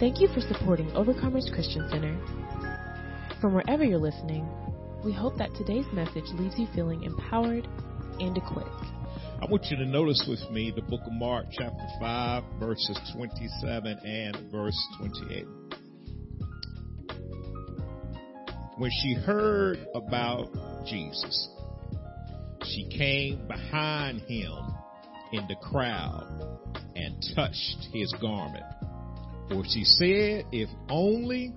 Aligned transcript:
Thank 0.00 0.20
you 0.20 0.28
for 0.28 0.40
supporting 0.40 0.86
Overcomers 0.90 1.52
Christian 1.52 1.88
Center. 1.90 2.16
From 3.40 3.52
wherever 3.52 3.82
you're 3.82 3.98
listening, 3.98 4.48
we 5.04 5.12
hope 5.12 5.36
that 5.38 5.52
today's 5.56 5.86
message 5.92 6.26
leaves 6.34 6.54
you 6.56 6.68
feeling 6.72 7.02
empowered 7.02 7.66
and 8.20 8.36
equipped. 8.36 8.68
I 9.42 9.46
want 9.50 9.64
you 9.64 9.76
to 9.76 9.84
notice 9.84 10.24
with 10.28 10.48
me 10.52 10.70
the 10.70 10.82
book 10.82 11.00
of 11.04 11.12
Mark, 11.14 11.46
chapter 11.50 11.84
5, 11.98 12.44
verses 12.60 12.96
27 13.12 13.98
and 14.04 14.52
verse 14.52 14.78
28. 14.98 15.44
When 18.76 18.90
she 19.02 19.14
heard 19.14 19.84
about 19.96 20.46
Jesus, 20.86 21.50
she 22.62 22.88
came 22.96 23.48
behind 23.48 24.20
him 24.20 24.54
in 25.32 25.48
the 25.48 25.56
crowd 25.60 26.60
and 26.94 27.16
touched 27.34 27.88
his 27.92 28.14
garment. 28.20 28.62
For 29.48 29.64
she 29.64 29.84
said, 29.84 30.44
If 30.52 30.68
only 30.90 31.54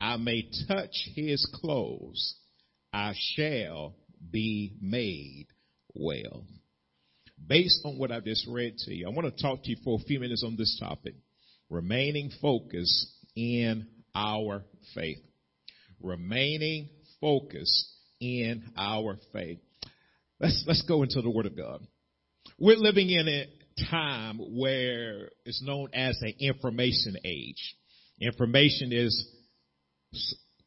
I 0.00 0.16
may 0.16 0.48
touch 0.66 1.08
his 1.14 1.46
clothes, 1.60 2.36
I 2.92 3.12
shall 3.34 3.94
be 4.30 4.72
made 4.80 5.48
well. 5.94 6.44
Based 7.46 7.80
on 7.84 7.98
what 7.98 8.10
I 8.10 8.20
just 8.20 8.46
read 8.48 8.78
to 8.78 8.94
you, 8.94 9.06
I 9.06 9.10
want 9.10 9.26
to 9.26 9.42
talk 9.42 9.62
to 9.62 9.70
you 9.70 9.76
for 9.84 9.98
a 10.00 10.04
few 10.04 10.20
minutes 10.20 10.42
on 10.42 10.56
this 10.56 10.78
topic. 10.80 11.16
Remaining 11.68 12.30
focused 12.40 13.06
in 13.36 13.86
our 14.14 14.64
faith. 14.94 15.20
Remaining 16.00 16.88
focused 17.20 17.92
in 18.20 18.64
our 18.76 19.18
faith. 19.34 19.58
Let's, 20.40 20.64
let's 20.66 20.82
go 20.82 21.02
into 21.02 21.20
the 21.20 21.30
Word 21.30 21.46
of 21.46 21.56
God. 21.56 21.86
We're 22.58 22.76
living 22.76 23.10
in 23.10 23.28
a 23.28 23.46
time 23.90 24.38
where 24.38 25.30
it's 25.44 25.62
known 25.62 25.88
as 25.92 26.18
an 26.22 26.34
information 26.40 27.16
age. 27.24 27.76
Information 28.20 28.92
is 28.92 29.26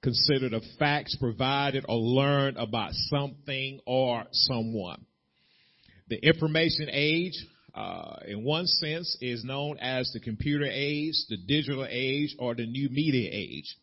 considered 0.02 0.54
of 0.54 0.64
facts 0.80 1.16
provided 1.20 1.86
or 1.88 1.98
learned 1.98 2.58
about 2.58 2.92
something 2.94 3.80
or 3.86 4.24
someone. 4.32 5.06
The 6.10 6.18
information 6.26 6.90
age, 6.92 7.34
uh, 7.76 8.18
in 8.28 8.44
one 8.44 8.68
sense, 8.68 9.18
is 9.22 9.44
known 9.44 9.78
as 9.80 10.12
the 10.12 10.20
computer 10.20 10.66
age, 10.66 11.14
the 11.30 11.38
digital 11.38 11.86
age, 11.90 12.36
or 12.40 12.56
the 12.56 12.66
new 12.66 12.90
media 12.90 13.30
age. 13.32 13.76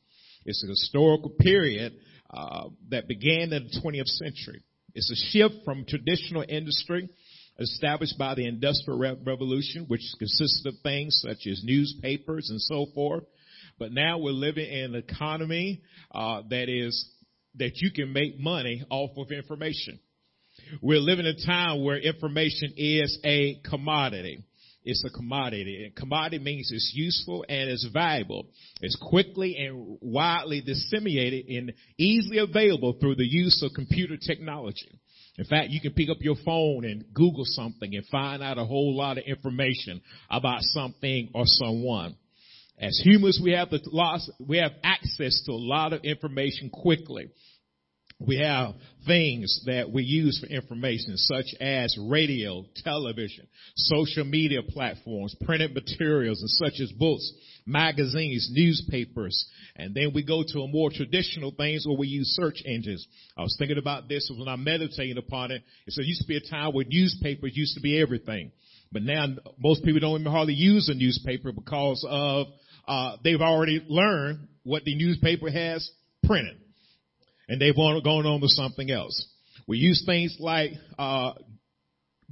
It's 0.45 0.63
a 0.65 0.69
historical 0.69 1.31
period 1.31 1.95
uh, 2.31 2.69
that 2.91 3.09
began 3.09 3.53
in 3.53 3.69
the 3.71 3.81
20th 3.81 4.07
century. 4.07 4.63
It's 4.95 5.11
a 5.11 5.31
shift 5.31 5.65
from 5.65 5.85
traditional 5.87 6.45
industry 6.47 7.09
established 7.59 8.17
by 8.19 8.35
the 8.35 8.47
Industrial 8.47 9.17
Revolution, 9.25 9.85
which 9.89 10.03
consists 10.19 10.65
of 10.67 10.75
things 10.83 11.21
such 11.27 11.47
as 11.47 11.63
newspapers 11.65 12.51
and 12.51 12.61
so 12.61 12.87
forth. 12.95 13.25
But 13.79 13.93
now 13.93 14.19
we're 14.19 14.33
living 14.33 14.71
in 14.71 14.95
an 14.95 15.05
economy 15.09 15.83
uh, 16.13 16.43
that 16.51 16.69
is 16.69 17.11
that 17.57 17.73
you 17.77 17.91
can 17.91 18.13
make 18.13 18.39
money 18.39 18.85
off 18.91 19.11
of 19.17 19.31
information. 19.31 19.99
We're 20.83 21.01
living 21.01 21.27
in 21.27 21.35
a 21.37 21.47
time 21.47 21.85
where 21.85 21.99
information 21.99 22.75
is 22.77 23.19
a 23.25 23.61
commodity. 23.69 24.45
It's 24.85 25.05
a 25.05 25.11
commodity. 25.11 25.85
And 25.85 25.95
commodity 25.95 26.43
means 26.43 26.71
it's 26.73 26.93
useful 26.95 27.45
and 27.49 27.69
it's 27.69 27.87
valuable. 27.93 28.47
It's 28.81 28.97
quickly 28.97 29.57
and 29.57 29.99
widely 30.01 30.61
disseminated 30.61 31.47
and 31.49 31.73
easily 31.99 32.39
available 32.39 32.95
through 33.01 33.17
the 33.17 33.29
use 33.29 33.63
of 33.63 33.73
computer 33.75 34.17
technology. 34.17 34.89
In 35.39 35.45
fact, 35.45 35.71
you 35.71 35.81
can 35.81 35.93
pick 35.93 36.11
up 36.11 36.17
your 36.21 36.35
phone 36.45 36.85
and 36.85 37.05
Google 37.15 37.45
something 37.45 37.95
and 37.95 38.05
find 38.07 38.43
out 38.43 38.59
a 38.59 38.65
whole 38.65 38.97
lot 38.97 39.19
of 39.19 39.25
information 39.25 40.03
about 40.29 40.63
something 40.63 41.31
or 41.33 41.45
someone. 41.47 42.17
As 42.81 43.01
humans, 43.05 43.41
we 43.43 43.53
have 43.53 43.71
the 43.71 43.81
loss, 43.87 44.29
we 44.45 44.59
have 44.59 44.73
access 44.83 45.41
to 45.47 45.53
a 45.53 45.55
lot 45.55 45.93
of 45.93 46.03
information 46.05 46.71
quickly. 46.71 47.29
We 48.21 48.39
have 48.39 48.75
things 49.07 49.63
that 49.67 49.93
we 49.93 50.03
use 50.03 50.41
for 50.41 50.47
information 50.49 51.17
such 51.17 51.55
as 51.61 51.97
radio, 52.01 52.65
television, 52.83 53.47
social 53.77 54.25
media 54.25 54.63
platforms, 54.63 55.37
printed 55.45 55.73
materials 55.73 56.41
and 56.41 56.51
such 56.51 56.81
as 56.81 56.91
books, 56.91 57.33
magazines, 57.69 58.49
newspapers. 58.51 59.47
And 59.77 59.95
then 59.95 60.13
we 60.15 60.25
go 60.25 60.43
to 60.43 60.61
a 60.63 60.69
more 60.69 60.91
traditional 60.91 61.53
things 61.53 61.87
where 61.87 61.97
we 61.97 62.09
use 62.09 62.29
search 62.35 62.63
engines. 62.67 63.07
I 63.37 63.43
was 63.43 63.55
thinking 63.59 63.79
about 63.79 64.09
this 64.09 64.31
when 64.37 64.49
I'm 64.49 64.65
meditating 64.65 65.19
upon 65.19 65.51
it. 65.51 65.63
It 65.87 65.93
said, 65.93 66.05
used 66.05 66.23
to 66.23 66.29
be 66.29 66.37
a 66.37 66.51
time 66.51 66.73
where 66.73 66.85
newspapers 66.89 67.53
used 67.55 67.75
to 67.75 67.81
be 67.81 68.01
everything. 68.01 68.51
But 68.91 69.03
now 69.03 69.27
most 69.59 69.85
people 69.85 70.01
don't 70.01 70.21
even 70.21 70.33
hardly 70.33 70.55
use 70.55 70.89
a 70.89 70.95
newspaper 70.95 71.53
because 71.53 72.05
of, 72.09 72.47
uh, 72.87 73.17
they've 73.23 73.41
already 73.41 73.85
learned 73.87 74.49
what 74.65 74.85
the 74.85 74.97
newspaper 74.97 75.51
has 75.51 75.89
printed 76.25 76.57
and 77.49 77.61
they've 77.61 77.75
gone 77.75 78.27
on 78.27 78.41
to 78.41 78.49
something 78.49 78.91
else. 78.91 79.27
We 79.67 79.79
use 79.79 80.03
things 80.07 80.37
like 80.39 80.73
uh, 80.99 81.33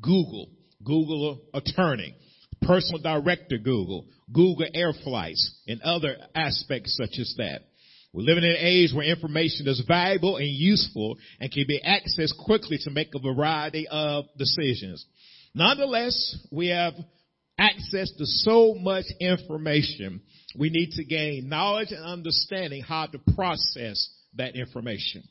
Google, 0.00 0.50
Google 0.84 1.40
Attorney, 1.52 2.14
Personal 2.66 3.00
Director 3.00 3.58
Google, 3.58 4.06
Google 4.32 4.66
Air 4.74 4.92
Flights, 5.04 5.60
and 5.68 5.80
other 5.82 6.16
aspects 6.34 6.96
such 6.96 7.18
as 7.18 7.34
that. 7.38 7.62
We're 8.12 8.22
living 8.22 8.44
in 8.44 8.50
an 8.50 8.56
age 8.58 8.92
where 8.94 9.06
information 9.06 9.68
is 9.68 9.82
valuable 9.86 10.36
and 10.36 10.48
useful 10.48 11.16
and 11.40 11.52
can 11.52 11.64
be 11.68 11.80
accessed 11.86 12.36
quickly 12.44 12.78
to 12.82 12.90
make 12.90 13.08
a 13.14 13.18
variety 13.18 13.86
of 13.88 14.24
decisions. 14.38 15.04
Nonetheless, 15.54 16.36
we 16.50 16.68
have 16.68 16.94
access 17.58 18.10
to 18.12 18.26
so 18.26 18.74
much 18.74 19.04
information. 19.20 20.22
We 20.58 20.70
need 20.70 20.92
to 20.92 21.04
gain 21.04 21.48
knowledge 21.48 21.92
and 21.92 22.04
understanding 22.04 22.82
how 22.82 23.06
to 23.06 23.18
process 23.34 24.10
that 24.34 24.56
information. 24.56 25.22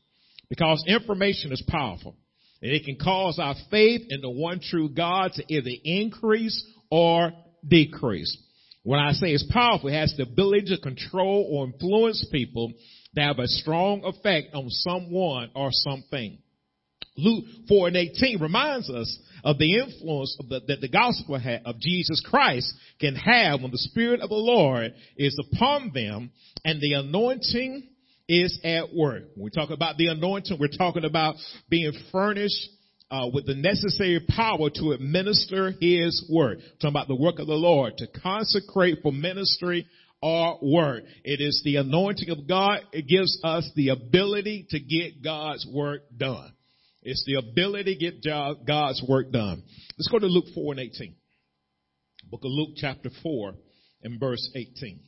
Because 0.50 0.84
information 0.88 1.52
is 1.52 1.64
powerful. 1.68 2.16
And 2.62 2.72
it 2.72 2.86
can 2.86 2.98
cause 2.98 3.40
our 3.40 3.56
faith 3.70 4.02
in 4.10 4.22
the 4.22 4.30
one 4.30 4.60
true 4.60 4.90
God 4.90 5.34
to 5.34 5.44
either 5.54 5.72
increase 5.84 6.64
or 6.96 7.34
decrease. 7.68 8.38
When 8.84 9.02
I 9.02 9.12
say 9.12 9.34
it's 9.34 9.52
powerful, 9.52 9.90
it 9.90 10.00
has 10.00 10.14
the 10.16 10.24
ability 10.24 10.74
to 10.74 10.82
control 10.82 11.46
or 11.52 11.66
influence 11.66 12.26
people 12.32 12.72
that 13.16 13.24
have 13.24 13.40
a 13.40 13.48
strong 13.48 14.06
effect 14.06 14.56
on 14.56 14.70
someone 14.70 15.50
or 15.56 15.72
something. 15.72 16.38
Luke 17.18 17.44
4 17.68 17.90
and 17.90 17.98
18 17.98 18.42
reminds 18.42 18.90
us 18.90 19.20
of 19.44 19.58
the 19.58 19.78
influence 19.78 20.38
of 20.40 20.48
the, 20.48 20.62
that 20.68 20.80
the 20.80 20.88
gospel 20.88 21.36
of 21.66 21.80
Jesus 21.82 22.26
Christ 22.26 22.74
can 23.02 23.16
have 23.16 23.62
when 23.62 23.72
the 23.72 23.78
Spirit 23.78 24.22
of 24.22 24.30
the 24.30 24.36
Lord 24.36 24.94
is 25.18 25.38
upon 25.52 25.92
them 25.94 26.32
and 26.64 26.80
the 26.80 26.94
anointing 26.94 27.90
is 28.30 28.58
at 28.64 28.94
work. 28.94 29.24
When 29.36 29.44
we 29.44 29.50
talk 29.50 29.70
about 29.70 29.98
the 29.98 30.08
anointing, 30.08 30.58
we're 30.60 30.70
talking 30.70 31.04
about 31.04 31.36
being 31.70 31.92
furnished 32.14 32.70
uh, 33.12 33.28
with 33.34 33.46
the 33.46 33.56
necessary 33.56 34.20
power 34.28 34.70
to 34.70 34.92
administer 34.92 35.74
His 35.80 36.28
word. 36.32 36.58
We're 36.58 36.76
talking 36.82 36.90
about 36.90 37.08
the 37.08 37.16
work 37.16 37.40
of 37.40 37.48
the 37.48 37.54
Lord 37.54 37.98
to 37.98 38.08
consecrate 38.08 39.00
for 39.04 39.12
ministry 39.12 39.88
or 40.22 40.58
work. 40.62 41.04
It 41.24 41.42
is 41.42 41.62
the 41.64 41.78
anointing 41.78 42.30
of 42.30 42.48
God. 42.48 42.80
It 42.92 43.08
gives 43.08 43.40
us 43.44 43.70
the 43.76 43.90
ability 43.90 44.68
to 44.72 44.80
get 44.80 45.24
God's 45.24 45.68
work 45.72 46.02
done. 46.16 46.52
It's 47.04 47.24
the 47.28 47.36
ability 47.36 47.96
to 47.96 48.00
get 48.00 48.24
God's 48.66 49.04
work 49.08 49.32
done. 49.32 49.62
Let's 49.98 50.08
go 50.10 50.18
to 50.18 50.26
Luke 50.26 50.46
4 50.56 50.74
and 50.74 50.80
18. 50.80 51.16
Book 52.32 52.42
of 52.44 52.50
Luke 52.50 52.72
chapter 52.76 53.12
4 53.22 53.54
and 54.02 54.20
verse 54.20 54.50
18. 54.56 55.00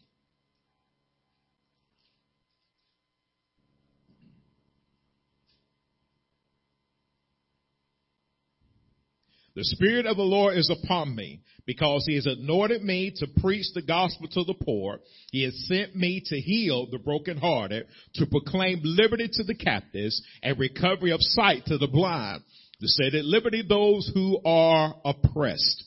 The 9.57 9.63
Spirit 9.63 10.05
of 10.05 10.17
the 10.17 10.21
Lord 10.21 10.55
is 10.55 10.69
upon 10.69 11.15
me 11.15 11.39
because 11.65 12.05
he 12.05 12.13
has 12.13 12.27
anointed 12.27 12.83
me 12.83 13.11
to 13.15 13.27
preach 13.41 13.65
the 13.73 13.81
gospel 13.81 14.27
to 14.27 14.43
the 14.43 14.53
poor. 14.53 14.99
He 15.31 15.41
has 15.45 15.65
sent 15.65 15.95
me 15.95 16.21
to 16.27 16.39
heal 16.39 16.85
the 16.91 16.99
brokenhearted, 16.99 17.87
to 18.15 18.25
proclaim 18.27 18.81
liberty 18.83 19.27
to 19.33 19.43
the 19.43 19.55
captives 19.55 20.21
and 20.43 20.59
recovery 20.59 21.09
of 21.09 21.21
sight 21.23 21.65
to 21.65 21.79
the 21.79 21.87
blind, 21.87 22.43
to 22.81 22.87
set 22.87 23.15
at 23.15 23.25
liberty 23.25 23.63
those 23.67 24.11
who 24.13 24.39
are 24.45 24.93
oppressed. 25.03 25.85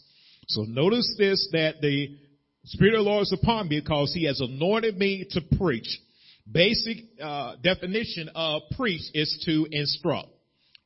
So 0.48 0.62
notice 0.62 1.14
this 1.16 1.48
that 1.52 1.80
the 1.80 2.18
Spirit 2.64 2.94
of 2.94 3.04
the 3.04 3.08
Lord 3.08 3.22
is 3.22 3.38
upon 3.40 3.68
me 3.68 3.78
because 3.78 4.12
he 4.12 4.24
has 4.24 4.40
anointed 4.40 4.98
me 4.98 5.28
to 5.30 5.42
preach. 5.56 5.96
Basic 6.50 7.04
uh, 7.22 7.54
definition 7.62 8.30
of 8.34 8.62
preach 8.76 9.02
is 9.14 9.40
to 9.46 9.68
instruct 9.70 10.26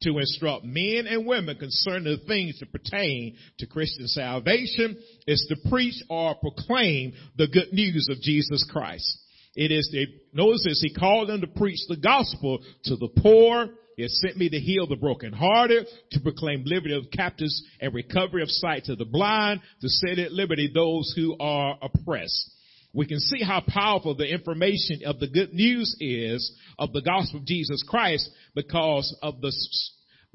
to 0.02 0.18
instruct 0.18 0.64
men 0.64 1.06
and 1.08 1.26
women 1.26 1.56
concerning 1.56 2.04
the 2.04 2.26
things 2.26 2.58
that 2.60 2.72
pertain 2.72 3.36
to 3.58 3.66
Christian 3.66 4.06
salvation 4.06 4.96
is 5.26 5.46
to 5.48 5.70
preach 5.70 6.02
or 6.10 6.34
proclaim 6.34 7.14
the 7.36 7.48
good 7.48 7.72
news 7.72 8.08
of 8.10 8.20
Jesus 8.20 8.68
Christ. 8.70 9.18
It 9.54 9.70
is 9.70 9.88
the, 9.92 10.06
notice 10.32 10.64
this, 10.64 10.82
he 10.82 10.92
called 10.92 11.28
them 11.28 11.40
to 11.40 11.46
preach 11.46 11.78
the 11.88 11.96
gospel 11.96 12.58
to 12.84 12.96
the 12.96 13.08
poor. 13.22 13.68
He 13.96 14.02
has 14.02 14.20
sent 14.20 14.36
me 14.36 14.48
to 14.48 14.58
heal 14.58 14.88
the 14.88 14.96
brokenhearted, 14.96 15.86
to 16.10 16.20
proclaim 16.20 16.64
liberty 16.66 16.94
of 16.94 17.10
captives 17.12 17.62
and 17.80 17.94
recovery 17.94 18.42
of 18.42 18.50
sight 18.50 18.84
to 18.84 18.96
the 18.96 19.04
blind, 19.04 19.60
to 19.80 19.88
set 19.88 20.18
at 20.18 20.32
liberty 20.32 20.70
those 20.74 21.14
who 21.16 21.36
are 21.38 21.78
oppressed. 21.80 22.50
We 22.94 23.06
can 23.06 23.18
see 23.18 23.42
how 23.42 23.62
powerful 23.66 24.14
the 24.14 24.32
information 24.32 25.00
of 25.04 25.18
the 25.18 25.26
good 25.26 25.52
news 25.52 25.96
is 26.00 26.56
of 26.78 26.92
the 26.92 27.02
gospel 27.02 27.40
of 27.40 27.46
Jesus 27.46 27.84
Christ 27.86 28.30
because 28.54 29.16
of 29.22 29.40
the 29.40 29.52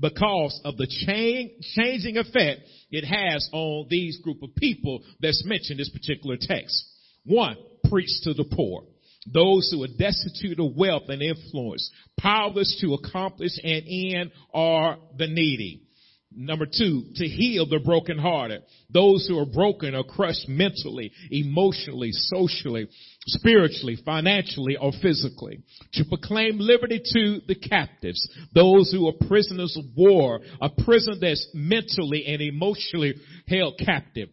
because 0.01 0.61
of 0.63 0.77
the 0.77 0.87
change, 1.05 1.51
changing 1.75 2.17
effect 2.17 2.61
it 2.91 3.03
has 3.03 3.49
on 3.51 3.87
these 3.89 4.19
group 4.21 4.41
of 4.43 4.55
people 4.55 5.01
that's 5.21 5.43
mentioned 5.45 5.71
in 5.71 5.77
this 5.77 5.89
particular 5.89 6.37
text. 6.39 6.85
One, 7.25 7.57
preach 7.89 8.09
to 8.23 8.33
the 8.33 8.45
poor. 8.45 8.83
Those 9.31 9.69
who 9.71 9.83
are 9.83 9.87
destitute 9.87 10.59
of 10.59 10.75
wealth 10.75 11.03
and 11.09 11.21
influence, 11.21 11.91
powerless 12.19 12.77
to 12.81 12.93
accomplish 12.93 13.51
an 13.61 13.83
end 13.87 14.31
are 14.53 14.97
the 15.17 15.27
needy. 15.27 15.83
Number 16.31 16.67
two, 16.67 17.05
to 17.15 17.27
heal 17.27 17.65
the 17.65 17.79
brokenhearted. 17.79 18.61
Those 18.91 19.27
who 19.27 19.39
are 19.39 19.47
broken 19.47 19.95
or 19.95 20.03
crushed 20.03 20.47
mentally, 20.47 21.11
emotionally, 21.31 22.11
socially, 22.11 22.87
spiritually, 23.25 23.97
financially, 24.05 24.77
or 24.77 24.91
physically. 25.01 25.61
To 25.93 26.05
proclaim 26.05 26.59
liberty 26.59 27.01
to 27.13 27.41
the 27.47 27.55
captives. 27.55 28.27
Those 28.53 28.91
who 28.91 29.07
are 29.07 29.27
prisoners 29.27 29.75
of 29.75 29.85
war, 29.97 30.41
a 30.61 30.69
prison 30.69 31.17
that's 31.19 31.47
mentally 31.53 32.25
and 32.27 32.41
emotionally 32.41 33.15
held 33.47 33.79
captive 33.83 34.29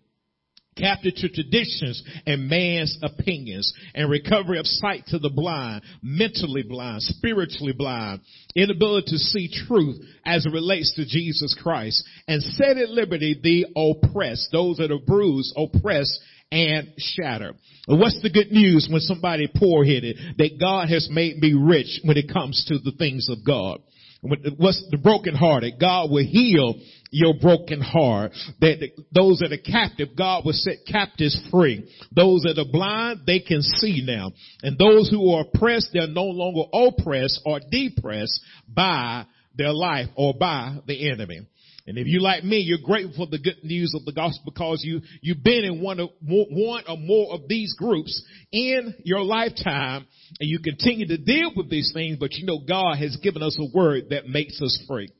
captive 0.76 1.14
to 1.16 1.28
traditions 1.28 2.02
and 2.26 2.48
man's 2.48 2.98
opinions, 3.02 3.72
and 3.94 4.10
recovery 4.10 4.58
of 4.58 4.66
sight 4.66 5.04
to 5.08 5.18
the 5.18 5.30
blind, 5.30 5.82
mentally 6.02 6.62
blind, 6.62 7.02
spiritually 7.02 7.72
blind, 7.72 8.20
inability 8.54 9.06
to 9.10 9.18
see 9.18 9.48
truth 9.66 9.98
as 10.24 10.46
it 10.46 10.52
relates 10.52 10.94
to 10.94 11.06
Jesus 11.06 11.56
Christ, 11.62 12.04
and 12.28 12.42
set 12.42 12.76
at 12.76 12.90
liberty 12.90 13.38
the 13.42 13.66
oppressed, 13.76 14.48
those 14.52 14.76
that 14.76 14.90
are 14.90 14.98
bruised, 14.98 15.54
oppressed, 15.56 16.20
and 16.52 16.92
shattered. 16.98 17.56
What's 17.88 18.20
the 18.22 18.30
good 18.30 18.50
news 18.50 18.88
when 18.90 19.00
somebody 19.00 19.48
poor 19.54 19.84
headed? 19.84 20.16
That 20.38 20.58
God 20.60 20.88
has 20.88 21.08
made 21.10 21.38
me 21.38 21.54
rich 21.54 22.00
when 22.04 22.16
it 22.16 22.32
comes 22.32 22.64
to 22.68 22.78
the 22.78 22.96
things 22.96 23.28
of 23.28 23.44
God. 23.44 23.80
What's 24.22 24.84
the 24.90 24.98
brokenhearted? 24.98 25.74
God 25.80 26.10
will 26.10 26.24
heal 26.24 26.74
your 27.10 27.34
broken 27.40 27.80
heart. 27.80 28.32
That 28.60 28.90
those 29.12 29.38
that 29.38 29.52
are 29.52 29.58
captive, 29.58 30.16
God 30.16 30.44
will 30.44 30.52
set 30.52 30.78
captives 30.90 31.40
free. 31.50 31.88
Those 32.14 32.42
that 32.42 32.58
are 32.58 32.70
blind, 32.70 33.20
they 33.26 33.40
can 33.40 33.62
see 33.62 34.02
now. 34.04 34.32
And 34.62 34.78
those 34.78 35.10
who 35.10 35.32
are 35.32 35.42
oppressed, 35.42 35.90
they're 35.92 36.06
no 36.06 36.24
longer 36.24 36.68
oppressed 36.72 37.40
or 37.44 37.60
depressed 37.70 38.40
by 38.68 39.26
their 39.56 39.72
life 39.72 40.08
or 40.16 40.34
by 40.38 40.78
the 40.86 41.10
enemy. 41.10 41.40
And 41.86 41.98
if 41.98 42.08
you 42.08 42.20
like 42.20 42.42
me, 42.42 42.58
you're 42.58 42.78
grateful 42.82 43.26
for 43.26 43.30
the 43.30 43.38
good 43.38 43.62
news 43.62 43.94
of 43.94 44.04
the 44.04 44.12
gospel 44.12 44.42
because 44.44 44.82
you, 44.82 45.02
you've 45.20 45.44
been 45.44 45.64
in 45.64 45.80
one 45.80 46.00
of, 46.00 46.08
one 46.20 46.82
or 46.88 46.96
more 46.96 47.34
of 47.34 47.48
these 47.48 47.74
groups 47.78 48.24
in 48.50 48.94
your 49.04 49.22
lifetime 49.22 50.06
and 50.40 50.48
you 50.48 50.58
continue 50.58 51.06
to 51.06 51.16
deal 51.16 51.52
with 51.54 51.70
these 51.70 51.92
things, 51.94 52.16
but 52.18 52.32
you 52.34 52.44
know 52.44 52.58
God 52.66 52.96
has 52.98 53.16
given 53.22 53.42
us 53.42 53.56
a 53.60 53.76
word 53.76 54.06
that 54.10 54.26
makes 54.26 54.60
us 54.60 54.82
free. 54.88 55.10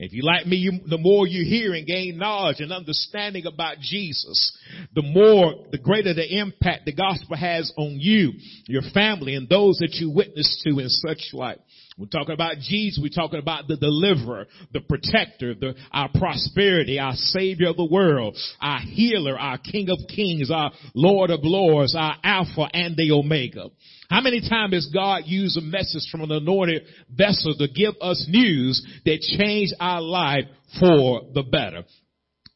If 0.00 0.12
you 0.12 0.22
like 0.22 0.46
me, 0.46 0.56
you, 0.56 0.72
the 0.88 0.98
more 0.98 1.26
you 1.26 1.44
hear 1.44 1.74
and 1.74 1.84
gain 1.84 2.18
knowledge 2.18 2.60
and 2.60 2.72
understanding 2.72 3.46
about 3.46 3.80
Jesus, 3.80 4.56
the 4.94 5.02
more, 5.02 5.66
the 5.72 5.78
greater 5.78 6.14
the 6.14 6.38
impact 6.38 6.84
the 6.84 6.92
gospel 6.92 7.36
has 7.36 7.72
on 7.76 7.96
you, 7.98 8.32
your 8.66 8.82
family, 8.94 9.34
and 9.34 9.48
those 9.48 9.78
that 9.78 9.94
you 9.94 10.10
witness 10.10 10.62
to 10.64 10.78
in 10.78 10.88
such 10.88 11.30
like. 11.32 11.58
We're 11.98 12.06
talking 12.06 12.34
about 12.34 12.58
Jesus. 12.58 13.00
We're 13.02 13.08
talking 13.08 13.40
about 13.40 13.66
the 13.66 13.76
deliverer, 13.76 14.46
the 14.72 14.80
protector, 14.80 15.54
the, 15.54 15.74
our 15.90 16.08
prosperity, 16.14 17.00
our 17.00 17.14
savior 17.14 17.70
of 17.70 17.76
the 17.76 17.88
world, 17.90 18.36
our 18.60 18.78
healer, 18.80 19.36
our 19.36 19.58
king 19.58 19.90
of 19.90 19.98
kings, 20.08 20.48
our 20.50 20.70
lord 20.94 21.30
of 21.30 21.40
lords, 21.42 21.96
our 21.98 22.14
alpha 22.22 22.68
and 22.72 22.96
the 22.96 23.10
omega. 23.10 23.70
How 24.08 24.20
many 24.20 24.40
times 24.48 24.74
has 24.74 24.90
God 24.94 25.24
used 25.26 25.58
a 25.58 25.60
message 25.60 26.08
from 26.10 26.22
an 26.22 26.30
anointed 26.30 26.82
vessel 27.10 27.54
to 27.58 27.66
give 27.66 27.94
us 28.00 28.26
news 28.28 28.80
that 29.04 29.20
changed 29.20 29.74
our 29.80 30.00
life 30.00 30.44
for 30.78 31.22
the 31.34 31.42
better? 31.42 31.82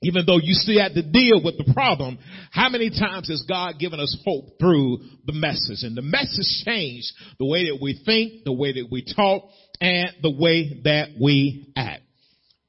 Even 0.02 0.25
though 0.26 0.38
you 0.43 0.54
still 0.54 0.81
had 0.81 0.94
to 0.94 1.02
deal 1.02 1.43
with 1.44 1.56
the 1.58 1.72
problem, 1.72 2.19
how 2.50 2.69
many 2.69 2.90
times 2.90 3.28
has 3.28 3.44
God 3.49 3.78
given 3.78 4.00
us 4.00 4.16
hope 4.25 4.58
through 4.58 4.99
the 5.26 5.32
message? 5.32 5.82
And 5.82 5.96
the 5.96 6.02
message 6.02 6.64
changed 6.64 7.12
the 7.38 7.46
way 7.46 7.70
that 7.70 7.78
we 7.81 8.00
think, 8.04 8.44
the 8.44 8.52
way 8.52 8.72
that 8.72 8.88
we 8.90 9.04
talk, 9.04 9.44
and 9.81 10.10
the 10.22 10.31
way 10.31 10.81
that 10.84 11.10
we 11.20 11.72
act. 11.76 12.02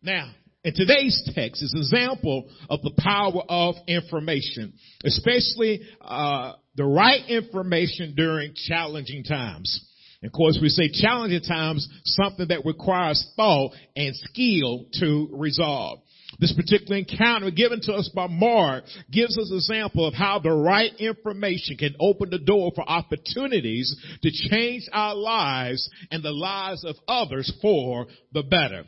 Now, 0.02 0.32
in 0.64 0.74
today's 0.74 1.30
text 1.36 1.62
is 1.62 1.74
an 1.74 1.80
example 1.80 2.50
of 2.70 2.82
the 2.84 2.94
power 2.98 3.42
of 3.50 3.76
information, 3.88 4.74
especially 5.04 5.82
uh, 6.02 6.54
the 6.76 6.86
right 6.86 7.28
information 7.28 8.14
during 8.16 8.54
challenging 8.56 9.24
times. 9.24 9.90
Of 10.24 10.32
course, 10.32 10.58
we 10.62 10.70
say 10.70 10.90
challenging 10.90 11.42
times, 11.42 11.88
something 12.06 12.48
that 12.48 12.66
requires 12.66 13.28
thought 13.36 13.74
and 13.96 14.16
skill 14.16 14.86
to 15.00 15.30
resolve. 15.34 16.00
This 16.40 16.54
particular 16.54 16.98
encounter 16.98 17.52
given 17.52 17.82
to 17.82 17.94
us 17.94 18.10
by 18.14 18.28
Mark 18.28 18.86
gives 19.12 19.38
us 19.38 19.50
an 19.52 19.58
example 19.58 20.08
of 20.08 20.14
how 20.14 20.40
the 20.40 20.52
right 20.52 20.92
information 21.00 21.78
can 21.78 21.96
open 22.00 22.30
the 22.30 22.40
door 22.40 22.72
for 22.76 22.88
opportunities 22.88 23.96
to 24.22 24.32
change 24.50 24.88
our 24.92 25.16
lives 25.16 25.90
and 26.12 26.24
the 26.24 26.32
lives 26.32 26.84
of 26.84 26.96
others 27.08 27.52
for 27.62 28.08
the 28.32 28.44
better. 28.44 28.84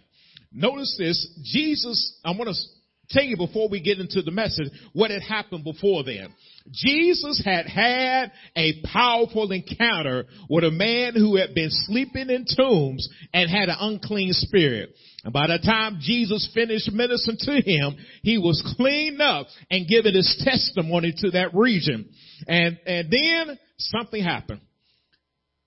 Notice 0.51 0.95
this, 0.97 1.27
Jesus, 1.43 2.19
I 2.23 2.31
want 2.31 2.49
to 2.49 2.55
tell 3.09 3.23
you 3.23 3.37
before 3.37 3.69
we 3.69 3.81
get 3.81 3.99
into 3.99 4.21
the 4.21 4.31
message 4.31 4.71
what 4.93 5.11
had 5.11 5.21
happened 5.21 5.63
before 5.63 6.03
then. 6.03 6.33
Jesus 6.71 7.41
had 7.45 7.67
had 7.67 8.31
a 8.55 8.81
powerful 8.81 9.51
encounter 9.51 10.25
with 10.49 10.63
a 10.63 10.71
man 10.71 11.13
who 11.13 11.35
had 11.35 11.53
been 11.53 11.69
sleeping 11.69 12.29
in 12.29 12.45
tombs 12.57 13.07
and 13.33 13.49
had 13.49 13.69
an 13.69 13.77
unclean 13.79 14.33
spirit. 14.33 14.95
And 15.25 15.33
by 15.33 15.47
the 15.47 15.57
time 15.57 15.97
Jesus 15.99 16.47
finished 16.53 16.91
ministering 16.91 17.37
to 17.39 17.53
him, 17.53 17.97
he 18.21 18.37
was 18.37 18.61
cleaned 18.77 19.19
up 19.19 19.47
and 19.71 19.87
given 19.87 20.13
his 20.13 20.39
testimony 20.45 21.15
to 21.17 21.31
that 21.31 21.55
region. 21.55 22.07
And, 22.47 22.77
and 22.85 23.11
then 23.11 23.57
something 23.79 24.23
happened. 24.23 24.61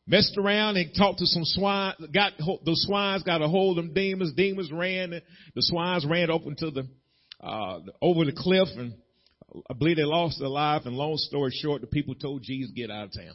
Messed 0.06 0.38
around 0.38 0.76
and 0.76 0.94
talked 0.96 1.18
to 1.18 1.26
some 1.26 1.44
swine, 1.44 1.92
got, 2.14 2.34
the 2.38 2.76
swines 2.86 3.24
got 3.24 3.42
a 3.42 3.48
hold 3.48 3.78
of 3.78 3.84
them 3.84 3.94
demons. 3.94 4.32
Demons 4.34 4.70
ran, 4.72 5.10
the 5.10 5.22
swines 5.56 6.06
ran 6.08 6.30
up 6.30 6.42
into 6.46 6.70
the, 6.70 6.86
uh, 7.42 7.80
over 8.00 8.24
the 8.24 8.32
cliff 8.32 8.68
and 8.76 8.94
I 9.68 9.74
believe 9.74 9.96
they 9.96 10.04
lost 10.04 10.38
their 10.38 10.48
life. 10.48 10.82
And 10.84 10.94
long 10.94 11.16
story 11.16 11.50
short, 11.52 11.80
the 11.80 11.88
people 11.88 12.14
told 12.14 12.44
Jesus, 12.44 12.70
get 12.76 12.92
out 12.92 13.06
of 13.06 13.12
town. 13.12 13.34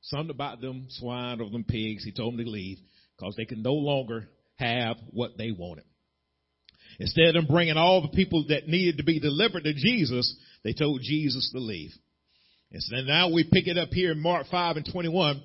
Something 0.00 0.30
about 0.30 0.62
them 0.62 0.86
swine 0.88 1.42
or 1.42 1.50
them 1.50 1.64
pigs. 1.64 2.04
He 2.04 2.12
told 2.12 2.38
them 2.38 2.44
to 2.44 2.50
leave 2.50 2.78
because 3.18 3.34
they 3.36 3.44
could 3.44 3.58
no 3.58 3.74
longer 3.74 4.26
have 4.60 4.96
what 5.10 5.36
they 5.36 5.50
wanted. 5.50 5.84
Instead 6.98 7.34
of 7.36 7.48
bringing 7.48 7.78
all 7.78 8.02
the 8.02 8.16
people 8.16 8.44
that 8.48 8.68
needed 8.68 8.98
to 8.98 9.04
be 9.04 9.18
delivered 9.18 9.64
to 9.64 9.72
Jesus, 9.72 10.36
they 10.62 10.74
told 10.74 11.00
Jesus 11.02 11.50
to 11.52 11.58
leave. 11.58 11.92
And 12.72 12.82
so 12.82 12.96
now 13.02 13.30
we 13.32 13.48
pick 13.50 13.66
it 13.66 13.78
up 13.78 13.88
here 13.90 14.12
in 14.12 14.22
Mark 14.22 14.46
5 14.50 14.76
and 14.76 14.88
21. 14.92 15.42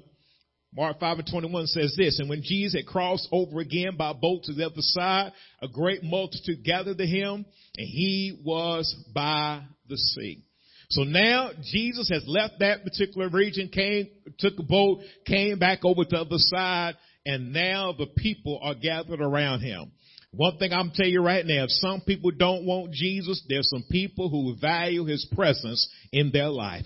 Mark 0.76 1.00
5 1.00 1.20
and 1.20 1.28
21 1.32 1.68
says 1.68 1.96
this, 1.98 2.20
and 2.20 2.28
when 2.28 2.44
Jesus 2.44 2.76
had 2.76 2.86
crossed 2.86 3.30
over 3.32 3.62
again 3.62 3.96
by 3.98 4.12
boat 4.12 4.44
to 4.44 4.54
the 4.54 4.66
other 4.66 4.76
side, 4.80 5.32
a 5.62 5.70
great 5.70 6.04
multitude 6.04 6.66
gathered 6.66 6.98
to 6.98 7.06
him, 7.06 7.46
and 7.78 7.88
he 7.88 8.42
was 8.44 8.94
by 9.14 9.62
the 9.88 9.98
sea. 9.98 10.44
So 10.90 11.04
now 11.04 11.52
Jesus 11.64 12.10
has 12.10 12.26
left 12.28 12.56
that 12.60 12.84
particular 12.84 13.30
region, 13.30 13.70
came, 13.70 14.10
took 14.38 14.60
a 14.60 14.64
boat, 14.64 15.00
came 15.26 15.58
back 15.58 15.80
over 15.86 16.04
to 16.04 16.10
the 16.10 16.18
other 16.18 16.38
side, 16.38 16.96
and 17.26 17.54
now 17.54 17.94
the 17.98 18.08
people 18.18 18.60
are 18.62 18.76
gathered 18.76 19.22
around 19.22 19.62
him. 19.62 19.92
One 20.32 20.58
thing 20.58 20.74
I'm 20.74 20.92
telling 20.94 21.14
you 21.14 21.22
right 21.22 21.46
now, 21.46 21.64
if 21.64 21.70
some 21.70 22.02
people 22.02 22.32
don't 22.32 22.66
want 22.66 22.92
Jesus, 22.92 23.42
there's 23.48 23.70
some 23.70 23.86
people 23.90 24.30
who 24.30 24.56
value 24.60 25.06
his 25.06 25.26
presence 25.34 25.90
in 26.12 26.32
their 26.32 26.50
life. 26.50 26.86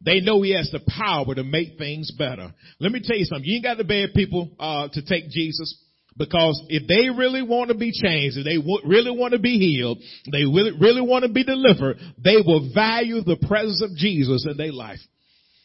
They 0.00 0.20
know 0.20 0.42
he 0.42 0.54
has 0.54 0.70
the 0.70 0.80
power 0.86 1.34
to 1.34 1.42
make 1.42 1.78
things 1.78 2.12
better. 2.16 2.52
Let 2.78 2.92
me 2.92 3.00
tell 3.02 3.16
you 3.16 3.24
something. 3.24 3.44
You 3.44 3.56
ain't 3.56 3.64
got 3.64 3.78
to 3.78 3.84
beg 3.84 4.12
people 4.14 4.50
uh, 4.60 4.88
to 4.92 5.02
take 5.04 5.30
Jesus 5.30 5.82
because 6.16 6.62
if 6.68 6.86
they 6.86 7.10
really 7.10 7.42
want 7.42 7.68
to 7.68 7.76
be 7.76 7.92
changed, 7.92 8.38
if 8.38 8.44
they 8.44 8.56
w- 8.56 8.80
really 8.84 9.10
want 9.10 9.32
to 9.32 9.38
be 9.38 9.58
healed, 9.58 9.98
they 10.30 10.44
really, 10.44 10.72
really 10.80 11.00
want 11.00 11.24
to 11.24 11.30
be 11.30 11.44
delivered, 11.44 11.98
they 12.22 12.36
will 12.36 12.70
value 12.74 13.20
the 13.22 13.36
presence 13.48 13.82
of 13.82 13.96
Jesus 13.96 14.46
in 14.48 14.56
their 14.56 14.72
life. 14.72 15.00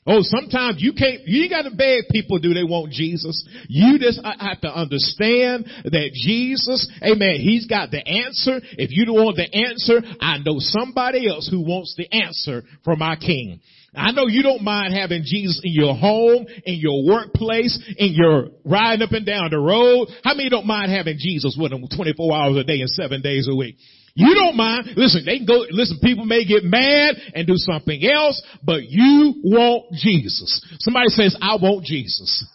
Oh, 0.08 0.22
sometimes 0.22 0.81
you 0.81 0.93
can't, 0.93 1.27
you 1.27 1.48
got 1.48 1.62
to 1.63 1.75
beg 1.75 2.05
people 2.10 2.39
do 2.39 2.55
they 2.55 2.63
want 2.63 2.91
Jesus. 2.91 3.48
You 3.67 4.00
just 4.00 4.20
uh, 4.24 4.34
have 4.39 4.60
to 4.62 4.67
understand 4.67 5.65
that 5.86 6.10
Jesus, 6.13 6.89
amen, 7.03 7.36
he's 7.39 7.67
got 7.67 7.91
the 7.91 8.05
answer. 8.05 8.60
If 8.79 8.89
you 8.89 9.05
don't 9.05 9.24
want 9.24 9.38
the 9.38 9.53
answer, 9.53 10.01
I 10.20 10.39
know 10.39 10.55
somebody 10.58 11.29
else 11.29 11.48
who 11.48 11.62
wants 11.62 11.93
the 11.96 12.12
answer 12.12 12.63
from 12.84 13.03
our 13.03 13.15
King. 13.15 13.62
I 13.93 14.12
know 14.12 14.25
you 14.25 14.41
don't 14.41 14.63
mind 14.63 14.93
having 14.93 15.22
Jesus 15.24 15.62
in 15.63 15.74
your 15.74 15.93
home, 15.93 16.48
in 16.65 16.75
your 16.79 17.05
workplace, 17.05 17.77
in 17.98 18.13
your 18.13 18.48
riding 18.65 19.05
up 19.05 19.12
and 19.12 19.25
down 19.25 19.51
the 19.51 19.60
road. 19.60 20.08
How 20.24 20.34
many 20.34 20.50
don't 20.50 20.65
mind 20.65 20.91
having 20.91 21.17
Jesus 21.20 21.55
with 21.60 21.72
them 21.72 21.84
24 21.96 22.34
hours 22.34 22.58
a 22.58 22.63
day 22.63 22.79
and 22.79 22.89
seven 22.89 23.22
days 23.22 23.48
a 23.51 23.55
week? 23.55 23.75
You 24.15 24.36
don't 24.36 24.58
mind. 24.58 24.89
Listen, 24.96 25.24
they 25.25 25.38
can 25.38 25.46
go, 25.46 25.65
listen, 25.70 26.00
people 26.01 26.25
may 26.25 26.46
get 26.46 26.63
mad 26.63 27.15
and 27.34 27.48
do 27.48 27.56
something 27.56 28.03
else, 28.03 28.41
but 28.63 28.84
you 28.84 29.36
want 29.44 29.94
Jesus. 29.94 30.62
Somebody 30.80 31.10
says, 31.10 31.36
I 31.41 31.56
want 31.56 31.86
Jesus. 31.86 32.46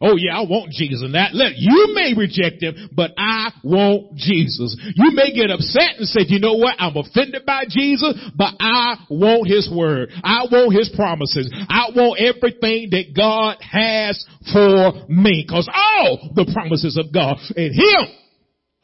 Oh 0.00 0.16
yeah, 0.16 0.36
I 0.36 0.42
want 0.42 0.70
Jesus 0.70 1.02
and 1.02 1.14
that. 1.14 1.34
Look, 1.34 1.54
you 1.56 1.94
may 1.94 2.14
reject 2.14 2.62
him, 2.62 2.90
but 2.92 3.12
I 3.16 3.50
want 3.62 4.16
Jesus. 4.16 4.76
You 4.94 5.12
may 5.12 5.32
get 5.32 5.50
upset 5.50 5.96
and 5.98 6.06
say, 6.06 6.26
you 6.26 6.40
know 6.40 6.54
what? 6.54 6.76
I'm 6.78 6.96
offended 6.96 7.46
by 7.46 7.64
Jesus, 7.68 8.12
but 8.36 8.54
I 8.60 8.96
want 9.08 9.48
his 9.48 9.70
word. 9.70 10.10
I 10.22 10.46
want 10.50 10.76
his 10.76 10.90
promises. 10.94 11.50
I 11.70 11.88
want 11.94 12.20
everything 12.20 12.90
that 12.90 13.14
God 13.16 13.56
has 13.62 14.22
for 14.52 15.06
me. 15.08 15.46
Cause 15.48 15.68
all 15.72 16.32
the 16.34 16.50
promises 16.52 16.98
of 16.98 17.12
God 17.14 17.38
in 17.56 17.72
him 17.72 18.23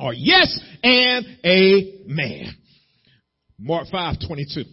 are 0.00 0.14
yes 0.14 0.59
and 0.83 1.26
amen. 1.45 2.57
Mark 3.59 3.88
5, 3.92 4.16
22. 4.26 4.64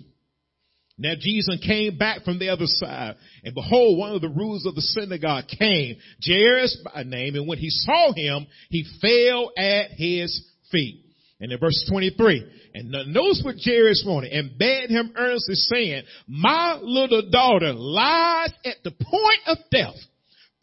Now 0.97 1.13
Jesus 1.19 1.59
came 1.65 1.97
back 1.97 2.23
from 2.23 2.39
the 2.39 2.49
other 2.49 2.65
side, 2.65 3.15
and 3.43 3.53
behold, 3.53 3.99
one 3.99 4.13
of 4.13 4.21
the 4.21 4.29
rulers 4.29 4.65
of 4.65 4.73
the 4.73 4.81
synagogue 4.81 5.43
came, 5.59 5.97
Jairus 6.25 6.81
by 6.83 7.03
name, 7.03 7.35
and 7.35 7.47
when 7.47 7.59
he 7.59 7.69
saw 7.69 8.13
him, 8.13 8.47
he 8.69 8.83
fell 8.99 9.51
at 9.55 9.91
his 9.91 10.43
feet. 10.71 11.03
And 11.39 11.51
in 11.51 11.59
verse 11.59 11.85
23, 11.87 12.43
and 12.73 12.89
notice 13.13 13.43
what 13.45 13.57
Jairus 13.63 14.03
wanted, 14.07 14.31
and 14.31 14.57
begged 14.57 14.89
him 14.89 15.13
earnestly 15.15 15.53
saying, 15.53 16.03
my 16.27 16.79
little 16.81 17.29
daughter 17.29 17.73
lies 17.73 18.51
at 18.65 18.77
the 18.83 18.91
point 18.91 19.39
of 19.45 19.57
death. 19.69 19.95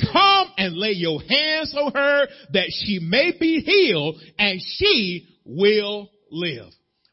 Come 0.00 0.48
and 0.58 0.76
lay 0.76 0.92
your 0.92 1.20
hands 1.20 1.74
on 1.78 1.92
her 1.92 2.26
that 2.52 2.66
she 2.70 2.98
may 2.98 3.32
be 3.38 3.60
healed 3.60 4.16
and 4.38 4.60
she 4.60 5.28
will 5.44 6.10
live. 6.30 6.66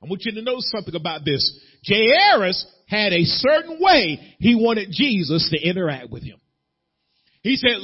I 0.03 0.07
want 0.07 0.23
you 0.25 0.31
to 0.33 0.41
know 0.41 0.57
something 0.59 0.95
about 0.95 1.23
this. 1.23 1.59
Jairus 1.87 2.65
had 2.87 3.13
a 3.13 3.23
certain 3.23 3.77
way 3.79 4.35
he 4.39 4.55
wanted 4.55 4.89
Jesus 4.91 5.49
to 5.51 5.61
interact 5.61 6.09
with 6.09 6.23
him. 6.23 6.39
He 7.43 7.55
said, 7.55 7.77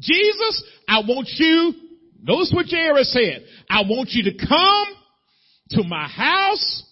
Jesus, 0.00 0.64
I 0.88 1.00
want 1.00 1.28
you, 1.36 1.72
notice 2.20 2.52
what 2.54 2.66
Jairus 2.66 3.12
said, 3.12 3.44
I 3.68 3.82
want 3.82 4.10
you 4.10 4.24
to 4.30 4.46
come 4.46 4.86
to 5.70 5.84
my 5.84 6.08
house 6.08 6.82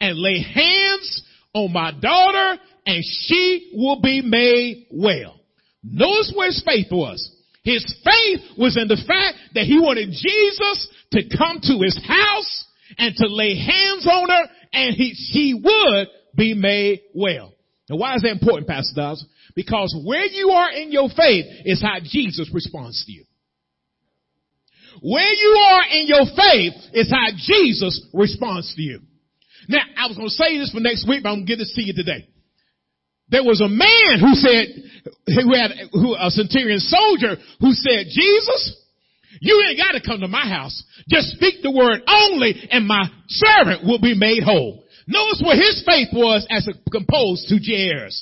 and 0.00 0.18
lay 0.18 0.42
hands 0.42 1.24
on 1.54 1.72
my 1.72 1.92
daughter 1.92 2.60
and 2.86 3.04
she 3.04 3.72
will 3.74 4.00
be 4.00 4.22
made 4.22 4.86
well. 4.90 5.37
Notice 5.82 6.32
where 6.34 6.48
his 6.48 6.62
faith 6.64 6.86
was. 6.90 7.34
His 7.62 7.84
faith 8.04 8.40
was 8.56 8.76
in 8.76 8.88
the 8.88 8.96
fact 8.96 9.36
that 9.54 9.64
he 9.64 9.78
wanted 9.78 10.10
Jesus 10.10 10.88
to 11.12 11.36
come 11.36 11.60
to 11.62 11.78
his 11.82 12.00
house 12.06 12.64
and 12.96 13.14
to 13.16 13.26
lay 13.28 13.56
hands 13.56 14.06
on 14.06 14.28
her 14.30 14.44
and 14.72 14.94
he, 14.94 15.14
she 15.14 15.54
would 15.54 16.08
be 16.36 16.54
made 16.54 17.02
well. 17.14 17.52
Now 17.88 17.96
why 17.96 18.14
is 18.14 18.22
that 18.22 18.30
important, 18.30 18.68
Pastor 18.68 18.94
Dobbs? 18.94 19.24
Because 19.54 19.94
where 20.04 20.24
you 20.24 20.50
are 20.50 20.70
in 20.70 20.92
your 20.92 21.08
faith 21.08 21.46
is 21.64 21.82
how 21.82 21.98
Jesus 22.02 22.50
responds 22.52 23.04
to 23.04 23.12
you. 23.12 23.24
Where 25.00 25.32
you 25.32 25.50
are 25.50 25.82
in 25.90 26.06
your 26.06 26.24
faith 26.34 26.72
is 26.92 27.10
how 27.10 27.28
Jesus 27.36 28.06
responds 28.12 28.74
to 28.74 28.82
you. 28.82 29.00
Now, 29.68 29.82
I 29.96 30.06
was 30.06 30.16
going 30.16 30.28
to 30.28 30.34
say 30.34 30.58
this 30.58 30.72
for 30.72 30.80
next 30.80 31.06
week, 31.06 31.22
but 31.22 31.28
I'm 31.28 31.36
going 31.36 31.46
to 31.46 31.52
give 31.52 31.58
this 31.58 31.72
to 31.74 31.82
you 31.82 31.92
today. 31.92 32.26
There 33.30 33.44
was 33.44 33.60
a 33.60 33.68
man 33.68 34.20
who 34.20 34.34
said, 34.34 34.66
who 35.28 35.54
had, 35.54 35.70
who, 35.92 36.16
a 36.16 36.30
centurion 36.30 36.80
soldier 36.80 37.36
who 37.60 37.72
said, 37.72 38.06
Jesus, 38.08 38.76
you 39.40 39.62
ain't 39.68 39.78
got 39.78 39.92
to 39.92 40.00
come 40.04 40.20
to 40.20 40.28
my 40.28 40.48
house. 40.48 40.82
Just 41.08 41.36
speak 41.36 41.62
the 41.62 41.70
word 41.70 42.00
only 42.08 42.56
and 42.70 42.86
my 42.86 43.04
servant 43.28 43.84
will 43.84 44.00
be 44.00 44.16
made 44.16 44.42
whole. 44.42 44.84
Notice 45.08 45.40
where 45.40 45.56
his 45.56 45.80
faith 45.88 46.12
was 46.12 46.44
as 46.52 46.68
opposed 46.68 47.48
to 47.48 47.56
Jairus. 47.56 48.12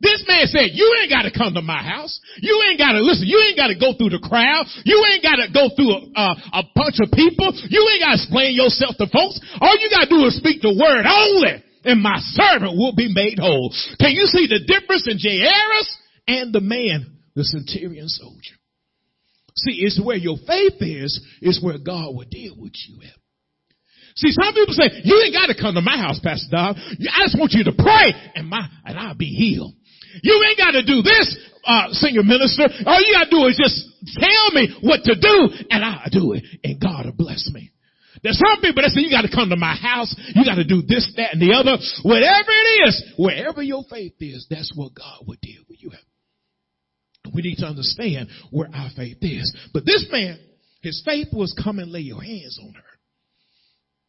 This 0.00 0.24
man 0.24 0.48
said, 0.48 0.72
you 0.72 0.88
ain't 1.00 1.12
got 1.12 1.28
to 1.28 1.32
come 1.36 1.52
to 1.52 1.60
my 1.60 1.84
house. 1.84 2.16
You 2.40 2.64
ain't 2.64 2.80
got 2.80 2.96
to 2.96 3.04
listen. 3.04 3.28
You 3.28 3.36
ain't 3.44 3.60
got 3.60 3.68
to 3.68 3.76
go 3.76 3.92
through 3.92 4.16
the 4.16 4.24
crowd. 4.24 4.64
You 4.88 5.04
ain't 5.12 5.20
got 5.20 5.36
to 5.36 5.52
go 5.52 5.68
through 5.76 5.92
a, 5.92 6.00
a, 6.16 6.28
a 6.60 6.62
bunch 6.72 6.96
of 7.04 7.12
people. 7.12 7.52
You 7.68 7.84
ain't 7.92 8.00
got 8.00 8.16
to 8.16 8.20
explain 8.24 8.56
yourself 8.56 8.96
to 8.96 9.06
folks. 9.12 9.36
All 9.60 9.76
you 9.76 9.92
got 9.92 10.08
to 10.08 10.12
do 10.16 10.24
is 10.24 10.40
speak 10.40 10.64
the 10.64 10.72
word 10.72 11.04
only 11.04 11.60
and 11.84 12.02
my 12.02 12.18
servant 12.20 12.76
will 12.76 12.94
be 12.94 13.12
made 13.12 13.38
whole. 13.38 13.72
Can 13.98 14.12
you 14.12 14.26
see 14.26 14.46
the 14.46 14.60
difference 14.66 15.06
in 15.08 15.18
Jairus 15.18 15.98
and 16.28 16.52
the 16.52 16.60
man, 16.60 17.18
the 17.34 17.44
centurion 17.44 18.08
soldier? 18.08 18.56
See, 19.56 19.82
it's 19.82 20.00
where 20.02 20.16
your 20.16 20.36
faith 20.46 20.80
is, 20.80 21.20
it's 21.40 21.62
where 21.62 21.78
God 21.78 22.14
will 22.14 22.28
deal 22.28 22.54
with 22.56 22.72
you 22.88 23.02
at. 23.02 23.16
See, 24.16 24.32
some 24.32 24.54
people 24.54 24.74
say, 24.74 24.90
you 25.04 25.22
ain't 25.24 25.34
got 25.34 25.46
to 25.46 25.56
come 25.58 25.74
to 25.74 25.80
my 25.80 25.96
house, 25.96 26.20
Pastor 26.22 26.48
Dob. 26.50 26.76
I 26.76 27.24
just 27.24 27.38
want 27.38 27.52
you 27.52 27.64
to 27.64 27.72
pray 27.72 28.12
and 28.34 28.48
my, 28.48 28.60
and 28.84 28.98
I'll 28.98 29.14
be 29.14 29.32
healed. 29.32 29.74
You 30.22 30.42
ain't 30.48 30.58
got 30.58 30.72
to 30.72 30.84
do 30.84 31.02
this, 31.02 31.38
uh, 31.64 31.92
senior 31.92 32.22
minister. 32.22 32.64
All 32.86 33.00
you 33.00 33.14
got 33.14 33.24
to 33.24 33.30
do 33.30 33.46
is 33.46 33.56
just 33.56 33.86
tell 34.18 34.50
me 34.52 34.74
what 34.82 35.04
to 35.04 35.14
do 35.14 35.48
and 35.70 35.84
I'll 35.84 36.10
do 36.10 36.32
it 36.32 36.44
and 36.64 36.80
God 36.80 37.06
will 37.06 37.12
bless 37.12 37.48
me. 37.52 37.70
There's 38.22 38.38
some 38.38 38.60
people 38.60 38.82
that 38.82 38.90
say 38.90 39.00
you 39.00 39.10
got 39.10 39.22
to 39.22 39.34
come 39.34 39.48
to 39.48 39.56
my 39.56 39.74
house. 39.74 40.14
You 40.34 40.44
got 40.44 40.56
to 40.56 40.64
do 40.64 40.82
this, 40.82 41.10
that, 41.16 41.32
and 41.32 41.40
the 41.40 41.54
other. 41.54 41.76
Whatever 42.02 42.50
it 42.50 42.88
is, 42.88 43.14
wherever 43.16 43.62
your 43.62 43.84
faith 43.88 44.14
is, 44.20 44.46
that's 44.50 44.72
what 44.76 44.94
God 44.94 45.24
will 45.26 45.40
deal 45.40 45.62
with 45.68 45.82
you. 45.82 45.90
We 47.34 47.42
need 47.42 47.56
to 47.58 47.66
understand 47.66 48.28
where 48.50 48.68
our 48.74 48.90
faith 48.96 49.18
is. 49.20 49.54
But 49.72 49.84
this 49.84 50.06
man, 50.10 50.38
his 50.82 51.02
faith 51.04 51.28
was 51.32 51.56
come 51.62 51.78
and 51.78 51.90
lay 51.90 52.00
your 52.00 52.22
hands 52.22 52.58
on 52.62 52.74
her 52.74 52.90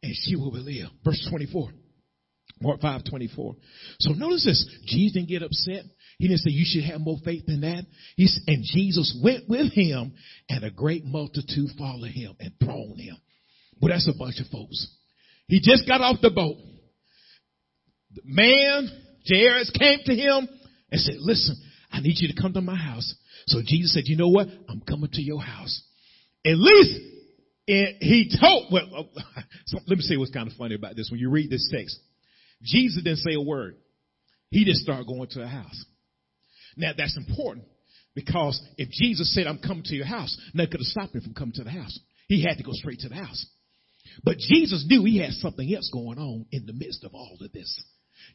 and 0.03 0.15
she 0.15 0.35
will 0.35 0.51
live. 0.51 0.89
Verse 1.03 1.25
24. 1.29 1.69
Mark 2.61 2.79
5, 2.79 3.01
24. 3.09 3.55
So 3.99 4.13
notice 4.13 4.45
this. 4.45 4.77
Jesus 4.85 5.13
didn't 5.13 5.29
get 5.29 5.41
upset. 5.41 5.83
He 6.19 6.27
didn't 6.27 6.41
say 6.41 6.51
you 6.51 6.65
should 6.65 6.83
have 6.83 7.01
more 7.01 7.17
faith 7.25 7.45
than 7.47 7.61
that. 7.61 7.85
He's, 8.15 8.39
and 8.45 8.63
Jesus 8.63 9.19
went 9.23 9.49
with 9.49 9.73
him 9.73 10.13
and 10.47 10.63
a 10.63 10.69
great 10.69 11.03
multitude 11.03 11.71
followed 11.77 12.11
him 12.11 12.35
and 12.39 12.53
thronged 12.63 12.99
him. 12.99 13.17
But 13.81 13.89
that's 13.89 14.07
a 14.07 14.17
bunch 14.17 14.39
of 14.39 14.47
folks. 14.47 14.87
He 15.47 15.59
just 15.59 15.87
got 15.87 16.01
off 16.01 16.21
the 16.21 16.29
boat. 16.29 16.57
The 18.13 18.21
man, 18.23 18.89
Jairus, 19.27 19.71
came 19.77 19.99
to 20.05 20.15
him 20.15 20.47
and 20.91 21.01
said, 21.01 21.15
listen, 21.17 21.57
I 21.91 21.99
need 21.99 22.17
you 22.19 22.33
to 22.33 22.39
come 22.39 22.53
to 22.53 22.61
my 22.61 22.75
house. 22.75 23.13
So 23.47 23.59
Jesus 23.65 23.93
said, 23.93 24.03
you 24.05 24.17
know 24.17 24.29
what? 24.29 24.47
I'm 24.69 24.81
coming 24.81 25.09
to 25.11 25.21
your 25.21 25.41
house. 25.41 25.81
At 26.45 26.57
least 26.57 26.99
it, 27.67 27.97
he 27.99 28.37
told, 28.39 28.67
well, 28.71 28.87
oh, 28.95 29.21
so 29.65 29.79
let 29.87 29.97
me 29.97 30.03
say 30.03 30.17
what's 30.17 30.31
kind 30.31 30.49
of 30.49 30.55
funny 30.57 30.75
about 30.75 30.95
this. 30.95 31.09
When 31.09 31.19
you 31.19 31.29
read 31.29 31.49
this 31.49 31.67
text, 31.71 31.99
Jesus 32.63 33.03
didn't 33.03 33.19
say 33.19 33.33
a 33.33 33.41
word. 33.41 33.75
He 34.51 34.65
just 34.65 34.81
started 34.81 35.07
going 35.07 35.27
to 35.31 35.43
a 35.43 35.47
house. 35.47 35.85
Now 36.77 36.91
that's 36.95 37.17
important 37.17 37.65
because 38.13 38.61
if 38.77 38.89
Jesus 38.89 39.33
said, 39.33 39.47
I'm 39.47 39.59
coming 39.59 39.83
to 39.85 39.95
your 39.95 40.05
house, 40.05 40.37
nothing 40.53 40.71
could 40.71 40.79
have 40.81 40.87
stopped 40.87 41.15
him 41.15 41.21
from 41.21 41.33
coming 41.33 41.53
to 41.55 41.63
the 41.63 41.71
house. 41.71 41.97
He 42.27 42.43
had 42.43 42.57
to 42.57 42.63
go 42.63 42.71
straight 42.73 42.99
to 42.99 43.09
the 43.09 43.15
house. 43.15 43.45
But 44.23 44.37
Jesus 44.37 44.85
knew 44.87 45.03
he 45.03 45.19
had 45.19 45.31
something 45.33 45.73
else 45.73 45.89
going 45.91 46.17
on 46.17 46.45
in 46.51 46.65
the 46.65 46.73
midst 46.73 47.03
of 47.03 47.13
all 47.13 47.37
of 47.39 47.51
this. 47.51 47.83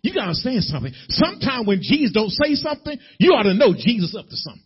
You 0.02 0.12
gotta 0.12 0.28
understand 0.28 0.64
something. 0.64 0.92
Sometime 1.08 1.66
when 1.66 1.80
Jesus 1.80 2.12
don't 2.12 2.30
say 2.30 2.54
something, 2.54 2.98
you 3.18 3.32
ought 3.32 3.44
to 3.44 3.54
know 3.54 3.74
Jesus 3.76 4.14
up 4.18 4.28
to 4.28 4.36
something. 4.36 4.62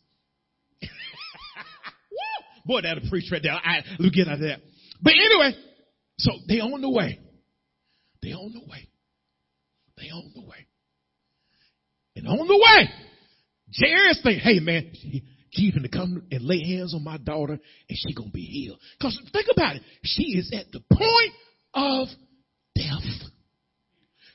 Boy, 2.67 2.81
that'll 2.83 3.09
preach 3.09 3.31
right 3.31 3.43
there. 3.43 3.53
I, 3.53 3.81
let 3.91 4.01
me 4.01 4.11
get 4.11 4.29
out 4.29 4.35
of 4.35 4.41
that. 4.41 4.61
But 5.03 5.15
anyway, 5.15 5.57
so 6.19 6.33
they 6.49 6.61
on 6.61 6.81
the 6.81 6.91
way. 6.91 7.19
They 8.23 8.33
on 8.33 8.53
the 8.53 8.61
way. 8.61 8.89
They 9.97 10.09
on 10.09 10.33
the 10.35 10.43
way. 10.43 10.67
And 12.17 12.27
on 12.27 12.47
the 12.47 12.57
way, 12.57 12.91
Jairus 13.79 14.21
think, 14.23 14.43
hey 14.43 14.59
man, 14.59 14.93
Jesus 15.53 15.83
to 15.83 15.89
come 15.89 16.23
and 16.31 16.43
lay 16.43 16.63
hands 16.63 16.95
on 16.95 17.05
my 17.05 17.17
daughter 17.19 17.55
and 17.55 17.99
she 17.99 18.15
gonna 18.15 18.31
be 18.31 18.45
healed. 18.45 18.79
Cause 19.01 19.19
think 19.33 19.47
about 19.53 19.77
it. 19.77 19.83
She 20.03 20.39
is 20.39 20.53
at 20.55 20.71
the 20.73 20.81
point 20.81 21.33
of 21.75 22.09
death. 22.75 23.31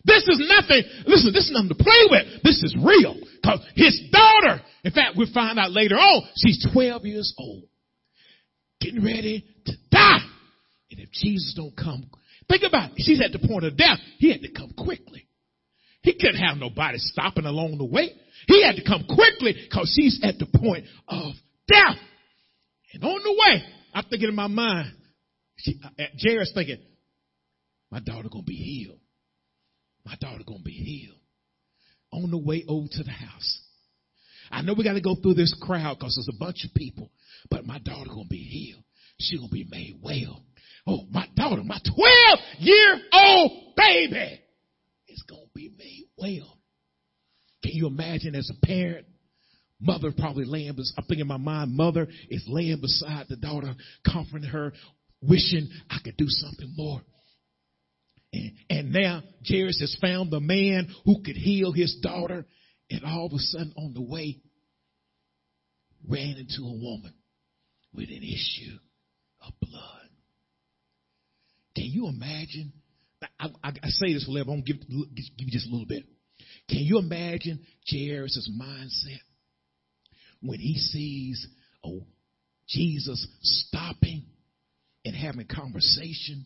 This 0.03 0.23
is 0.27 0.39
nothing, 0.47 0.83
listen, 1.07 1.33
this 1.33 1.45
is 1.45 1.51
nothing 1.51 1.69
to 1.69 1.83
play 1.83 2.07
with. 2.09 2.43
This 2.43 2.61
is 2.63 2.75
real. 2.81 3.15
Cause 3.43 3.59
his 3.75 3.99
daughter, 4.11 4.61
in 4.83 4.91
fact, 4.91 5.13
we'll 5.17 5.33
find 5.33 5.57
out 5.57 5.71
later 5.71 5.95
on, 5.95 6.23
she's 6.35 6.65
12 6.71 7.05
years 7.05 7.33
old 7.37 7.63
getting 8.79 9.03
ready 9.03 9.43
to 9.65 9.73
die. 9.91 10.25
And 10.91 10.99
if 10.99 11.11
Jesus 11.11 11.53
don't 11.55 11.75
come, 11.75 12.05
think 12.47 12.63
about 12.63 12.91
it. 12.91 12.97
She's 12.97 13.21
at 13.21 13.31
the 13.31 13.45
point 13.47 13.65
of 13.65 13.77
death. 13.77 13.97
He 14.19 14.31
had 14.31 14.41
to 14.41 14.51
come 14.51 14.73
quickly. 14.77 15.27
He 16.05 16.13
couldn't 16.13 16.39
have 16.39 16.57
nobody 16.57 16.99
stopping 16.99 17.45
along 17.45 17.79
the 17.79 17.85
way. 17.85 18.11
He 18.47 18.63
had 18.63 18.75
to 18.75 18.83
come 18.83 19.05
quickly 19.09 19.55
because 19.67 19.91
she's 19.95 20.19
at 20.21 20.37
the 20.37 20.45
point 20.45 20.85
of 21.07 21.33
death. 21.67 21.97
And 22.93 23.03
on 23.03 23.23
the 23.23 23.31
way, 23.31 23.63
I'm 23.91 24.03
thinking 24.03 24.29
in 24.29 24.35
my 24.35 24.45
mind, 24.45 24.93
she, 25.57 25.79
uh, 25.83 26.03
Jairus 26.21 26.51
thinking, 26.53 26.77
my 27.89 27.99
daughter 28.01 28.29
gonna 28.31 28.43
be 28.43 28.53
healed. 28.53 28.99
My 30.05 30.15
daughter 30.21 30.43
gonna 30.45 30.61
be 30.63 30.73
healed. 30.73 31.17
On 32.13 32.29
the 32.29 32.37
way 32.37 32.63
over 32.67 32.87
to 32.87 33.03
the 33.03 33.09
house. 33.09 33.61
I 34.51 34.61
know 34.61 34.75
we 34.77 34.83
got 34.83 34.93
to 34.93 35.01
go 35.01 35.15
through 35.15 35.33
this 35.33 35.55
crowd 35.59 35.97
because 35.97 36.15
there's 36.15 36.29
a 36.33 36.39
bunch 36.39 36.63
of 36.65 36.73
people. 36.75 37.09
But 37.49 37.65
my 37.65 37.79
daughter 37.79 38.09
gonna 38.09 38.29
be 38.29 38.37
healed. 38.37 38.83
She 39.19 39.37
gonna 39.37 39.49
be 39.49 39.65
made 39.67 39.97
well. 40.03 40.43
Oh, 40.85 41.07
my 41.09 41.27
daughter, 41.35 41.63
my 41.63 41.79
12 41.83 42.39
year 42.59 42.99
old 43.11 43.75
baby 43.75 44.41
is 45.15 45.23
going 45.27 45.45
to 45.45 45.51
be 45.55 45.71
made 45.77 46.05
well. 46.17 46.59
Can 47.63 47.73
you 47.73 47.87
imagine 47.87 48.35
as 48.35 48.49
a 48.51 48.65
parent? 48.65 49.07
Mother 49.79 50.11
probably 50.17 50.45
laying, 50.45 50.69
I'm 50.69 51.03
thinking 51.05 51.21
in 51.21 51.27
my 51.27 51.37
mind, 51.37 51.75
mother 51.75 52.07
is 52.29 52.45
laying 52.47 52.79
beside 52.79 53.25
the 53.27 53.35
daughter, 53.35 53.73
comforting 54.09 54.49
her, 54.49 54.71
wishing 55.21 55.69
I 55.89 55.97
could 56.03 56.17
do 56.17 56.27
something 56.27 56.73
more. 56.77 57.01
And, 58.31 58.51
and 58.69 58.93
now 58.93 59.23
Jairus 59.47 59.79
has 59.81 59.97
found 59.99 60.31
the 60.31 60.39
man 60.39 60.87
who 61.03 61.21
could 61.23 61.35
heal 61.35 61.71
his 61.71 61.97
daughter. 62.01 62.45
And 62.89 63.03
all 63.03 63.25
of 63.25 63.33
a 63.33 63.39
sudden 63.39 63.73
on 63.77 63.93
the 63.93 64.01
way, 64.01 64.39
ran 66.07 66.37
into 66.37 66.61
a 66.61 66.71
woman 66.71 67.13
with 67.93 68.09
an 68.09 68.21
issue 68.21 68.77
of 69.41 69.53
blood. 69.59 70.09
Can 71.75 71.85
you 71.85 72.07
imagine? 72.07 72.73
I, 73.39 73.47
I, 73.63 73.69
I 73.83 73.89
say 73.89 74.13
this, 74.13 74.25
for 74.25 74.31
level. 74.31 74.53
I'm 74.53 74.63
to 74.63 74.73
give, 74.73 74.81
you 74.89 75.51
just 75.51 75.67
a 75.67 75.71
little 75.71 75.87
bit. 75.87 76.03
Can 76.69 76.79
you 76.79 76.97
imagine 76.97 77.59
Jairus' 77.89 78.49
mindset 78.59 79.19
when 80.41 80.59
he 80.59 80.77
sees 80.77 81.47
oh, 81.83 82.01
Jesus 82.67 83.27
stopping 83.41 84.23
and 85.03 85.15
having 85.15 85.47
conversation 85.47 86.45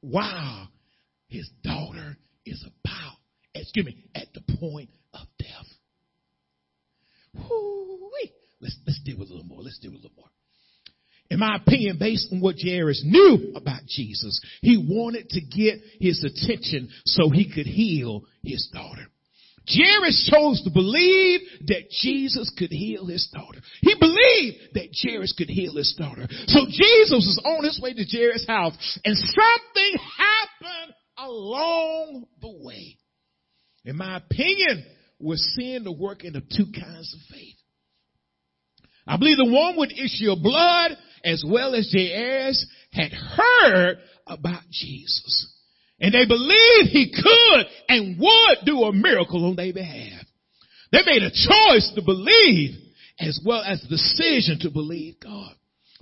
while 0.00 0.68
his 1.28 1.48
daughter 1.62 2.16
is 2.44 2.64
about, 2.64 3.16
excuse 3.54 3.86
me, 3.86 4.04
at 4.14 4.26
the 4.34 4.42
point 4.58 4.90
of 5.12 5.26
death? 5.38 5.66
Let's, 8.64 8.76
let's 8.86 9.00
deal 9.04 9.18
with 9.18 9.28
a 9.28 9.32
little 9.32 9.46
more. 9.46 9.60
Let's 9.60 9.78
deal 9.78 9.92
with 9.92 10.00
a 10.00 10.04
little 10.04 10.16
more. 10.16 10.30
In 11.34 11.40
my 11.40 11.56
opinion, 11.56 11.96
based 11.98 12.28
on 12.30 12.40
what 12.40 12.54
Jairus 12.62 13.02
knew 13.04 13.54
about 13.56 13.84
Jesus, 13.88 14.40
he 14.62 14.76
wanted 14.76 15.28
to 15.30 15.40
get 15.40 15.80
his 15.98 16.22
attention 16.22 16.88
so 17.06 17.28
he 17.28 17.52
could 17.52 17.66
heal 17.66 18.22
his 18.44 18.68
daughter. 18.72 19.02
Jairus 19.68 20.30
chose 20.32 20.62
to 20.62 20.70
believe 20.70 21.40
that 21.66 21.90
Jesus 21.90 22.54
could 22.56 22.70
heal 22.70 23.06
his 23.06 23.28
daughter. 23.34 23.58
He 23.80 23.96
believed 23.98 24.74
that 24.74 24.94
Jairus 24.94 25.34
could 25.36 25.48
heal 25.48 25.74
his 25.74 25.96
daughter. 25.98 26.28
So 26.46 26.66
Jesus 26.66 27.10
was 27.10 27.42
on 27.44 27.64
his 27.64 27.80
way 27.82 27.94
to 27.94 28.04
Jairus' 28.04 28.46
house 28.46 29.00
and 29.04 29.16
something 29.16 29.98
happened 30.16 30.94
along 31.18 32.26
the 32.42 32.60
way. 32.64 32.96
In 33.84 33.96
my 33.96 34.18
opinion, 34.18 34.86
we're 35.18 35.34
seeing 35.36 35.82
the 35.82 35.90
working 35.90 36.36
of 36.36 36.48
two 36.48 36.66
kinds 36.66 37.12
of 37.12 37.36
faith. 37.36 37.56
I 39.06 39.16
believe 39.16 39.36
the 39.36 39.52
one 39.52 39.76
with 39.76 39.90
issue 39.90 40.30
of 40.30 40.40
blood 40.42 40.96
as 41.24 41.44
well 41.46 41.74
as 41.74 41.92
Jairus 41.92 42.66
had 42.92 43.12
heard 43.12 43.98
about 44.26 44.62
Jesus. 44.70 45.52
And 46.00 46.12
they 46.12 46.26
believed 46.26 46.88
he 46.90 47.12
could 47.14 47.66
and 47.88 48.18
would 48.18 48.58
do 48.66 48.82
a 48.82 48.92
miracle 48.92 49.46
on 49.46 49.56
their 49.56 49.72
behalf. 49.72 50.24
They 50.92 51.02
made 51.04 51.22
a 51.22 51.30
choice 51.30 51.92
to 51.94 52.02
believe 52.04 52.76
as 53.18 53.40
well 53.44 53.62
as 53.62 53.80
the 53.82 53.88
decision 53.88 54.58
to 54.60 54.70
believe 54.70 55.20
God. 55.20 55.54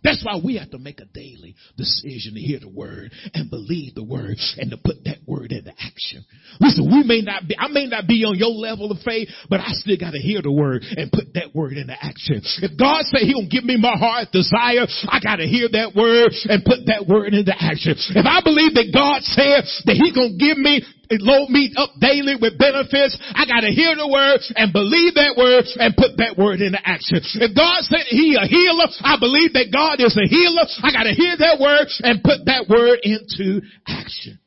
That's 0.04 0.24
why 0.24 0.40
we 0.42 0.56
have 0.56 0.70
to 0.70 0.78
make 0.78 1.00
a 1.00 1.06
daily 1.06 1.54
decision 1.76 2.34
to 2.34 2.40
hear 2.40 2.58
the 2.60 2.68
word 2.68 3.12
and 3.34 3.50
believe 3.50 3.94
the 3.94 4.02
word 4.02 4.36
and 4.58 4.70
to 4.70 4.76
put 4.76 5.04
that 5.04 5.18
word 5.26 5.52
into 5.52 5.70
action. 5.70 6.24
Listen, 6.60 6.90
we 6.90 7.02
may 7.04 7.20
not 7.22 7.46
be, 7.46 7.56
I 7.58 7.68
may 7.68 7.86
not 7.86 8.06
be 8.06 8.24
on 8.24 8.36
your 8.36 8.50
level 8.50 8.90
of 8.90 8.98
faith, 9.04 9.28
but 9.48 9.60
I 9.60 9.70
still 9.72 9.96
got 9.96 10.12
to 10.12 10.18
hear 10.18 10.42
the 10.42 10.52
word 10.52 10.82
and 10.82 11.10
put 11.10 11.34
that 11.34 11.54
word 11.54 11.74
into 11.74 11.94
action. 11.94 12.42
If 12.62 12.78
God 12.78 13.04
say 13.06 13.24
he 13.24 13.32
gonna 13.32 13.48
give 13.48 13.64
me 13.64 13.76
my 13.78 13.96
heart 13.96 14.32
desire, 14.32 14.86
I 15.08 15.20
got 15.22 15.36
to 15.36 15.46
hear 15.46 15.68
that 15.70 15.94
word 15.94 16.34
and 16.50 16.64
put 16.64 16.86
that 16.86 17.06
word 17.06 17.34
into 17.34 17.54
action. 17.54 17.94
If 17.94 18.26
I 18.26 18.42
believe 18.42 18.74
that 18.74 18.90
God 18.92 19.22
said 19.22 19.64
that 19.86 19.96
he 19.96 20.10
gonna 20.10 20.36
give 20.38 20.58
me 20.58 20.82
load 21.10 21.50
me 21.50 21.72
up 21.76 21.90
daily 22.00 22.36
with 22.40 22.58
benefits. 22.58 23.18
I 23.34 23.44
gotta 23.46 23.68
hear 23.74 23.94
the 23.96 24.08
word 24.08 24.40
and 24.56 24.72
believe 24.72 25.14
that 25.14 25.34
word 25.36 25.66
and 25.76 25.96
put 25.96 26.16
that 26.18 26.38
word 26.38 26.60
into 26.60 26.78
action. 26.78 27.20
If 27.42 27.52
God 27.56 27.82
said 27.84 28.06
he 28.08 28.38
a 28.38 28.46
healer, 28.46 28.88
I 29.02 29.18
believe 29.18 29.52
that 29.54 29.72
God 29.72 30.00
is 30.00 30.16
a 30.16 30.26
healer. 30.28 30.64
I 30.82 30.92
gotta 30.92 31.12
hear 31.12 31.36
that 31.36 31.60
word 31.60 31.88
and 32.02 32.22
put 32.22 32.46
that 32.46 32.68
word 32.68 33.00
into 33.02 33.60
action. 33.86 34.38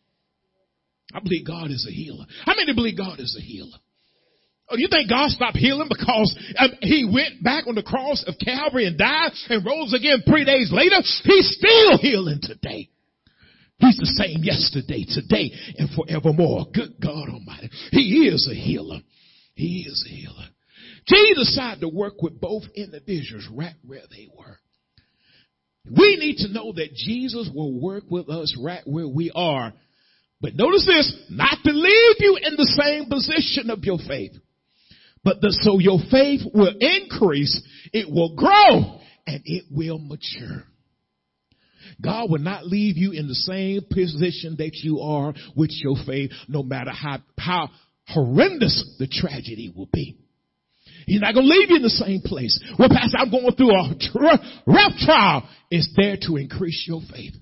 I 1.14 1.20
believe 1.20 1.48
God 1.48 1.72
is 1.72 1.86
a 1.88 1.94
healer. 1.94 2.26
How 2.46 2.56
many 2.56 2.74
believe 2.74 2.98
God 2.98 3.20
is 3.20 3.36
a 3.40 3.42
healer? 3.42 3.78
Oh, 4.70 4.78
you 4.78 4.88
think 4.90 5.10
God 5.10 5.30
stopped 5.30 5.58
healing 5.58 5.88
because 5.88 6.36
um, 6.58 6.72
he 6.82 7.06
went 7.06 7.44
back 7.44 7.68
on 7.68 7.76
the 7.76 7.84
cross 7.84 8.24
of 8.26 8.34
Calvary 8.44 8.88
and 8.88 8.98
died 8.98 9.32
and 9.50 9.64
rose 9.64 9.94
again 9.94 10.24
three 10.28 10.44
days 10.44 10.72
later? 10.74 10.98
He's 11.24 11.56
still 11.56 11.98
healing 12.00 12.40
today. 12.42 12.90
He's 13.80 13.98
the 13.98 14.06
same 14.06 14.44
yesterday, 14.44 15.06
today, 15.08 15.52
and 15.78 15.90
forevermore. 15.92 16.68
Good 16.74 16.96
God 17.02 17.30
Almighty. 17.30 17.70
He 17.92 18.28
is 18.28 18.48
a 18.50 18.56
healer. 18.56 19.02
He 19.56 19.86
is 19.88 20.06
a 20.08 20.14
healer. 20.14 20.48
Jesus 21.08 21.56
decided 21.56 21.82
to 21.82 21.90
work 21.90 22.22
with 22.22 22.40
both 22.40 22.64
individuals 22.74 23.48
right 23.54 23.76
where 23.86 24.04
they 24.10 24.28
were. 24.36 24.58
We 25.86 26.18
need 26.18 26.38
to 26.38 26.52
know 26.52 26.74
that 26.74 26.96
Jesus 26.96 27.50
will 27.54 27.80
work 27.80 28.06
with 28.10 28.30
us 28.30 28.58
right 28.60 28.82
where 28.86 29.08
we 29.08 29.32
are. 29.36 29.74
But 30.42 30.56
notice 30.56 30.86
this, 30.86 31.16
not 31.30 31.58
to 31.64 31.72
leave 31.72 32.16
you 32.20 32.38
in 32.42 32.56
the 32.56 32.82
same 32.82 33.10
position 33.10 33.70
of 33.70 33.84
your 33.84 34.00
faith. 34.08 34.34
But 35.24 35.42
the, 35.42 35.56
so 35.62 35.80
your 35.80 36.00
faith 36.12 36.42
will 36.54 36.74
increase, 36.80 37.62
it 37.94 38.10
will 38.10 38.36
grow, 38.36 39.00
and 39.28 39.42
it 39.46 39.66
will 39.72 40.00
mature. 40.00 40.66
God 42.02 42.30
will 42.30 42.40
not 42.40 42.66
leave 42.66 42.98
you 42.98 43.12
in 43.12 43.28
the 43.28 43.36
same 43.36 43.82
position 43.90 44.56
that 44.60 44.76
you 44.76 45.00
are 45.00 45.34
with 45.56 45.72
your 45.72 45.96
faith, 46.06 46.32
no 46.48 46.64
matter 46.64 46.92
how, 46.92 47.20
how 47.38 47.70
horrendous 48.08 48.96
the 49.00 49.08
tragedy 49.08 49.74
will 49.76 49.90
be. 49.92 50.18
He's 51.06 51.22
not 51.22 51.34
going 51.34 51.46
to 51.46 51.52
leave 51.52 51.70
you 51.70 51.76
in 51.78 51.82
the 51.84 51.90
same 51.90 52.22
place. 52.22 52.60
Well, 52.80 52.90
Pastor, 52.90 53.18
I'm 53.18 53.30
going 53.30 53.54
through 53.56 53.76
a 53.76 54.40
rough 54.66 54.98
trial. 55.00 55.48
It's 55.70 55.92
there 55.96 56.18
to 56.22 56.38
increase 56.38 56.86
your 56.88 57.02
faith. 57.12 57.34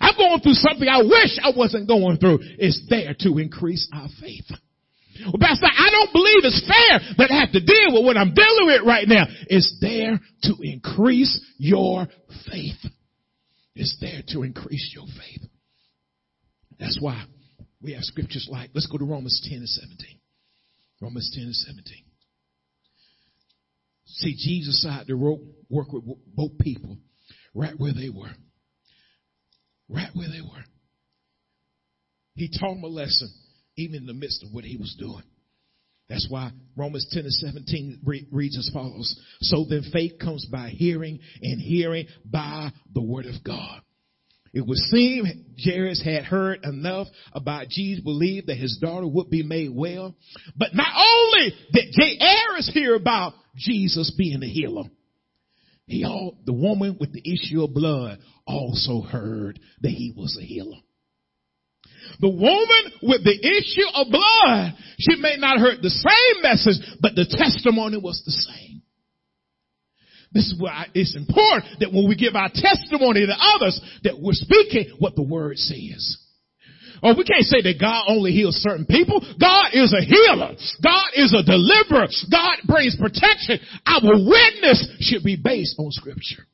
I'm 0.00 0.16
going 0.16 0.40
through 0.40 0.54
something 0.54 0.88
I 0.88 1.02
wish 1.02 1.38
I 1.42 1.52
wasn't 1.54 1.88
going 1.88 2.16
through. 2.16 2.38
It's 2.58 2.80
there 2.88 3.14
to 3.20 3.38
increase 3.38 3.88
our 3.92 4.08
faith. 4.20 4.46
Well, 5.20 5.38
Pastor, 5.38 5.66
I 5.66 5.90
don't 5.90 6.12
believe 6.12 6.42
it's 6.42 6.66
fair 6.66 7.14
that 7.18 7.30
I 7.30 7.40
have 7.40 7.52
to 7.52 7.60
deal 7.60 7.92
with 7.92 8.04
what 8.04 8.16
I'm 8.16 8.34
dealing 8.34 8.66
with 8.66 8.82
right 8.86 9.06
now. 9.06 9.26
It's 9.48 9.76
there 9.80 10.18
to 10.44 10.54
increase 10.62 11.40
your 11.58 12.08
faith. 12.50 12.80
It's 13.74 13.96
there 14.00 14.22
to 14.28 14.42
increase 14.42 14.92
your 14.94 15.06
faith. 15.06 15.48
That's 16.78 16.98
why 17.00 17.24
we 17.80 17.92
have 17.92 18.02
scriptures 18.02 18.48
like, 18.50 18.70
let's 18.74 18.86
go 18.86 18.98
to 18.98 19.04
Romans 19.04 19.40
10 19.48 19.58
and 19.58 19.68
17. 19.68 20.20
Romans 21.00 21.30
10 21.34 21.44
and 21.44 21.54
17. 21.54 21.84
See, 24.06 24.34
Jesus 24.36 24.80
decided 24.82 25.08
to 25.08 25.16
work 25.16 25.92
with 25.92 26.04
both 26.34 26.56
people 26.58 26.98
right 27.54 27.74
where 27.76 27.92
they 27.92 28.10
were. 28.10 28.32
Right 29.88 30.10
where 30.14 30.28
they 30.28 30.40
were. 30.40 30.64
He 32.34 32.48
taught 32.48 32.74
them 32.74 32.84
a 32.84 32.88
lesson 32.88 33.32
even 33.76 33.96
in 33.96 34.06
the 34.06 34.14
midst 34.14 34.42
of 34.44 34.52
what 34.52 34.64
he 34.64 34.76
was 34.76 34.94
doing. 34.98 35.24
That's 36.08 36.26
why 36.28 36.50
Romans 36.76 37.06
10 37.10 37.24
and 37.24 37.32
17 37.32 38.00
reads 38.30 38.58
as 38.58 38.70
follows. 38.72 39.18
So 39.40 39.64
then 39.68 39.82
faith 39.92 40.18
comes 40.20 40.46
by 40.46 40.68
hearing 40.68 41.18
and 41.40 41.60
hearing 41.60 42.06
by 42.24 42.72
the 42.92 43.02
word 43.02 43.26
of 43.26 43.42
God. 43.42 43.80
It 44.52 44.64
would 44.64 44.78
seem 44.78 45.24
Jairus 45.62 46.00
had 46.04 46.24
heard 46.24 46.60
enough 46.62 47.08
about 47.32 47.68
Jesus, 47.68 48.04
believed 48.04 48.46
that 48.46 48.56
his 48.56 48.78
daughter 48.80 49.06
would 49.06 49.28
be 49.28 49.42
made 49.42 49.74
well. 49.74 50.14
But 50.56 50.74
not 50.74 50.94
only 50.94 51.54
did 51.72 51.92
Jairus 51.96 52.70
hear 52.72 52.94
about 52.94 53.32
Jesus 53.56 54.14
being 54.16 54.42
a 54.44 54.46
healer, 54.46 54.84
he 55.86 56.04
all, 56.04 56.38
the 56.46 56.52
woman 56.52 56.96
with 57.00 57.12
the 57.12 57.32
issue 57.32 57.64
of 57.64 57.74
blood 57.74 58.20
also 58.46 59.00
heard 59.00 59.58
that 59.80 59.90
he 59.90 60.12
was 60.16 60.38
a 60.40 60.44
healer. 60.44 60.78
The 62.20 62.28
woman 62.28 62.92
with 63.02 63.24
the 63.24 63.34
issue 63.34 63.88
of 63.94 64.10
blood, 64.10 64.74
she 64.98 65.16
may 65.20 65.36
not 65.36 65.58
heard 65.58 65.82
the 65.82 65.90
same 65.90 66.42
message, 66.42 66.78
but 67.00 67.14
the 67.14 67.26
testimony 67.26 67.98
was 67.98 68.22
the 68.24 68.32
same. 68.32 68.82
This 70.32 70.46
is 70.46 70.56
why 70.58 70.86
it's 70.94 71.14
important 71.14 71.78
that 71.80 71.92
when 71.92 72.08
we 72.08 72.16
give 72.16 72.34
our 72.34 72.50
testimony 72.52 73.24
to 73.24 73.36
others, 73.38 73.80
that 74.02 74.18
we're 74.18 74.34
speaking 74.34 74.96
what 74.98 75.14
the 75.14 75.22
word 75.22 75.56
says. 75.58 76.18
Oh, 77.02 77.14
we 77.16 77.24
can't 77.24 77.44
say 77.44 77.60
that 77.62 77.78
God 77.78 78.06
only 78.08 78.32
heals 78.32 78.56
certain 78.56 78.86
people. 78.86 79.20
God 79.38 79.66
is 79.74 79.92
a 79.92 80.02
healer. 80.02 80.56
God 80.82 81.08
is 81.14 81.36
a 81.36 81.44
deliverer. 81.44 82.08
God 82.32 82.56
brings 82.66 82.96
protection. 82.96 83.60
Our 83.86 84.24
witness 84.24 84.88
should 85.00 85.22
be 85.22 85.36
based 85.36 85.76
on 85.78 85.92
scripture. 85.92 86.46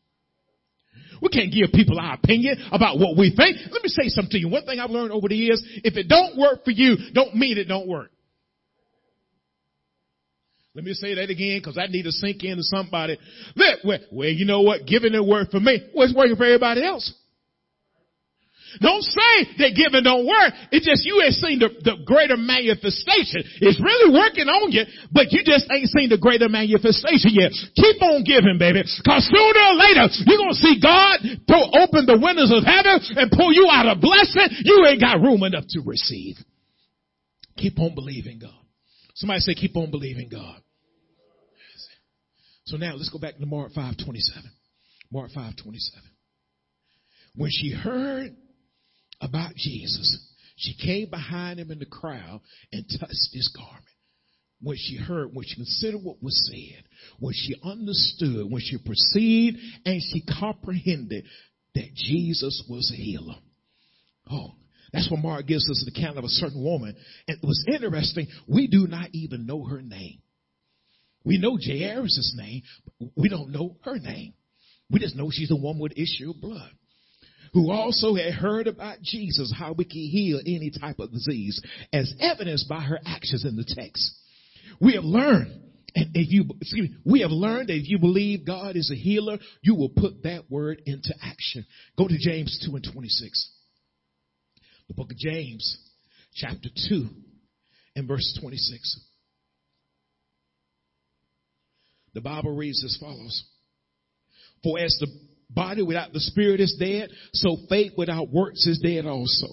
We 1.20 1.28
can't 1.28 1.52
give 1.52 1.72
people 1.72 1.98
our 1.98 2.14
opinion 2.14 2.56
about 2.72 2.98
what 2.98 3.16
we 3.16 3.34
think. 3.34 3.56
Let 3.70 3.82
me 3.82 3.88
say 3.88 4.08
something 4.08 4.30
to 4.32 4.38
you. 4.38 4.48
One 4.48 4.64
thing 4.64 4.78
I've 4.80 4.90
learned 4.90 5.12
over 5.12 5.28
the 5.28 5.36
years, 5.36 5.62
if 5.84 5.96
it 5.96 6.08
don't 6.08 6.38
work 6.38 6.64
for 6.64 6.70
you, 6.70 6.96
don't 7.14 7.34
mean 7.34 7.58
it 7.58 7.64
don't 7.64 7.88
work. 7.88 8.10
Let 10.74 10.84
me 10.84 10.94
say 10.94 11.14
that 11.14 11.30
again 11.30 11.58
because 11.58 11.76
I 11.76 11.86
need 11.86 12.04
to 12.04 12.12
sink 12.12 12.44
into 12.44 12.62
somebody. 12.62 13.18
Look, 13.56 13.80
well, 13.84 13.98
well, 14.12 14.28
you 14.28 14.44
know 14.44 14.62
what? 14.62 14.86
Giving 14.86 15.14
it 15.14 15.24
work 15.24 15.50
for 15.50 15.58
me. 15.58 15.90
Well, 15.94 16.06
it's 16.06 16.14
working 16.14 16.36
for 16.36 16.44
everybody 16.44 16.84
else. 16.84 17.12
Don't 18.78 19.02
say 19.02 19.34
that 19.58 19.74
giving 19.74 20.06
don't 20.06 20.22
work. 20.22 20.54
It's 20.70 20.86
just 20.86 21.02
you 21.02 21.18
ain't 21.18 21.34
seen 21.34 21.58
the, 21.58 21.74
the 21.82 21.98
greater 22.06 22.38
manifestation. 22.38 23.42
It's 23.58 23.82
really 23.82 24.14
working 24.14 24.46
on 24.46 24.70
you, 24.70 24.86
but 25.10 25.34
you 25.34 25.42
just 25.42 25.66
ain't 25.66 25.90
seen 25.90 26.14
the 26.14 26.22
greater 26.22 26.46
manifestation 26.46 27.34
yet. 27.34 27.50
Keep 27.74 27.98
on 28.06 28.22
giving, 28.22 28.62
baby. 28.62 28.86
Cause 29.02 29.26
sooner 29.26 29.62
or 29.66 29.74
later, 29.74 30.06
you're 30.22 30.38
gonna 30.38 30.54
see 30.54 30.78
God 30.78 31.18
throw 31.50 31.66
open 31.82 32.06
the 32.06 32.22
windows 32.22 32.54
of 32.54 32.62
heaven 32.62 33.02
and 33.18 33.34
pull 33.34 33.50
you 33.50 33.66
out 33.66 33.90
a 33.90 33.98
blessing 33.98 34.62
you 34.62 34.86
ain't 34.86 35.00
got 35.00 35.20
room 35.20 35.42
enough 35.42 35.64
to 35.70 35.80
receive. 35.84 36.36
Keep 37.56 37.78
on 37.78 37.94
believing 37.94 38.38
God. 38.38 38.54
Somebody 39.14 39.40
say, 39.40 39.54
keep 39.54 39.76
on 39.76 39.90
believing 39.90 40.28
God. 40.30 40.62
So 42.66 42.76
now 42.76 42.94
let's 42.94 43.10
go 43.10 43.18
back 43.18 43.36
to 43.36 43.46
Mark 43.46 43.72
5:27. 43.72 43.96
Mark 45.10 45.30
5:27. 45.32 45.74
When 47.34 47.50
she 47.50 47.70
heard 47.70 48.36
about 49.20 49.54
Jesus, 49.54 50.18
she 50.56 50.74
came 50.74 51.10
behind 51.10 51.58
him 51.58 51.70
in 51.70 51.78
the 51.78 51.86
crowd 51.86 52.40
and 52.72 52.84
touched 52.88 53.30
his 53.32 53.50
garment. 53.56 53.84
When 54.62 54.76
she 54.78 54.96
heard, 54.96 55.30
when 55.32 55.46
she 55.46 55.54
considered 55.54 56.02
what 56.02 56.22
was 56.22 56.38
said, 56.50 56.84
when 57.18 57.32
she 57.34 57.56
understood, 57.64 58.50
when 58.50 58.60
she 58.60 58.76
perceived 58.76 59.56
and 59.86 60.02
she 60.02 60.22
comprehended 60.38 61.24
that 61.74 61.94
Jesus 61.94 62.62
was 62.68 62.90
a 62.92 62.96
healer. 62.96 63.36
Oh, 64.30 64.52
that's 64.92 65.10
what 65.10 65.22
Mark 65.22 65.46
gives 65.46 65.70
us 65.70 65.82
the 65.84 65.98
account 65.98 66.18
of 66.18 66.24
a 66.24 66.28
certain 66.28 66.62
woman. 66.62 66.94
And 67.26 67.38
it 67.42 67.46
was 67.46 67.64
interesting, 67.72 68.26
we 68.46 68.66
do 68.66 68.86
not 68.86 69.08
even 69.12 69.46
know 69.46 69.64
her 69.64 69.80
name. 69.80 70.20
We 71.24 71.38
know 71.38 71.56
Jairus' 71.56 72.34
name, 72.36 72.62
but 72.98 73.08
we 73.16 73.28
don't 73.28 73.52
know 73.52 73.76
her 73.84 73.98
name. 73.98 74.34
We 74.90 75.00
just 75.00 75.16
know 75.16 75.30
she's 75.30 75.48
the 75.48 75.56
one 75.56 75.78
with 75.78 75.92
issue 75.92 76.30
of 76.30 76.40
blood 76.40 76.70
who 77.52 77.70
also 77.70 78.14
had 78.14 78.32
heard 78.32 78.66
about 78.66 79.00
Jesus, 79.02 79.52
how 79.56 79.72
we 79.72 79.84
can 79.84 80.00
heal 80.00 80.40
any 80.46 80.70
type 80.70 80.98
of 80.98 81.12
disease, 81.12 81.60
as 81.92 82.12
evidenced 82.20 82.68
by 82.68 82.80
her 82.80 82.98
actions 83.04 83.44
in 83.44 83.56
the 83.56 83.64
text. 83.64 84.14
We 84.80 84.94
have 84.94 85.04
learned, 85.04 85.60
and 85.94 86.10
if 86.14 86.32
you, 86.32 86.44
excuse 86.60 86.90
me, 86.90 86.96
we 87.04 87.20
have 87.20 87.30
learned 87.30 87.68
that 87.68 87.76
if 87.76 87.88
you 87.88 87.98
believe 87.98 88.46
God 88.46 88.76
is 88.76 88.90
a 88.90 88.96
healer, 88.96 89.38
you 89.62 89.74
will 89.74 89.88
put 89.88 90.22
that 90.22 90.50
word 90.50 90.82
into 90.86 91.14
action. 91.22 91.66
Go 91.98 92.06
to 92.06 92.18
James 92.18 92.64
2 92.66 92.76
and 92.76 92.86
26. 92.92 93.50
The 94.88 94.94
book 94.94 95.10
of 95.10 95.18
James, 95.18 95.78
chapter 96.34 96.68
2 96.88 97.08
and 97.96 98.08
verse 98.08 98.38
26. 98.40 99.00
The 102.14 102.20
Bible 102.20 102.56
reads 102.56 102.84
as 102.84 102.96
follows. 103.00 103.44
For 104.62 104.78
as 104.78 104.96
the 105.00 105.06
body 105.54 105.82
without 105.82 106.12
the 106.12 106.20
spirit 106.20 106.60
is 106.60 106.76
dead, 106.78 107.10
so 107.32 107.56
faith 107.68 107.92
without 107.96 108.30
works 108.30 108.66
is 108.66 108.78
dead 108.78 109.06
also. 109.06 109.46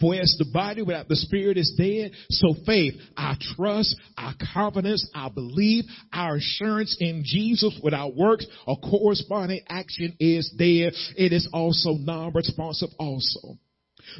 For 0.00 0.14
as 0.14 0.34
the 0.38 0.50
body 0.52 0.82
without 0.82 1.08
the 1.08 1.16
spirit 1.16 1.56
is 1.56 1.74
dead, 1.76 2.12
so 2.28 2.54
faith, 2.66 2.94
our 3.16 3.36
trust, 3.40 3.96
our 4.18 4.34
confidence, 4.52 5.08
our 5.14 5.30
belief, 5.30 5.86
our 6.12 6.36
assurance 6.36 6.96
in 7.00 7.22
Jesus 7.24 7.78
without 7.82 8.14
works 8.14 8.46
or 8.66 8.76
corresponding 8.76 9.60
action 9.68 10.14
is 10.20 10.52
dead. 10.58 10.92
It 11.16 11.32
is 11.32 11.48
also 11.52 11.92
non-responsive 11.92 12.90
also. 12.98 13.58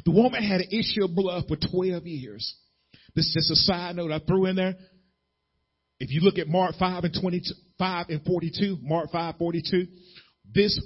The 0.05 0.11
woman 0.11 0.43
had 0.43 0.61
an 0.61 0.69
issue 0.71 1.05
of 1.05 1.15
blood 1.15 1.45
for 1.47 1.57
12 1.57 2.07
years. 2.07 2.55
This 3.15 3.27
is 3.27 3.33
just 3.33 3.51
a 3.51 3.55
side 3.55 3.95
note 3.95 4.11
I 4.11 4.19
threw 4.19 4.45
in 4.45 4.55
there. 4.55 4.75
If 5.99 6.11
you 6.11 6.21
look 6.21 6.37
at 6.37 6.47
Mark 6.47 6.75
5 6.79 7.03
and 7.03 7.17
25 7.19 8.05
and 8.09 8.23
42, 8.23 8.77
Mark 8.81 9.11
5, 9.11 9.35
42, 9.37 9.87
this 10.53 10.79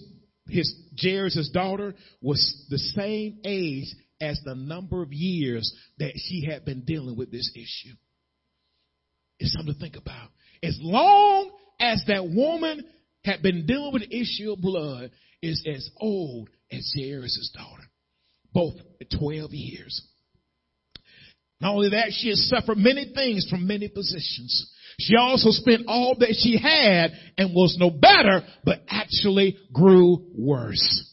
his 0.52 0.74
Jairus' 1.02 1.50
daughter 1.54 1.96
was 2.22 2.66
the 2.70 2.78
same 2.78 3.40
age 3.46 3.88
as 4.20 4.40
the 4.46 4.56
number 4.56 5.02
of 5.02 5.12
years 5.12 5.74
that 5.98 6.12
she 6.16 6.46
had 6.46 6.66
been 6.66 6.82
dealing 6.82 7.18
with 7.18 7.32
this 7.32 7.52
issue. 7.56 7.96
It's 9.40 9.54
something 9.54 9.74
to 9.74 9.80
think 9.80 9.96
about. 9.96 10.30
As 10.62 10.78
long 10.82 11.52
as 11.80 12.04
that 12.08 12.30
woman 12.30 12.86
had 13.24 13.42
been 13.42 13.66
dealing 13.66 13.94
with 13.94 14.08
the 14.08 14.16
issue 14.16 14.52
of 14.52 14.62
blood 14.62 15.12
is 15.42 15.64
as 15.68 15.90
old 15.98 16.50
as 16.72 16.94
Jairus' 16.96 17.52
daughter. 17.56 17.84
Both 18.54 18.76
12 19.18 19.52
years. 19.54 20.02
Not 21.60 21.76
only 21.76 21.90
that, 21.90 22.12
she 22.12 22.30
has 22.30 22.50
suffered 22.50 22.78
many 22.78 23.12
things 23.14 23.48
from 23.50 23.68
many 23.68 23.88
positions. 23.88 24.72
She 25.00 25.16
also 25.16 25.52
spent 25.52 25.84
all 25.88 26.16
that 26.20 26.36
she 26.38 26.58
had 26.58 27.12
and 27.38 27.54
was 27.54 27.78
no 27.80 27.90
better, 27.90 28.46
but 28.64 28.82
actually 28.90 29.58
grew 29.74 30.26
worse. 30.38 31.08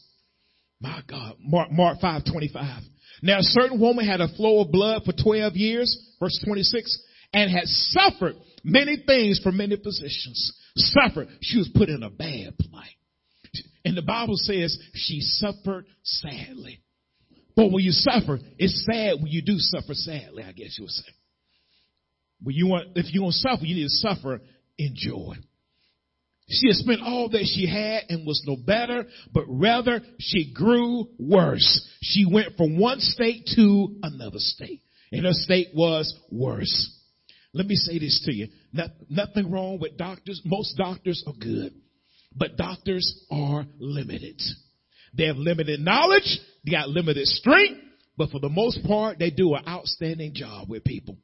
My 0.81 1.01
God. 1.07 1.35
Mark, 1.39 1.71
Mark 1.71 1.99
5, 1.99 2.23
25. 2.25 2.83
Now 3.21 3.39
a 3.39 3.43
certain 3.43 3.79
woman 3.79 4.05
had 4.05 4.21
a 4.21 4.33
flow 4.35 4.61
of 4.61 4.71
blood 4.71 5.03
for 5.05 5.11
12 5.11 5.55
years, 5.55 6.15
verse 6.19 6.39
26, 6.45 7.01
and 7.33 7.51
had 7.51 7.65
suffered 7.65 8.35
many 8.63 9.03
things 9.05 9.39
from 9.39 9.57
many 9.57 9.75
positions. 9.75 10.53
Suffered. 10.75 11.27
She 11.41 11.57
was 11.57 11.69
put 11.73 11.89
in 11.89 12.03
a 12.03 12.09
bad 12.09 12.57
plight. 12.57 12.95
And 13.83 13.97
the 13.97 14.01
Bible 14.01 14.35
says 14.35 14.77
she 14.93 15.21
suffered 15.21 15.85
sadly. 16.03 16.81
But 17.55 17.71
when 17.71 17.83
you 17.83 17.91
suffer, 17.91 18.39
it's 18.57 18.85
sad 18.85 19.17
when 19.21 19.31
you 19.31 19.41
do 19.41 19.55
suffer 19.57 19.93
sadly, 19.93 20.43
I 20.43 20.51
guess 20.51 20.77
you 20.77 20.85
would 20.85 20.91
say. 20.91 21.11
But 22.41 22.53
you 22.53 22.67
want, 22.67 22.89
if 22.95 23.13
you 23.13 23.21
want 23.21 23.33
to 23.33 23.39
suffer, 23.39 23.65
you 23.65 23.75
need 23.75 23.83
to 23.83 23.89
suffer 23.89 24.41
in 24.77 24.93
joy. 24.95 25.35
She 26.49 26.67
had 26.67 26.77
spent 26.77 27.01
all 27.01 27.29
that 27.29 27.45
she 27.45 27.67
had 27.67 28.05
and 28.09 28.25
was 28.25 28.43
no 28.47 28.55
better, 28.55 29.05
but 29.31 29.43
rather 29.47 30.01
she 30.19 30.51
grew 30.51 31.07
worse. 31.19 31.87
She 32.01 32.25
went 32.25 32.57
from 32.57 32.79
one 32.79 32.99
state 32.99 33.47
to 33.55 33.95
another 34.01 34.39
state. 34.39 34.81
And 35.11 35.25
her 35.25 35.33
state 35.33 35.69
was 35.75 36.15
worse. 36.31 36.95
Let 37.53 37.67
me 37.67 37.75
say 37.75 37.99
this 37.99 38.21
to 38.25 38.33
you. 38.33 38.47
Not, 38.73 38.89
nothing 39.09 39.51
wrong 39.51 39.79
with 39.79 39.97
doctors. 39.97 40.41
Most 40.45 40.75
doctors 40.77 41.23
are 41.27 41.33
good. 41.33 41.73
But 42.35 42.57
doctors 42.57 43.25
are 43.31 43.65
limited. 43.79 44.39
They 45.15 45.25
have 45.25 45.37
limited 45.37 45.79
knowledge. 45.79 46.39
They 46.63 46.71
got 46.71 46.89
limited 46.89 47.27
strength. 47.27 47.81
But 48.17 48.29
for 48.29 48.39
the 48.39 48.49
most 48.49 48.83
part, 48.85 49.17
they 49.17 49.29
do 49.29 49.53
an 49.55 49.63
outstanding 49.67 50.33
job 50.33 50.69
with 50.69 50.83
people. 50.83 51.17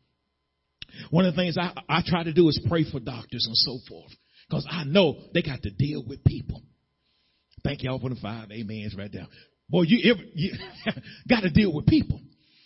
One 1.11 1.25
of 1.25 1.35
the 1.35 1.41
things 1.41 1.57
I, 1.57 1.73
I 1.89 2.01
try 2.05 2.23
to 2.23 2.33
do 2.33 2.47
is 2.49 2.59
pray 2.67 2.89
for 2.89 2.99
doctors 2.99 3.45
and 3.45 3.55
so 3.55 3.77
forth. 3.87 4.11
Because 4.47 4.67
I 4.69 4.83
know 4.83 5.15
they 5.33 5.41
got 5.41 5.61
to 5.63 5.71
deal 5.71 6.03
with 6.07 6.23
people. 6.23 6.61
Thank 7.63 7.83
y'all 7.83 7.99
for 7.99 8.09
the 8.09 8.15
five 8.15 8.49
amens 8.51 8.95
right 8.95 9.11
there. 9.11 9.27
Boy, 9.69 9.83
you, 9.83 10.11
ever, 10.11 10.21
you 10.33 10.53
got 11.29 11.41
to 11.41 11.49
deal 11.49 11.73
with 11.73 11.87
people. 11.87 12.19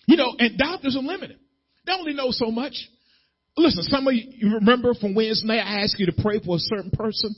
You 0.08 0.18
know, 0.18 0.36
and 0.38 0.58
doctors 0.58 0.98
are 0.98 1.04
limited. 1.04 1.40
They 1.86 1.94
only 1.94 2.14
know 2.14 2.32
so 2.32 2.52
much. 2.52 2.74
Listen, 3.56 3.84
some 3.84 4.08
of 4.08 4.14
you 4.14 4.56
remember 4.56 4.94
from 4.94 5.16
Wednesday 5.16 5.60
I 5.60 5.84
asked 5.84 6.00
you 6.00 6.08
to 6.08 6.22
pray 6.22 6.40
for 6.40 6.58
a 6.58 6.60
certain 6.60 6.92
person. 6.92 7.36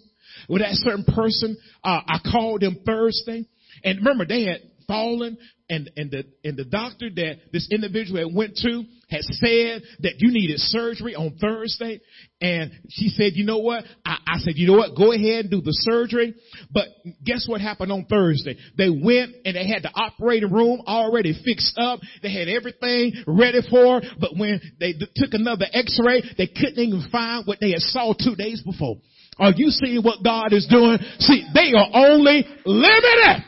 With 0.49 0.61
that 0.61 0.73
certain 0.73 1.03
person, 1.03 1.57
uh, 1.83 2.01
I 2.07 2.19
called 2.31 2.61
them 2.61 2.79
Thursday. 2.85 3.45
And 3.83 3.99
remember, 3.99 4.25
they 4.25 4.45
had 4.45 4.61
fallen 4.87 5.37
and, 5.71 5.89
and 5.95 6.11
the, 6.11 6.25
and 6.43 6.57
the 6.57 6.65
doctor 6.65 7.09
that 7.09 7.37
this 7.53 7.67
individual 7.71 8.19
had 8.19 8.35
went 8.35 8.57
to 8.57 8.83
had 9.09 9.23
said 9.23 9.81
that 10.01 10.15
you 10.19 10.31
needed 10.31 10.59
surgery 10.59 11.15
on 11.15 11.37
Thursday. 11.39 12.01
And 12.41 12.71
she 12.89 13.07
said, 13.07 13.33
you 13.35 13.45
know 13.45 13.59
what? 13.59 13.85
I, 14.05 14.17
I 14.27 14.37
said, 14.39 14.53
you 14.55 14.67
know 14.67 14.77
what? 14.77 14.95
Go 14.97 15.13
ahead 15.13 15.45
and 15.45 15.49
do 15.49 15.61
the 15.61 15.71
surgery. 15.71 16.35
But 16.71 16.87
guess 17.23 17.45
what 17.47 17.61
happened 17.61 17.91
on 17.91 18.05
Thursday? 18.05 18.57
They 18.77 18.89
went 18.89 19.35
and 19.45 19.55
they 19.55 19.67
had 19.67 19.83
the 19.83 19.91
operating 19.93 20.51
room 20.51 20.81
already 20.85 21.33
fixed 21.45 21.77
up. 21.77 22.01
They 22.21 22.33
had 22.33 22.49
everything 22.49 23.23
ready 23.25 23.61
for, 23.69 24.01
but 24.19 24.31
when 24.35 24.59
they 24.79 24.93
took 25.15 25.33
another 25.33 25.65
x-ray, 25.71 26.23
they 26.37 26.47
couldn't 26.47 26.79
even 26.79 27.07
find 27.11 27.47
what 27.47 27.59
they 27.61 27.71
had 27.71 27.81
saw 27.81 28.13
two 28.13 28.35
days 28.35 28.61
before. 28.61 28.97
Are 29.39 29.53
you 29.55 29.69
seeing 29.69 30.03
what 30.03 30.23
God 30.23 30.51
is 30.51 30.67
doing? 30.69 30.99
See, 31.19 31.47
they 31.53 31.71
are 31.77 31.87
only 31.93 32.45
limited. 32.65 33.45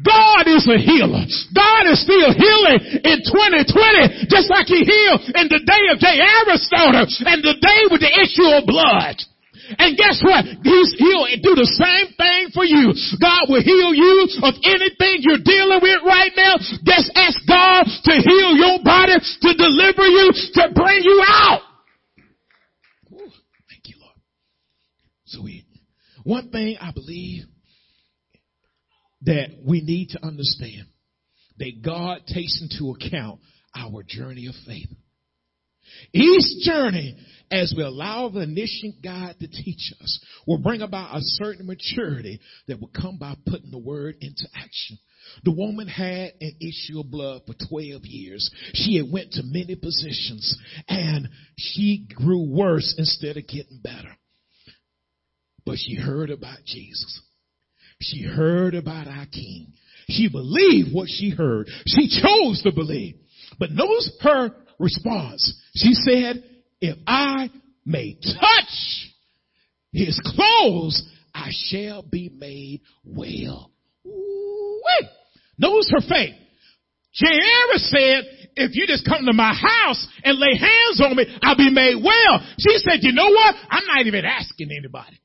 God 0.00 0.48
is 0.48 0.64
a 0.68 0.78
healer. 0.80 1.24
God 1.52 1.82
is 1.90 2.00
still 2.00 2.32
healing 2.32 2.80
in 3.04 3.18
2020, 3.20 4.32
just 4.32 4.48
like 4.48 4.66
he 4.66 4.80
healed 4.86 5.22
in 5.36 5.46
the 5.52 5.60
day 5.60 5.84
of 5.92 6.00
Jairus' 6.00 6.68
daughter 6.72 7.04
and 7.28 7.40
the 7.44 7.56
day 7.60 7.80
with 7.92 8.00
the 8.00 8.12
issue 8.12 8.48
of 8.48 8.64
blood. 8.64 9.16
And 9.78 9.94
guess 9.94 10.18
what? 10.24 10.42
He's, 10.44 10.90
he'll 10.98 11.30
do 11.42 11.54
the 11.54 11.70
same 11.78 12.10
thing 12.18 12.50
for 12.50 12.64
you. 12.64 12.90
God 13.22 13.46
will 13.46 13.62
heal 13.62 13.94
you 13.94 14.26
of 14.42 14.54
anything 14.66 15.22
you're 15.22 15.44
dealing 15.44 15.78
with 15.78 16.00
right 16.02 16.32
now. 16.34 16.58
Just 16.82 17.12
ask 17.14 17.38
God 17.46 17.86
to 17.86 18.14
heal 18.18 18.56
your 18.58 18.82
body, 18.82 19.14
to 19.14 19.50
deliver 19.54 20.06
you, 20.10 20.32
to 20.58 20.62
bring 20.74 21.04
you 21.04 21.22
out. 21.22 21.62
Ooh, 23.14 23.30
thank 23.70 23.86
you, 23.86 23.96
Lord. 24.00 24.18
So 25.26 25.42
we, 25.42 25.64
one 26.24 26.50
thing 26.50 26.76
I 26.80 26.90
believe 26.90 27.44
that 29.22 29.50
we 29.64 29.80
need 29.80 30.10
to 30.10 30.24
understand 30.24 30.86
that 31.58 31.82
God 31.82 32.22
takes 32.26 32.62
into 32.62 32.92
account 32.92 33.40
our 33.76 34.02
journey 34.02 34.46
of 34.46 34.54
faith. 34.66 34.88
Each 36.12 36.64
journey, 36.64 37.16
as 37.50 37.74
we 37.76 37.82
allow 37.82 38.28
the 38.28 38.42
omniscient 38.42 39.02
God 39.02 39.36
to 39.40 39.48
teach 39.48 39.92
us, 40.00 40.24
will 40.46 40.58
bring 40.58 40.82
about 40.82 41.16
a 41.16 41.20
certain 41.22 41.66
maturity 41.66 42.40
that 42.68 42.80
will 42.80 42.90
come 42.94 43.18
by 43.18 43.34
putting 43.46 43.70
the 43.70 43.78
word 43.78 44.16
into 44.20 44.46
action. 44.54 44.98
The 45.44 45.52
woman 45.52 45.86
had 45.86 46.32
an 46.40 46.56
issue 46.60 47.00
of 47.00 47.10
blood 47.10 47.42
for 47.46 47.54
12 47.68 48.04
years. 48.04 48.50
She 48.74 48.96
had 48.96 49.12
went 49.12 49.32
to 49.32 49.42
many 49.44 49.76
positions 49.76 50.56
and 50.88 51.28
she 51.56 52.06
grew 52.14 52.48
worse 52.48 52.94
instead 52.96 53.36
of 53.36 53.46
getting 53.46 53.80
better. 53.82 54.16
But 55.66 55.76
she 55.78 55.94
heard 55.94 56.30
about 56.30 56.58
Jesus. 56.64 57.20
She 58.00 58.22
heard 58.22 58.74
about 58.74 59.06
our 59.06 59.26
King. 59.26 59.72
She 60.08 60.28
believed 60.28 60.92
what 60.92 61.08
she 61.08 61.30
heard. 61.30 61.68
She 61.86 62.08
chose 62.08 62.62
to 62.62 62.72
believe. 62.72 63.16
But 63.58 63.70
notice 63.72 64.10
her 64.22 64.50
response. 64.78 65.54
She 65.74 65.94
said, 65.94 66.42
if 66.80 66.96
I 67.06 67.50
may 67.84 68.14
touch 68.14 69.10
his 69.92 70.20
clothes, 70.24 71.08
I 71.34 71.50
shall 71.50 72.02
be 72.02 72.30
made 72.34 72.80
well. 73.04 73.70
Wait. 74.04 75.10
Notice 75.58 75.90
her 75.92 76.00
faith. 76.00 76.34
Jairus 77.20 77.90
said, 77.90 78.24
if 78.56 78.74
you 78.74 78.86
just 78.86 79.06
come 79.06 79.26
to 79.26 79.32
my 79.32 79.52
house 79.52 80.06
and 80.24 80.38
lay 80.38 80.56
hands 80.58 81.00
on 81.04 81.16
me, 81.16 81.26
I'll 81.42 81.56
be 81.56 81.70
made 81.70 81.96
well. 81.96 82.46
She 82.58 82.78
said, 82.78 83.00
you 83.02 83.12
know 83.12 83.28
what? 83.28 83.54
I'm 83.68 83.86
not 83.86 84.06
even 84.06 84.24
asking 84.24 84.70
anybody. 84.76 85.20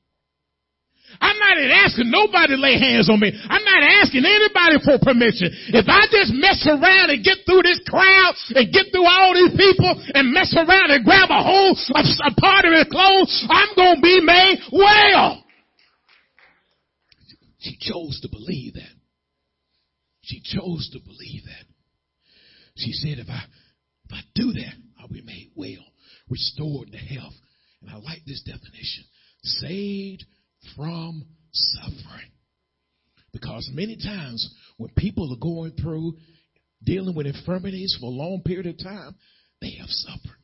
I'm 1.20 1.38
not 1.38 1.56
asking 1.86 2.10
nobody 2.10 2.56
to 2.56 2.60
lay 2.60 2.76
hands 2.78 3.08
on 3.08 3.20
me. 3.20 3.32
I'm 3.32 3.64
not 3.64 3.82
asking 4.02 4.24
anybody 4.26 4.76
for 4.84 5.00
permission. 5.00 5.48
If 5.72 5.88
I 5.88 6.04
just 6.12 6.34
mess 6.34 6.60
around 6.68 7.10
and 7.10 7.24
get 7.24 7.46
through 7.46 7.62
this 7.62 7.80
crowd 7.88 8.34
and 8.52 8.72
get 8.72 8.92
through 8.92 9.06
all 9.06 9.32
these 9.32 9.56
people 9.56 9.90
and 10.12 10.32
mess 10.32 10.52
around 10.52 10.92
and 10.92 11.04
grab 11.04 11.30
a 11.30 11.42
whole 11.42 11.72
a, 11.72 12.02
a 12.02 12.32
part 12.36 12.64
of 12.68 12.72
his 12.74 12.88
clothes, 12.92 13.32
I'm 13.48 13.72
going 13.76 13.96
to 13.96 14.02
be 14.02 14.20
made 14.20 14.58
well. 14.72 15.44
She 17.58 17.76
chose 17.80 18.20
to 18.22 18.28
believe 18.28 18.74
that. 18.74 18.94
She 20.22 20.40
chose 20.44 20.90
to 20.92 21.00
believe 21.00 21.44
that. 21.44 21.66
She 22.76 22.92
said, 22.92 23.18
if 23.18 23.28
I, 23.28 23.42
if 24.04 24.12
I 24.12 24.20
do 24.34 24.52
that, 24.52 24.74
I'll 25.00 25.08
be 25.08 25.22
made 25.22 25.50
well, 25.54 25.84
restored 26.28 26.92
to 26.92 26.98
health. 26.98 27.34
And 27.80 27.90
I 27.90 27.96
like 27.96 28.24
this 28.26 28.42
definition. 28.42 29.04
Saved 29.42 30.24
from 30.74 31.26
suffering. 31.52 32.30
Because 33.32 33.70
many 33.72 33.96
times 33.96 34.54
when 34.78 34.90
people 34.96 35.32
are 35.32 35.40
going 35.40 35.72
through 35.72 36.14
dealing 36.82 37.14
with 37.14 37.26
infirmities 37.26 37.96
for 38.00 38.06
a 38.06 38.10
long 38.10 38.42
period 38.44 38.66
of 38.66 38.78
time, 38.78 39.14
they 39.60 39.76
have 39.78 39.88
suffered. 39.88 40.38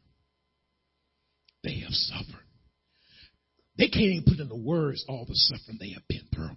They 1.64 1.80
have 1.80 1.92
suffered. 1.92 2.44
They 3.78 3.88
can't 3.88 4.04
even 4.04 4.24
put 4.26 4.40
into 4.40 4.56
words 4.56 5.04
all 5.08 5.24
the 5.26 5.34
suffering 5.34 5.78
they 5.80 5.90
have 5.90 6.06
been 6.08 6.28
through. 6.34 6.56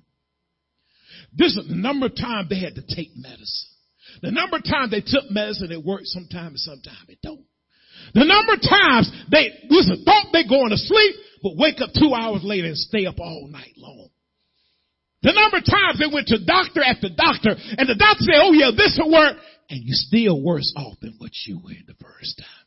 This 1.34 1.56
is 1.56 1.68
the 1.68 1.76
number 1.76 2.08
of 2.08 2.16
times 2.16 2.50
they 2.50 2.60
had 2.60 2.76
to 2.76 2.96
take 2.96 3.16
medicine. 3.16 3.70
The 4.22 4.32
number 4.32 4.58
of 4.58 4.64
times 4.64 4.92
they 4.92 5.02
took 5.02 5.30
medicine, 5.32 5.72
it 5.72 5.84
worked 5.84 6.08
sometimes 6.08 6.68
and 6.68 6.82
sometimes 6.84 7.10
it 7.10 7.20
don't. 7.24 7.46
The 8.14 8.26
number 8.26 8.54
of 8.54 8.62
times 8.62 9.12
they, 9.32 9.50
listen, 9.70 10.04
thought 10.04 10.28
they 10.34 10.48
going 10.48 10.70
to 10.70 10.78
sleep, 10.78 11.16
but 11.46 11.58
wake 11.58 11.80
up 11.80 11.92
two 11.94 12.12
hours 12.16 12.42
later 12.44 12.66
and 12.66 12.78
stay 12.78 13.06
up 13.06 13.20
all 13.20 13.48
night 13.52 13.74
long. 13.78 14.10
The 15.22 15.32
number 15.32 15.58
of 15.58 15.64
times 15.64 16.00
they 16.00 16.12
went 16.12 16.26
to 16.30 16.44
doctor 16.44 16.82
after 16.82 17.08
doctor 17.16 17.54
and 17.78 17.88
the 17.88 17.94
doctor 17.94 18.24
said, 18.26 18.42
oh 18.42 18.52
yeah, 18.52 18.72
this 18.76 18.98
will 19.00 19.12
work. 19.12 19.38
And 19.70 19.84
you're 19.84 19.94
still 19.94 20.42
worse 20.42 20.74
off 20.76 21.00
than 21.02 21.14
what 21.20 21.30
you 21.46 21.60
were 21.64 21.70
the 21.86 21.94
first 22.04 22.40
time. 22.40 22.66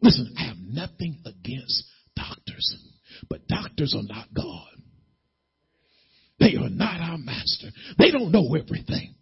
Listen, 0.00 0.34
I 0.36 0.46
have 0.48 0.56
nothing 0.58 1.22
against 1.24 1.84
doctors, 2.16 2.74
but 3.30 3.46
doctors 3.46 3.94
are 3.96 4.12
not 4.12 4.26
God. 4.34 4.66
They 6.40 6.56
are 6.56 6.68
not 6.68 7.00
our 7.00 7.18
master. 7.18 7.68
They 7.96 8.10
don't 8.10 8.32
know 8.32 8.56
everything. 8.56 9.14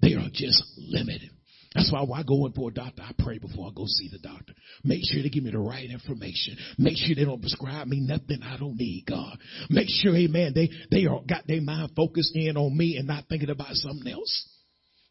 They 0.00 0.14
are 0.14 0.28
just 0.32 0.64
limited. 0.78 1.32
That's 1.74 1.92
why 1.92 2.00
when 2.02 2.18
I 2.18 2.22
go 2.22 2.46
in 2.46 2.52
for 2.52 2.70
a 2.70 2.72
doctor, 2.72 3.02
I 3.02 3.12
pray 3.18 3.38
before 3.38 3.68
I 3.68 3.72
go 3.74 3.84
see 3.86 4.08
the 4.10 4.18
doctor. 4.18 4.54
Make 4.84 5.00
sure 5.04 5.22
they 5.22 5.28
give 5.28 5.44
me 5.44 5.50
the 5.50 5.58
right 5.58 5.88
information. 5.88 6.56
Make 6.78 6.96
sure 6.96 7.14
they 7.14 7.26
don't 7.26 7.42
prescribe 7.42 7.86
me 7.86 8.00
nothing 8.00 8.42
I 8.42 8.56
don't 8.56 8.76
need, 8.76 9.04
God. 9.06 9.38
Make 9.68 9.88
sure, 9.88 10.16
amen, 10.16 10.52
they, 10.54 10.70
they 10.90 11.06
are 11.06 11.20
got 11.28 11.46
their 11.46 11.60
mind 11.60 11.92
focused 11.94 12.34
in 12.34 12.56
on 12.56 12.76
me 12.76 12.96
and 12.96 13.06
not 13.06 13.24
thinking 13.28 13.50
about 13.50 13.74
something 13.74 14.10
else. 14.10 14.48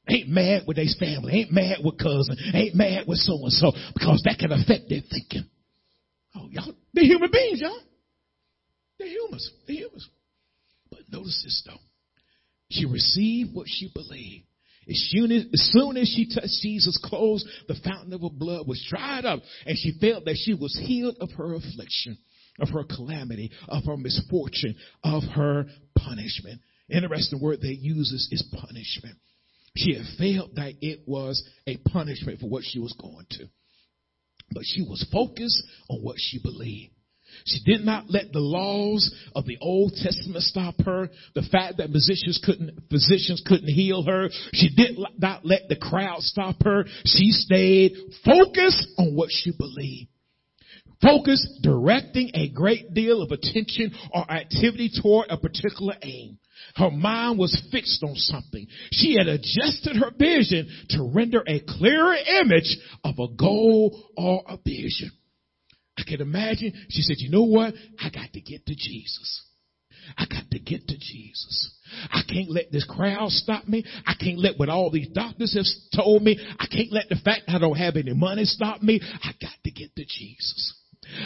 Ain't 0.09 0.29
mad 0.29 0.63
with 0.65 0.77
their 0.77 0.85
family. 0.99 1.33
Ain't 1.33 1.51
mad 1.51 1.77
with 1.83 1.99
cousin. 1.99 2.37
Ain't 2.53 2.75
mad 2.75 3.05
with 3.07 3.19
so 3.19 3.33
and 3.43 3.51
so 3.51 3.73
because 3.93 4.21
that 4.25 4.39
can 4.39 4.51
affect 4.51 4.89
their 4.89 5.01
thinking. 5.01 5.45
Oh, 6.35 6.47
y'all, 6.49 6.73
they're 6.93 7.03
human 7.03 7.29
beings, 7.31 7.61
y'all. 7.61 7.81
They're 8.97 9.09
humans. 9.09 9.51
They're 9.67 9.77
humans. 9.77 10.09
But 10.89 11.01
notice 11.11 11.41
this 11.43 11.63
though. 11.67 11.79
She 12.71 12.85
received 12.85 13.53
what 13.53 13.67
she 13.67 13.91
believed. 13.93 14.45
As 14.89 15.07
soon 15.09 15.31
as, 15.31 15.43
as 15.53 15.69
soon 15.71 15.97
as 15.97 16.07
she 16.07 16.33
touched 16.33 16.61
Jesus' 16.61 16.99
clothes, 17.03 17.45
the 17.67 17.75
fountain 17.83 18.13
of 18.13 18.21
her 18.21 18.29
blood 18.29 18.67
was 18.67 18.85
dried 18.89 19.25
up 19.25 19.41
and 19.65 19.77
she 19.77 19.97
felt 19.99 20.25
that 20.25 20.37
she 20.37 20.53
was 20.53 20.77
healed 20.81 21.17
of 21.19 21.31
her 21.31 21.55
affliction, 21.55 22.17
of 22.59 22.69
her 22.69 22.83
calamity, 22.83 23.51
of 23.67 23.83
her 23.85 23.97
misfortune, 23.97 24.75
of 25.03 25.23
her 25.35 25.65
punishment. 25.97 26.61
Interesting 26.89 27.41
word 27.41 27.59
they 27.61 27.69
uses 27.69 28.29
is 28.31 28.43
punishment. 28.53 29.17
She 29.75 29.93
had 29.93 30.05
felt 30.17 30.55
that 30.55 30.73
it 30.81 31.01
was 31.05 31.43
a 31.67 31.77
punishment 31.77 32.39
for 32.39 32.47
what 32.47 32.63
she 32.65 32.79
was 32.79 32.95
going 32.99 33.25
to. 33.31 33.49
But 34.51 34.63
she 34.65 34.81
was 34.81 35.05
focused 35.11 35.61
on 35.89 36.01
what 36.01 36.15
she 36.17 36.39
believed. 36.41 36.93
She 37.45 37.59
did 37.65 37.85
not 37.85 38.09
let 38.09 38.31
the 38.31 38.39
laws 38.39 39.13
of 39.35 39.45
the 39.45 39.57
Old 39.61 39.93
Testament 39.93 40.43
stop 40.43 40.75
her. 40.85 41.09
The 41.35 41.43
fact 41.43 41.77
that 41.77 41.91
physicians 41.91 42.39
couldn't, 42.43 42.89
physicians 42.89 43.41
couldn't 43.45 43.69
heal 43.69 44.03
her. 44.03 44.29
She 44.53 44.69
did 44.75 44.97
not 45.17 45.45
let 45.45 45.69
the 45.69 45.75
crowd 45.75 46.21
stop 46.21 46.55
her. 46.63 46.85
She 47.05 47.31
stayed 47.31 47.93
focused 48.25 48.87
on 48.97 49.15
what 49.15 49.29
she 49.31 49.51
believed. 49.57 50.09
Focus 51.01 51.47
directing 51.61 52.31
a 52.33 52.49
great 52.49 52.93
deal 52.93 53.21
of 53.21 53.31
attention 53.31 53.93
or 54.11 54.29
activity 54.31 54.89
toward 55.01 55.27
a 55.29 55.37
particular 55.37 55.93
aim. 56.01 56.39
Her 56.75 56.89
mind 56.89 57.37
was 57.37 57.59
fixed 57.71 58.03
on 58.03 58.15
something. 58.15 58.67
She 58.91 59.15
had 59.15 59.27
adjusted 59.27 59.95
her 59.97 60.11
vision 60.17 60.67
to 60.89 61.11
render 61.13 61.43
a 61.47 61.59
clearer 61.59 62.15
image 62.41 62.77
of 63.03 63.19
a 63.19 63.27
goal 63.35 64.09
or 64.17 64.43
a 64.47 64.57
vision. 64.57 65.11
Can 66.07 66.21
imagine. 66.21 66.73
She 66.89 67.01
said, 67.01 67.17
you 67.19 67.29
know 67.29 67.43
what? 67.43 67.73
I 67.99 68.09
got 68.09 68.31
to 68.33 68.41
get 68.41 68.65
to 68.65 68.75
Jesus. 68.75 69.43
I 70.17 70.25
got 70.25 70.49
to 70.51 70.59
get 70.59 70.87
to 70.87 70.97
Jesus. 70.97 71.73
I 72.11 72.21
can't 72.27 72.49
let 72.49 72.71
this 72.71 72.85
crowd 72.85 73.29
stop 73.31 73.67
me. 73.67 73.83
I 74.05 74.13
can't 74.19 74.39
let 74.39 74.57
what 74.57 74.69
all 74.69 74.89
these 74.89 75.09
doctors 75.09 75.53
have 75.55 75.65
told 75.99 76.23
me. 76.23 76.39
I 76.59 76.67
can't 76.67 76.91
let 76.91 77.09
the 77.09 77.17
fact 77.23 77.43
I 77.47 77.59
don't 77.59 77.75
have 77.75 77.97
any 77.97 78.13
money 78.13 78.45
stop 78.45 78.81
me. 78.81 79.01
I 79.03 79.31
got 79.41 79.51
to 79.63 79.71
get 79.71 79.95
to 79.95 80.05
Jesus. 80.05 80.73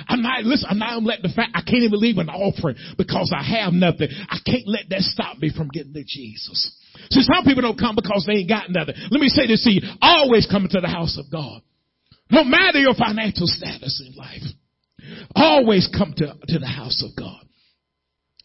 I'm 0.07 0.21
not, 0.21 0.43
listen, 0.43 0.67
I'm 0.69 0.79
not 0.79 1.01
letting 1.03 1.23
the 1.23 1.35
fact 1.35 1.51
I 1.55 1.61
can't 1.61 1.83
even 1.83 1.99
leave 1.99 2.17
an 2.17 2.29
offering 2.29 2.75
because 2.97 3.33
I 3.35 3.43
have 3.61 3.73
nothing. 3.73 4.09
I 4.29 4.37
can't 4.45 4.67
let 4.67 4.89
that 4.89 5.01
stop 5.01 5.37
me 5.37 5.51
from 5.55 5.69
getting 5.69 5.93
to 5.93 6.03
Jesus. 6.05 6.77
See, 7.09 7.21
some 7.21 7.43
people 7.45 7.63
don't 7.63 7.79
come 7.79 7.95
because 7.95 8.25
they 8.27 8.41
ain't 8.41 8.49
got 8.49 8.69
nothing. 8.69 8.95
Let 9.09 9.21
me 9.21 9.29
say 9.29 9.47
this 9.47 9.63
to 9.63 9.71
you. 9.71 9.81
Always 10.01 10.47
come 10.49 10.67
to 10.69 10.81
the 10.81 10.87
house 10.87 11.17
of 11.17 11.31
God. 11.31 11.61
No 12.29 12.43
matter 12.43 12.79
your 12.79 12.93
financial 12.93 13.47
status 13.47 14.01
in 14.05 14.15
life. 14.15 14.43
Always 15.35 15.89
come 15.95 16.13
to, 16.17 16.33
to 16.47 16.59
the 16.59 16.67
house 16.67 17.03
of 17.03 17.15
God. 17.17 17.45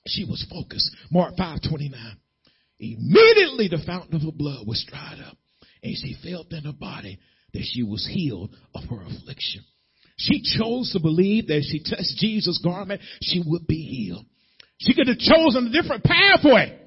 She 0.06 0.24
was 0.24 0.46
focused. 0.50 0.94
Mark 1.10 1.36
5, 1.36 1.60
29. 1.68 2.16
Immediately 2.78 3.68
the 3.68 3.82
fountain 3.86 4.16
of 4.16 4.22
her 4.22 4.32
blood 4.32 4.66
was 4.66 4.84
dried 4.88 5.18
up 5.26 5.36
and 5.82 5.96
she 5.96 6.16
felt 6.22 6.52
in 6.52 6.64
her 6.64 6.72
body 6.72 7.18
that 7.52 7.62
she 7.64 7.82
was 7.82 8.06
healed 8.10 8.54
of 8.74 8.84
her 8.90 9.02
affliction. 9.02 9.64
She 10.18 10.42
chose 10.58 10.92
to 10.92 11.00
believe 11.00 11.48
that 11.48 11.58
if 11.58 11.64
she 11.64 11.82
touched 11.82 12.16
Jesus' 12.16 12.60
garment, 12.62 13.00
she 13.22 13.42
would 13.44 13.66
be 13.66 13.82
healed. 13.82 14.24
She 14.78 14.94
could 14.94 15.08
have 15.08 15.18
chosen 15.18 15.68
a 15.68 15.82
different 15.82 16.04
pathway. 16.04 16.78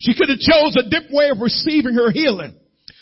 She 0.00 0.14
could 0.14 0.28
have 0.28 0.38
chosen 0.38 0.86
a 0.86 0.90
different 0.90 1.14
way 1.14 1.30
of 1.30 1.40
receiving 1.40 1.94
her 1.94 2.10
healing. 2.10 2.54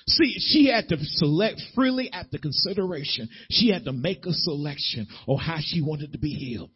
See, 0.09 0.37
she 0.39 0.67
had 0.69 0.89
to 0.89 0.97
select 1.01 1.61
freely 1.75 2.11
after 2.13 2.39
consideration. 2.39 3.29
She 3.51 3.71
had 3.71 3.85
to 3.85 3.93
make 3.93 4.25
a 4.25 4.33
selection 4.33 5.07
on 5.27 5.39
how 5.39 5.59
she 5.61 5.83
wanted 5.83 6.13
to 6.13 6.19
be 6.19 6.31
healed. 6.31 6.71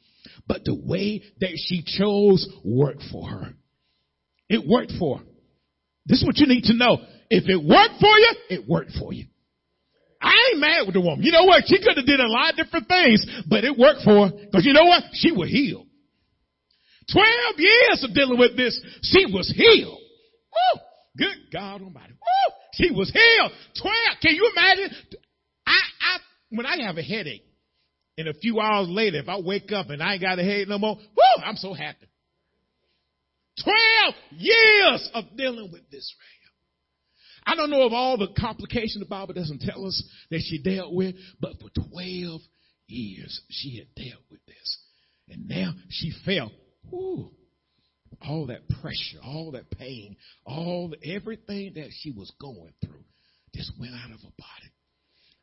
But 0.46 0.64
the 0.64 0.74
way 0.74 1.22
that 1.40 1.52
she 1.56 1.82
chose 1.84 2.46
worked 2.64 3.02
for 3.10 3.28
her. 3.28 3.54
It 4.48 4.66
worked 4.68 4.92
for 4.98 5.18
her. 5.18 5.24
This 6.04 6.20
is 6.20 6.26
what 6.26 6.36
you 6.38 6.46
need 6.46 6.64
to 6.64 6.74
know. 6.74 6.98
If 7.30 7.48
it 7.48 7.56
worked 7.56 8.00
for 8.00 8.18
you, 8.18 8.32
it 8.50 8.68
worked 8.68 8.92
for 8.98 9.12
you. 9.12 9.26
I 10.20 10.34
ain't 10.50 10.60
mad 10.60 10.86
with 10.86 10.94
the 10.94 11.00
woman. 11.00 11.24
You 11.24 11.32
know 11.32 11.44
what? 11.44 11.64
She 11.66 11.78
could 11.78 11.96
have 11.96 12.06
did 12.06 12.20
a 12.20 12.28
lot 12.28 12.50
of 12.50 12.56
different 12.56 12.86
things, 12.86 13.26
but 13.48 13.64
it 13.64 13.76
worked 13.76 14.02
for 14.02 14.28
her. 14.28 14.32
Cause 14.52 14.64
you 14.64 14.72
know 14.72 14.84
what? 14.84 15.02
She 15.14 15.32
was 15.32 15.48
healed. 15.48 15.86
Twelve 17.10 17.58
years 17.58 18.04
of 18.04 18.14
dealing 18.14 18.38
with 18.38 18.56
this, 18.56 18.78
she 19.02 19.26
was 19.26 19.52
healed. 19.54 19.98
Woo! 19.98 20.80
Good 21.18 21.50
God 21.52 21.82
Almighty. 21.82 22.12
Woo! 22.12 22.31
She 22.74 22.90
was 22.90 23.10
healed. 23.10 23.52
Twelve. 23.80 24.18
Can 24.20 24.34
you 24.34 24.50
imagine? 24.56 24.96
I, 25.66 25.78
I, 25.78 26.18
when 26.50 26.66
I 26.66 26.82
have 26.86 26.96
a 26.96 27.02
headache, 27.02 27.44
and 28.18 28.28
a 28.28 28.34
few 28.34 28.60
hours 28.60 28.88
later, 28.88 29.18
if 29.18 29.28
I 29.28 29.40
wake 29.40 29.72
up 29.72 29.90
and 29.90 30.02
I 30.02 30.14
ain't 30.14 30.22
got 30.22 30.38
a 30.38 30.42
headache 30.42 30.68
no 30.68 30.78
more, 30.78 30.96
woo! 30.96 31.42
I'm 31.44 31.56
so 31.56 31.74
happy. 31.74 32.06
Twelve 33.62 34.14
years 34.30 35.10
of 35.14 35.24
dealing 35.36 35.70
with 35.70 35.88
this 35.90 36.14
I 37.44 37.56
don't 37.56 37.70
know 37.70 37.82
of 37.82 37.92
all 37.92 38.16
the 38.16 38.28
complications 38.38 39.00
the 39.00 39.06
Bible 39.06 39.34
doesn't 39.34 39.60
tell 39.60 39.84
us 39.86 40.02
that 40.30 40.42
she 40.46 40.62
dealt 40.62 40.92
with, 40.92 41.16
but 41.40 41.52
for 41.60 41.70
12 41.90 42.40
years 42.86 43.40
she 43.50 43.78
had 43.78 43.94
dealt 43.94 44.22
with 44.30 44.44
this. 44.46 44.78
And 45.28 45.48
now 45.48 45.72
she 45.88 46.12
felt, 46.24 46.52
whoo, 46.90 47.32
all 48.26 48.46
that 48.46 48.68
pressure, 48.80 49.18
all 49.22 49.52
that 49.52 49.70
pain, 49.70 50.16
all 50.44 50.88
the, 50.88 51.14
everything 51.14 51.72
that 51.74 51.90
she 52.00 52.10
was 52.10 52.32
going 52.40 52.72
through 52.84 53.04
just 53.54 53.72
went 53.78 53.92
out 53.94 54.10
of 54.10 54.20
her 54.20 54.32
body. 54.38 54.72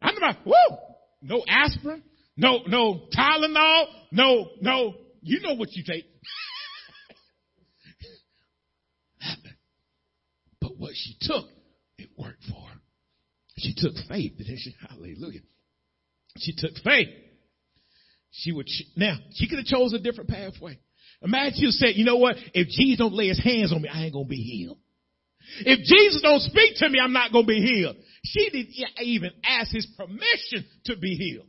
I'm 0.02 0.18
about, 0.18 0.46
whoo, 0.46 0.78
no 1.22 1.44
aspirin, 1.48 2.04
no, 2.38 2.60
no 2.68 3.08
Tylenol, 3.16 3.86
no, 4.12 4.50
no, 4.62 4.94
you 5.22 5.42
know 5.42 5.56
what 5.56 5.70
you 5.74 5.84
take. 5.86 6.06
but 10.62 10.78
what 10.78 10.92
she 10.96 11.16
took, 11.22 11.46
it 11.98 12.10
worked 12.18 12.44
for 12.44 12.62
her. 12.62 12.80
She 13.58 13.74
took 13.76 13.94
faith, 14.08 14.38
didn't 14.38 14.60
she? 14.60 14.74
Hallelujah. 14.88 15.42
She 16.38 16.54
took 16.56 16.72
faith. 16.84 17.10
She 18.32 18.52
would, 18.54 18.70
now, 18.96 19.18
she 19.34 19.50
could 19.50 19.58
have 19.58 19.66
chose 19.66 19.92
a 19.94 20.00
different 20.00 20.30
pathway. 20.30 20.80
You 21.22 21.72
said, 21.72 21.96
you 21.96 22.06
know 22.06 22.18
what? 22.18 22.38
If 22.54 22.68
Jesus 22.68 22.98
don't 22.98 23.14
lay 23.14 23.28
his 23.28 23.44
hands 23.44 23.74
on 23.74 23.82
me, 23.82 23.90
I 23.90 24.06
ain't 24.06 24.14
to 24.14 24.26
be 24.26 24.38
healed. 24.38 24.78
If 25.62 25.80
Jesus 25.80 26.22
don't 26.22 26.42
speak 26.42 26.76
to 26.78 26.90
me, 26.90 27.00
I'm 27.00 27.14
not 27.14 27.32
to 27.32 27.44
be 27.44 27.60
healed. 27.60 27.98
She 28.24 28.50
didn't 28.50 28.74
even 29.02 29.32
ask 29.44 29.72
his 29.72 29.88
permission 29.98 30.66
to 30.86 30.98
be 30.98 31.16
healed. 31.16 31.48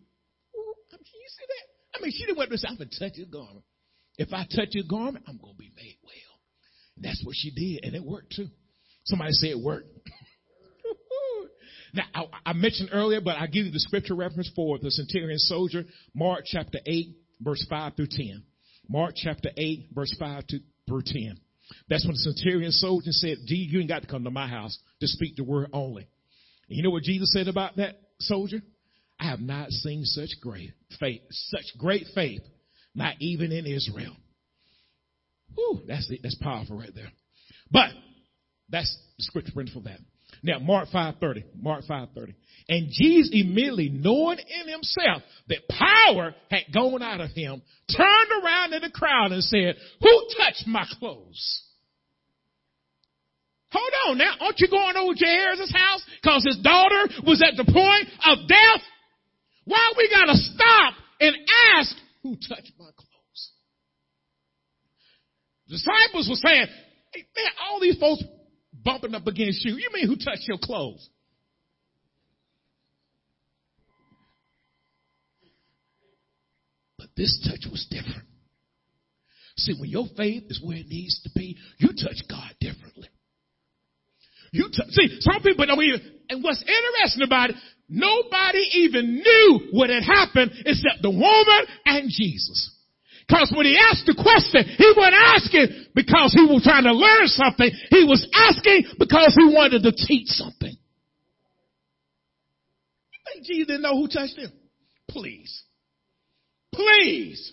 Can 0.91 1.01
you 1.01 1.29
see 1.29 1.47
that? 1.47 1.99
I 1.99 2.03
mean, 2.03 2.13
she 2.13 2.27
didn't 2.27 2.39
want 2.39 2.51
to 2.51 2.59
say, 2.59 2.69
I'm 2.69 2.77
to 2.79 2.87
touch 2.87 3.17
his 3.17 3.29
garment. 3.29 3.65
If 4.17 4.33
I 4.33 4.45
touch 4.45 4.71
his 4.73 4.85
garment, 4.85 5.25
I'm 5.29 5.39
to 5.39 5.55
be 5.59 5.71
made 5.77 5.99
well. 6.03 6.41
That's 6.99 7.23
what 7.25 7.37
she 7.37 7.51
did, 7.51 7.85
and 7.85 7.95
it 7.95 8.05
worked 8.05 8.35
too. 8.37 8.49
Somebody 9.05 9.33
say 9.33 9.49
it 9.49 9.61
worked. 9.61 9.89
now, 11.95 12.05
I, 12.15 12.51
I 12.51 12.53
mentioned 12.53 12.91
earlier, 12.93 13.21
but 13.21 13.37
I'll 13.37 13.47
give 13.47 13.67
you 13.67 13.73
the 13.73 13.81
scripture 13.81 14.15
reference 14.15 14.51
for 14.55 14.79
the 14.79 14.91
centurion 14.91 15.39
soldier, 15.39 15.85
Mark 16.15 16.45
chapter 16.45 16.79
8, 16.85 17.17
verse 17.41 17.65
5 17.69 17.97
through 17.97 18.09
10. 18.11 18.45
Mark 18.91 19.15
chapter 19.15 19.51
8, 19.57 19.91
verse 19.95 20.15
5 20.19 20.47
to, 20.49 20.59
through 20.89 21.03
10. 21.07 21.39
That's 21.89 22.05
when 22.05 22.15
the 22.15 22.33
centurion 22.33 22.73
soldier 22.73 23.13
said, 23.13 23.37
Jesus, 23.47 23.73
you 23.73 23.79
ain't 23.79 23.89
got 23.89 24.03
to 24.03 24.09
come 24.09 24.25
to 24.25 24.33
my 24.33 24.49
house 24.49 24.77
to 25.01 25.07
speak 25.07 25.37
the 25.37 25.45
word 25.45 25.69
only. 25.73 26.09
And 26.69 26.77
you 26.77 26.83
know 26.83 26.91
what 26.91 27.05
Jesus 27.05 27.33
said 27.33 27.47
about 27.47 27.77
that 27.77 28.01
soldier? 28.19 28.61
I 29.21 29.29
have 29.29 29.41
not 29.41 29.71
seen 29.71 30.05
such 30.05 30.31
great 30.41 30.73
faith, 30.99 31.21
such 31.31 31.79
great 31.79 32.07
faith, 32.17 32.41
not 32.93 33.15
even 33.21 33.53
in 33.53 33.65
Israel. 33.65 34.17
Whew, 35.55 35.83
that's. 35.87 36.11
That's 36.23 36.37
powerful 36.37 36.79
right 36.79 36.95
there. 36.95 37.13
But 37.71 37.91
that's 38.71 38.97
the 39.19 39.25
scripture 39.25 39.53
for 39.73 39.81
that. 39.83 40.01
Now, 40.43 40.59
Mark 40.59 40.89
5.30. 40.89 41.45
Mark 41.61 41.85
5.30. 41.85 42.35
And 42.69 42.89
Jesus 42.91 43.31
immediately, 43.33 43.89
knowing 43.89 44.39
in 44.39 44.73
himself 44.73 45.23
that 45.49 45.69
power 45.69 46.35
had 46.51 46.73
gone 46.73 47.03
out 47.03 47.21
of 47.21 47.31
him, 47.31 47.63
turned 47.95 48.45
around 48.45 48.73
in 48.73 48.83
the 48.83 48.91
crowd 48.91 49.33
and 49.33 49.43
said, 49.43 49.77
who 50.01 50.27
touched 50.39 50.67
my 50.67 50.87
clothes? 50.99 51.63
Hold 53.73 53.93
on 54.09 54.19
now. 54.19 54.35
Aren't 54.41 54.59
you 54.61 54.69
going 54.69 54.97
over 54.97 55.15
to 55.15 55.25
Jairus' 55.25 55.73
house 55.73 56.03
because 56.21 56.45
his 56.45 56.59
daughter 56.59 57.07
was 57.25 57.43
at 57.43 57.57
the 57.57 57.65
point 57.65 58.09
of 58.27 58.49
death? 58.49 58.83
Why 59.65 59.93
we 59.97 60.11
gotta 60.11 60.37
stop 60.37 60.95
and 61.21 61.37
ask 61.75 61.95
who 62.23 62.35
touched 62.35 62.73
my 62.79 62.91
clothes? 62.97 63.53
Disciples 65.69 66.29
were 66.29 66.49
saying, 66.49 66.67
hey, 67.15 67.25
man, 67.37 67.53
all 67.65 67.81
these 67.81 67.99
folks 67.99 68.25
bumping 68.85 69.15
up 69.15 69.27
against 69.27 69.65
you. 69.65 69.77
You 69.77 69.91
mean 69.93 70.07
who 70.07 70.17
touched 70.17 70.49
your 70.49 70.59
clothes? 70.59 71.09
But 76.99 77.09
this 77.17 77.41
touch 77.49 77.71
was 77.71 77.87
different. 77.91 78.29
See, 79.57 79.75
when 79.79 79.91
your 79.91 80.07
faith 80.17 80.45
is 80.49 80.61
where 80.63 80.79
it 80.79 80.89
needs 80.89 81.21
to 81.23 81.31
be, 81.35 81.57
you 81.79 81.89
touch 81.89 82.23
God 82.29 82.55
differently. 82.61 83.09
You 84.53 84.69
t- 84.73 84.91
see, 84.91 85.19
some 85.21 85.43
people 85.43 85.67
don't 85.67 85.83
even, 85.83 86.01
and 86.29 86.43
what's 86.43 86.63
interesting 86.63 87.23
about 87.23 87.51
it, 87.51 87.57
nobody 87.89 88.59
even 88.75 89.17
knew 89.17 89.69
what 89.73 89.91
had 89.91 90.03
happened 90.03 90.53
except 90.67 91.03
the 91.03 91.11
woman 91.11 91.67
and 91.85 92.11
Jesus. 92.11 92.77
Cause 93.31 93.55
when 93.55 93.67
he 93.67 93.79
asked 93.79 94.07
the 94.07 94.19
question, 94.19 94.67
he 94.67 94.93
wasn't 94.97 95.15
asking 95.15 95.87
because 95.95 96.35
he 96.35 96.43
was 96.43 96.65
trying 96.65 96.83
to 96.83 96.93
learn 96.93 97.29
something. 97.29 97.71
He 97.91 98.03
was 98.03 98.27
asking 98.35 98.99
because 98.99 99.37
he 99.39 99.47
wanted 99.55 99.85
to 99.85 99.93
teach 99.93 100.27
something. 100.35 100.75
You 103.13 103.21
think 103.33 103.47
Jesus 103.47 103.67
didn't 103.69 103.83
know 103.83 103.95
who 103.95 104.09
touched 104.09 104.37
him? 104.37 104.51
Please. 105.09 105.63
Please. 106.75 107.53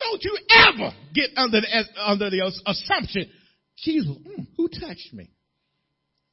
Don't 0.00 0.24
you 0.24 0.38
ever 0.50 0.94
get 1.14 1.30
under 1.36 1.60
the, 1.60 1.84
under 1.98 2.30
the 2.30 2.40
assumption, 2.66 3.30
Jesus, 3.76 4.16
mm, 4.16 4.46
who 4.56 4.68
touched 4.68 5.12
me? 5.12 5.28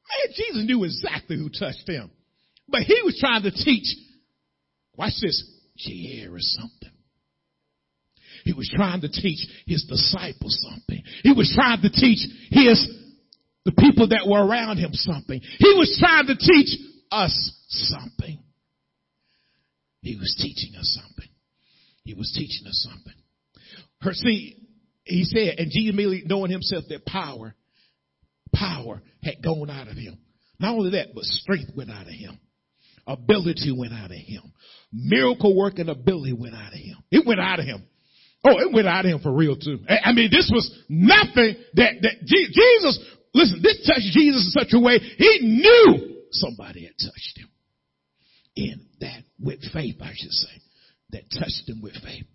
Man, 0.10 0.34
Jesus 0.36 0.64
knew 0.66 0.86
exactly 0.86 1.38
who 1.38 1.50
touched 1.50 1.88
him. 1.88 2.10
But 2.68 2.84
he 2.84 3.02
was 3.04 3.18
trying 3.20 3.44
to 3.44 3.52
teach, 3.52 3.96
watch 4.96 5.14
this, 5.22 5.44
Jairus 5.78 6.58
something. 6.58 6.79
He 8.50 8.54
was 8.54 8.72
trying 8.74 9.02
to 9.02 9.10
teach 9.10 9.46
his 9.68 9.86
disciples 9.88 10.58
something. 10.68 11.04
He 11.22 11.34
was 11.34 11.52
trying 11.54 11.84
to 11.84 11.90
teach 11.92 12.18
his, 12.50 12.84
the 13.64 13.72
people 13.74 14.08
that 14.08 14.26
were 14.28 14.44
around 14.44 14.78
him 14.78 14.90
something. 14.92 15.40
He 15.40 15.74
was 15.78 15.96
trying 16.00 16.26
to 16.26 16.36
teach 16.36 16.76
us 17.12 17.52
something. 17.68 18.40
He 20.02 20.16
was 20.16 20.36
teaching 20.42 20.76
us 20.80 21.00
something. 21.00 21.30
He 22.04 22.16
was 22.16 22.34
teaching 22.36 22.66
us 22.66 22.88
something. 22.90 23.14
Her, 24.02 24.14
see, 24.14 24.58
he 25.04 25.26
said, 25.26 25.60
and 25.60 25.70
Jesus 25.70 25.94
immediately 25.94 26.24
knowing 26.26 26.50
himself 26.50 26.86
that 26.90 27.06
power 27.06 27.54
power 28.52 29.04
had 29.22 29.44
gone 29.44 29.70
out 29.70 29.90
of 29.90 29.96
him. 29.96 30.18
Not 30.60 30.74
only 30.74 30.90
that, 30.94 31.10
but 31.14 31.24
strength 31.24 31.70
went 31.76 31.92
out 31.92 32.08
of 32.08 32.14
him. 32.14 32.40
Ability 33.06 33.76
went 33.78 33.94
out 33.94 34.10
of 34.10 34.18
him. 34.18 34.42
Miracle 34.92 35.56
working 35.56 35.88
ability 35.88 36.34
went 36.34 36.56
out 36.56 36.74
of 36.74 36.80
him. 36.80 36.98
It 37.12 37.28
went 37.28 37.40
out 37.40 37.60
of 37.60 37.66
him. 37.66 37.86
Oh, 38.44 38.58
it 38.60 38.74
went 38.74 38.88
out 38.88 39.06
of 39.06 39.12
him 39.12 39.20
for 39.20 39.32
real 39.32 39.56
too. 39.58 39.80
I 39.90 40.14
mean, 40.14 40.30
this 40.32 40.50
was 40.54 40.72
nothing 40.88 41.56
that, 41.74 41.94
that 42.02 42.16
Jesus, 42.26 43.00
listen, 43.34 43.60
this 43.62 43.86
touched 43.86 44.12
Jesus 44.14 44.46
in 44.46 44.62
such 44.62 44.74
a 44.74 44.80
way, 44.80 45.00
he 45.00 45.40
knew 45.42 46.24
somebody 46.32 46.86
had 46.86 46.94
touched 46.98 47.38
him. 47.38 47.50
In 48.56 48.86
that, 49.02 49.24
with 49.40 49.60
faith, 49.74 49.98
I 50.02 50.12
should 50.16 50.32
say, 50.32 50.62
that 51.12 51.24
touched 51.32 51.68
him 51.68 51.82
with 51.82 51.94
faith. 51.94 52.26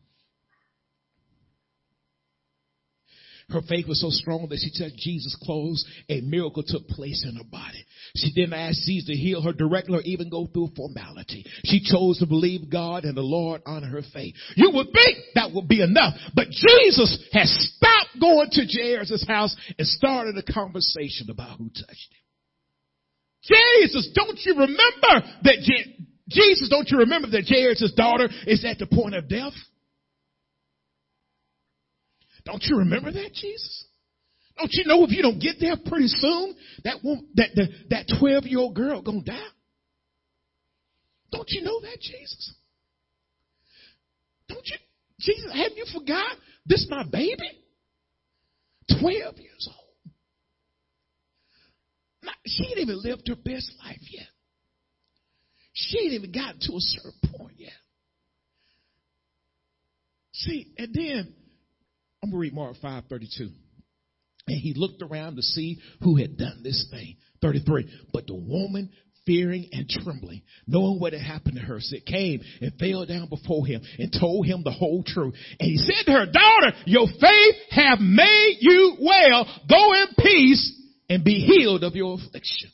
Her 3.55 3.63
faith 3.63 3.87
was 3.87 4.01
so 4.01 4.11
strong 4.11 4.49
that 4.51 4.59
she 4.59 4.71
touched 4.77 4.97
Jesus' 4.97 5.37
clothes. 5.41 5.85
A 6.09 6.21
miracle 6.23 6.65
took 6.67 6.89
place 6.89 7.25
in 7.25 7.37
her 7.37 7.45
body. 7.45 7.87
She 8.17 8.33
didn't 8.33 8.55
ask 8.55 8.83
Jesus 8.83 9.07
to 9.07 9.15
heal 9.15 9.43
her 9.43 9.53
directly 9.53 9.99
or 9.99 10.03
even 10.03 10.29
go 10.29 10.47
through 10.47 10.71
formality. 10.77 11.47
She 11.65 11.81
chose 11.81 12.19
to 12.19 12.27
believe 12.27 12.69
God 12.69 13.05
and 13.05 13.17
the 13.17 13.23
Lord 13.23 13.63
on 13.65 13.85
her 13.85 14.03
faith. 14.13 14.35
You 14.57 14.73
would 14.75 14.89
think 14.93 15.19
that 15.37 15.53
would 15.53 15.69
be 15.69 15.83
enough, 15.83 16.15
but 16.35 16.51
Jesus 16.51 17.29
has 17.33 17.71
stopped 17.77 18.21
going 18.21 18.49
to 18.51 18.67
Jairus' 18.67 19.25
house 19.27 19.55
and 19.79 19.87
started 19.87 20.37
a 20.37 20.53
conversation 20.53 21.31
about 21.31 21.59
who 21.59 21.69
touched 21.69 22.11
him. 22.11 22.25
Jesus, 23.85 24.11
don't 24.17 24.41
you 24.45 24.55
remember 24.55 25.29
that 25.45 25.59
Je- 25.63 26.07
Jesus, 26.29 26.69
don't 26.69 26.89
you 26.91 26.99
remember 26.99 27.31
that 27.31 27.47
Jairus' 27.47 27.93
daughter 27.97 28.29
is 28.49 28.65
at 28.65 28.79
the 28.79 28.87
point 28.87 29.15
of 29.15 29.29
death? 29.29 29.53
Don't 32.45 32.63
you 32.65 32.79
remember 32.79 33.11
that, 33.11 33.33
Jesus? 33.33 33.87
Don't 34.57 34.73
you 34.73 34.85
know 34.85 35.03
if 35.05 35.11
you 35.11 35.23
don't 35.23 35.41
get 35.41 35.57
there 35.61 35.77
pretty 35.77 36.09
soon, 36.09 36.55
that 36.85 36.99
won't, 37.03 37.35
that, 37.37 37.51
that, 37.57 37.69
that 37.91 38.19
12 38.21 38.45
year 38.45 38.61
old 38.61 38.75
girl 38.75 39.03
gonna 39.03 39.23
die? 39.23 39.39
Don't 41.33 41.49
you 41.49 41.63
know 41.63 41.81
that, 41.81 42.01
Jesus? 42.01 42.55
Don't 44.49 44.65
you, 44.65 44.77
Jesus, 45.19 45.51
have 45.53 45.73
you 45.75 45.87
forgot 45.93 46.37
this 46.67 46.87
my 46.89 47.05
baby? 47.11 47.51
12 49.01 49.39
years 49.39 49.69
old. 49.69 50.13
Not, 52.23 52.35
she 52.47 52.67
ain't 52.67 52.79
even 52.79 53.03
lived 53.03 53.27
her 53.29 53.35
best 53.35 53.73
life 53.85 53.99
yet. 54.11 54.27
She 55.73 55.99
ain't 55.99 56.13
even 56.13 56.31
gotten 56.31 56.61
to 56.61 56.73
a 56.75 56.81
certain 56.81 57.13
point 57.37 57.55
yet. 57.59 57.73
See, 60.33 60.73
and 60.79 60.95
then 60.95 61.35
I'm 62.25 62.31
going 62.31 62.41
to 62.41 62.41
read 62.41 62.55
Mark 62.55 62.77
5 62.81 63.05
32. 63.11 63.51
And 64.47 64.59
he 64.59 64.73
looked 64.75 65.03
around 65.03 65.37
to 65.37 65.43
see 65.43 65.79
who 66.03 66.17
had 66.17 66.39
done 66.39 66.63
this 66.63 66.89
thing. 66.91 67.17
33. 67.43 67.87
But 68.15 68.27
the 68.27 68.35
woman, 68.35 68.89
fearing 69.27 69.69
and 69.73 69.87
trembling, 69.87 70.41
knowing 70.67 70.99
what 70.99 71.13
had 71.13 71.21
happened 71.21 71.57
to 71.57 71.61
her, 71.61 71.81
said, 71.81 72.07
came 72.07 72.41
and 72.63 72.73
fell 72.81 73.05
down 73.05 73.29
before 73.29 73.67
him 73.67 73.83
and 73.99 74.11
told 74.19 74.47
him 74.47 74.63
the 74.65 74.71
whole 74.71 75.03
truth. 75.07 75.35
And 75.61 75.69
he 75.71 75.77
said 75.77 76.07
to 76.07 76.13
her, 76.13 76.25
daughter, 76.25 76.73
your 76.87 77.07
faith 77.09 77.55
have 77.73 77.99
made 78.01 78.57
you 78.61 78.97
well. 79.03 79.47
Go 79.69 79.93
in 79.93 80.07
peace 80.19 80.81
and 81.11 81.25
be 81.25 81.41
healed 81.41 81.85
of 81.85 81.95
your 81.95 82.15
affliction. 82.15 82.71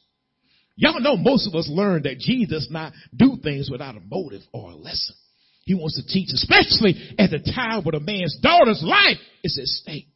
Y'all 0.76 1.00
know 1.00 1.16
most 1.16 1.48
of 1.48 1.56
us 1.56 1.68
learn 1.68 2.04
that 2.04 2.20
Jesus 2.20 2.68
not 2.70 2.92
do 3.16 3.36
things 3.42 3.68
without 3.68 3.96
a 3.96 4.00
motive 4.00 4.42
or 4.52 4.70
a 4.70 4.76
lesson. 4.76 5.16
He 5.64 5.74
wants 5.74 5.96
to 5.96 6.06
teach, 6.06 6.30
especially 6.32 7.14
at 7.18 7.30
the 7.30 7.38
time 7.38 7.82
when 7.84 7.94
a 7.94 8.00
man's 8.00 8.38
daughter's 8.42 8.82
life 8.82 9.18
is 9.44 9.58
at 9.58 9.66
stake. 9.66 10.08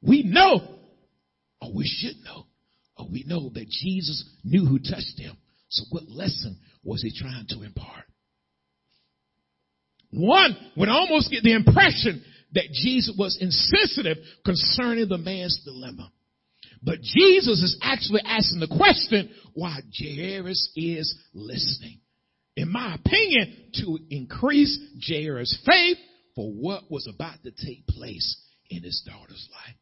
We 0.00 0.22
know, 0.22 0.78
or 1.60 1.72
we 1.74 1.86
should 1.86 2.16
know, 2.24 2.46
or 2.96 3.08
we 3.10 3.24
know 3.26 3.50
that 3.50 3.68
Jesus 3.68 4.24
knew 4.44 4.66
who 4.66 4.78
touched 4.78 5.18
him. 5.18 5.36
So 5.68 5.84
what 5.90 6.08
lesson 6.08 6.58
was 6.84 7.02
he 7.02 7.12
trying 7.16 7.46
to 7.48 7.62
impart? 7.62 8.04
One 10.10 10.56
would 10.76 10.88
almost 10.88 11.30
get 11.30 11.42
the 11.42 11.54
impression 11.54 12.22
that 12.52 12.70
Jesus 12.72 13.14
was 13.16 13.38
insensitive 13.40 14.18
concerning 14.44 15.08
the 15.08 15.18
man's 15.18 15.62
dilemma. 15.64 16.12
But 16.82 17.00
Jesus 17.00 17.62
is 17.62 17.78
actually 17.80 18.22
asking 18.26 18.60
the 18.60 18.76
question 18.76 19.30
why 19.54 19.80
Jairus 19.98 20.70
is 20.76 21.16
listening. 21.32 22.01
In 22.56 22.70
my 22.70 22.94
opinion, 22.94 23.70
to 23.74 23.98
increase 24.10 24.78
Jairus' 25.06 25.58
faith 25.64 25.96
for 26.34 26.50
what 26.50 26.90
was 26.90 27.08
about 27.12 27.42
to 27.44 27.50
take 27.50 27.86
place 27.86 28.36
in 28.68 28.82
his 28.82 29.02
daughter's 29.06 29.48
life. 29.52 29.76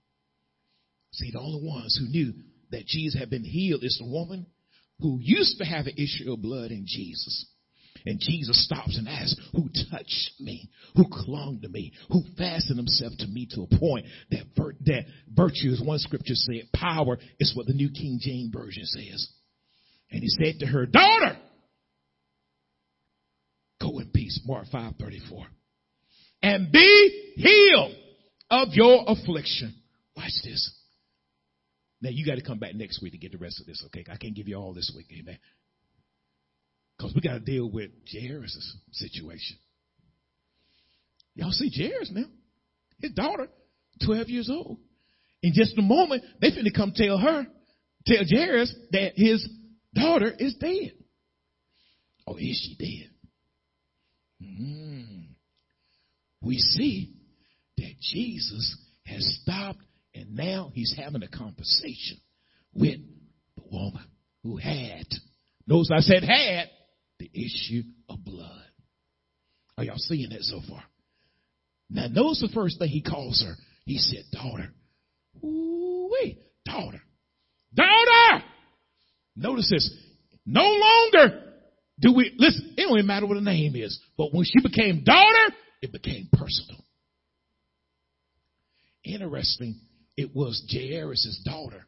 See, 1.13 1.31
the 1.33 1.41
only 1.41 1.67
ones 1.67 1.99
who 1.99 2.09
knew 2.09 2.33
that 2.71 2.87
Jesus 2.87 3.19
had 3.19 3.31
been 3.31 3.45
healed 3.45 3.83
is 3.83 3.99
the 4.01 4.09
woman 4.09 4.47
who 5.01 5.19
used 5.21 5.59
to 5.59 5.65
have 5.65 5.87
an 5.87 5.97
issue 5.97 6.33
of 6.33 6.43
blood 6.43 6.71
in 6.71 6.85
Jesus. 6.87 7.47
And 8.07 8.21
Jesus 8.21 8.65
stops 8.65 8.97
and 8.97 9.09
asks, 9.09 9.37
who 9.53 9.69
touched 9.91 10.33
me? 10.39 10.71
Who 10.97 11.05
clung 11.11 11.61
to 11.63 11.69
me? 11.69 11.93
Who 12.11 12.23
fastened 12.39 12.79
himself 12.79 13.13
to 13.19 13.27
me 13.27 13.49
to 13.51 13.63
a 13.63 13.79
point 13.79 14.07
that, 14.31 14.45
vir- 14.57 14.77
that 14.87 15.05
virtue, 15.29 15.71
as 15.71 15.83
one 15.85 15.99
scripture 15.99 16.35
said, 16.35 16.71
power 16.75 17.19
is 17.39 17.55
what 17.55 17.67
the 17.67 17.75
New 17.75 17.91
King 17.91 18.19
James 18.21 18.53
Version 18.55 18.85
says. 18.85 19.29
And 20.11 20.23
he 20.23 20.29
said 20.29 20.61
to 20.61 20.67
her, 20.67 20.87
daughter, 20.87 21.37
go 23.81 23.99
in 23.99 24.11
peace. 24.15 24.40
Mark 24.51 24.67
5:34. 24.67 25.47
And 26.43 26.73
be 26.73 27.33
healed 27.37 27.95
of 28.51 28.69
your 28.73 29.05
affliction. 29.07 29.75
Watch 30.17 30.33
this. 30.45 30.75
Now 32.03 32.11
you 32.11 32.25
got 32.27 32.37
to 32.37 32.43
come 32.43 32.59
back 32.59 32.75
next 32.75 33.03
week 33.03 33.13
to 33.13 33.19
get 33.19 33.33
the 33.33 33.39
rest 33.39 33.61
of 33.61 33.67
this, 33.67 33.83
okay? 33.87 34.05
I 34.11 34.17
can't 34.17 34.35
give 34.35 34.49
you 34.49 34.57
all 34.57 34.73
this 34.73 34.91
week, 34.97 35.07
amen. 35.13 35.39
Because 36.97 37.15
we 37.15 37.21
got 37.21 37.35
to 37.35 37.41
deal 37.41 37.71
with 37.71 37.91
Jairus' 38.11 38.77
situation. 38.93 39.57
Y'all 41.35 41.53
see 41.53 41.71
Jairus 41.71 42.11
now? 42.13 42.27
His 42.99 43.13
daughter, 43.13 43.49
12 44.05 44.29
years 44.29 44.51
old. 44.51 44.79
In 45.43 45.53
just 45.55 45.79
a 45.79 45.83
moment, 45.83 46.25
they 46.41 46.51
finna 46.51 46.75
come 46.75 46.93
tell 46.95 47.19
her, 47.19 47.47
tell 48.07 48.25
Jairus 48.29 48.75
that 48.91 49.13
his 49.15 49.47
daughter 49.95 50.35
is 50.39 50.55
dead. 50.55 50.93
Or 52.27 52.39
is 52.39 52.59
she 52.59 52.77
dead? 52.79 53.11
Mm. 54.43 55.27
We 56.43 56.59
see 56.59 57.15
that 57.77 57.95
Jesus 58.01 58.77
has 59.07 59.39
stopped 59.43 59.83
and 60.15 60.35
now 60.35 60.71
he's 60.75 60.95
having 60.97 61.23
a 61.23 61.29
conversation 61.29 62.19
with 62.75 63.01
the 63.57 63.63
woman 63.71 64.05
who 64.43 64.57
had, 64.57 65.05
notice 65.67 65.91
I 65.93 66.01
said 66.01 66.25
had, 66.25 66.71
the 67.19 67.31
issue 67.35 67.83
of 68.09 68.25
blood. 68.25 68.65
Are 69.77 69.85
y'all 69.85 69.99
seeing 69.99 70.31
that 70.31 70.43
so 70.43 70.61
far? 70.69 70.83
Now 71.89 72.07
notice 72.09 72.41
the 72.41 72.55
first 72.55 72.79
thing 72.79 72.89
he 72.89 73.03
calls 73.03 73.43
her. 73.47 73.55
He 73.85 73.99
said, 73.99 74.25
daughter. 74.33 74.73
Ooh, 75.45 76.11
wait, 76.11 76.39
daughter. 76.65 77.01
Daughter! 77.75 78.45
Notice 79.37 79.71
this. 79.71 79.91
No 80.45 80.65
longer 80.65 81.50
do 82.01 82.13
we, 82.15 82.35
listen, 82.39 82.75
it 82.77 82.83
don't 82.83 82.97
even 82.97 83.07
matter 83.07 83.27
what 83.27 83.35
the 83.35 83.41
name 83.41 83.77
is, 83.77 83.99
but 84.17 84.33
when 84.33 84.45
she 84.45 84.61
became 84.63 85.05
daughter, 85.05 85.55
it 85.83 85.93
became 85.93 86.29
personal. 86.33 86.83
Interesting, 89.05 89.81
it 90.17 90.35
was 90.35 90.63
Jairus' 90.71 91.43
daughter 91.45 91.87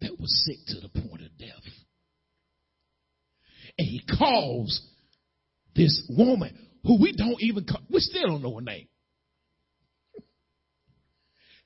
that 0.00 0.18
was 0.18 0.44
sick 0.46 0.58
to 0.68 0.80
the 0.80 0.88
point 0.88 1.22
of 1.22 1.38
death. 1.38 1.72
And 3.78 3.86
he 3.86 4.02
calls 4.18 4.80
this 5.74 6.02
woman 6.10 6.56
who 6.84 7.00
we 7.00 7.12
don't 7.12 7.40
even 7.40 7.64
call, 7.64 7.80
we 7.90 8.00
still 8.00 8.28
don't 8.28 8.42
know 8.42 8.54
her 8.56 8.62
name. 8.62 8.88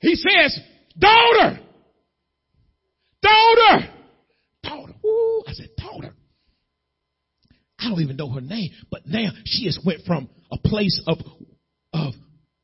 He 0.01 0.16
says, 0.16 0.59
daughter, 0.99 1.61
daughter, 3.22 3.89
daughter. 4.62 4.93
Ooh, 5.05 5.43
I 5.47 5.53
said, 5.53 5.70
daughter. 5.76 6.14
I 7.85 7.91
don't 7.91 8.01
even 8.01 8.16
know 8.16 8.30
her 8.30 8.41
name, 8.41 8.70
but 8.91 9.07
now 9.07 9.30
she 9.45 9.66
has 9.66 9.78
went 9.85 10.03
from 10.07 10.28
a 10.51 10.57
place 10.59 11.03
of, 11.07 11.18
of, 11.93 12.14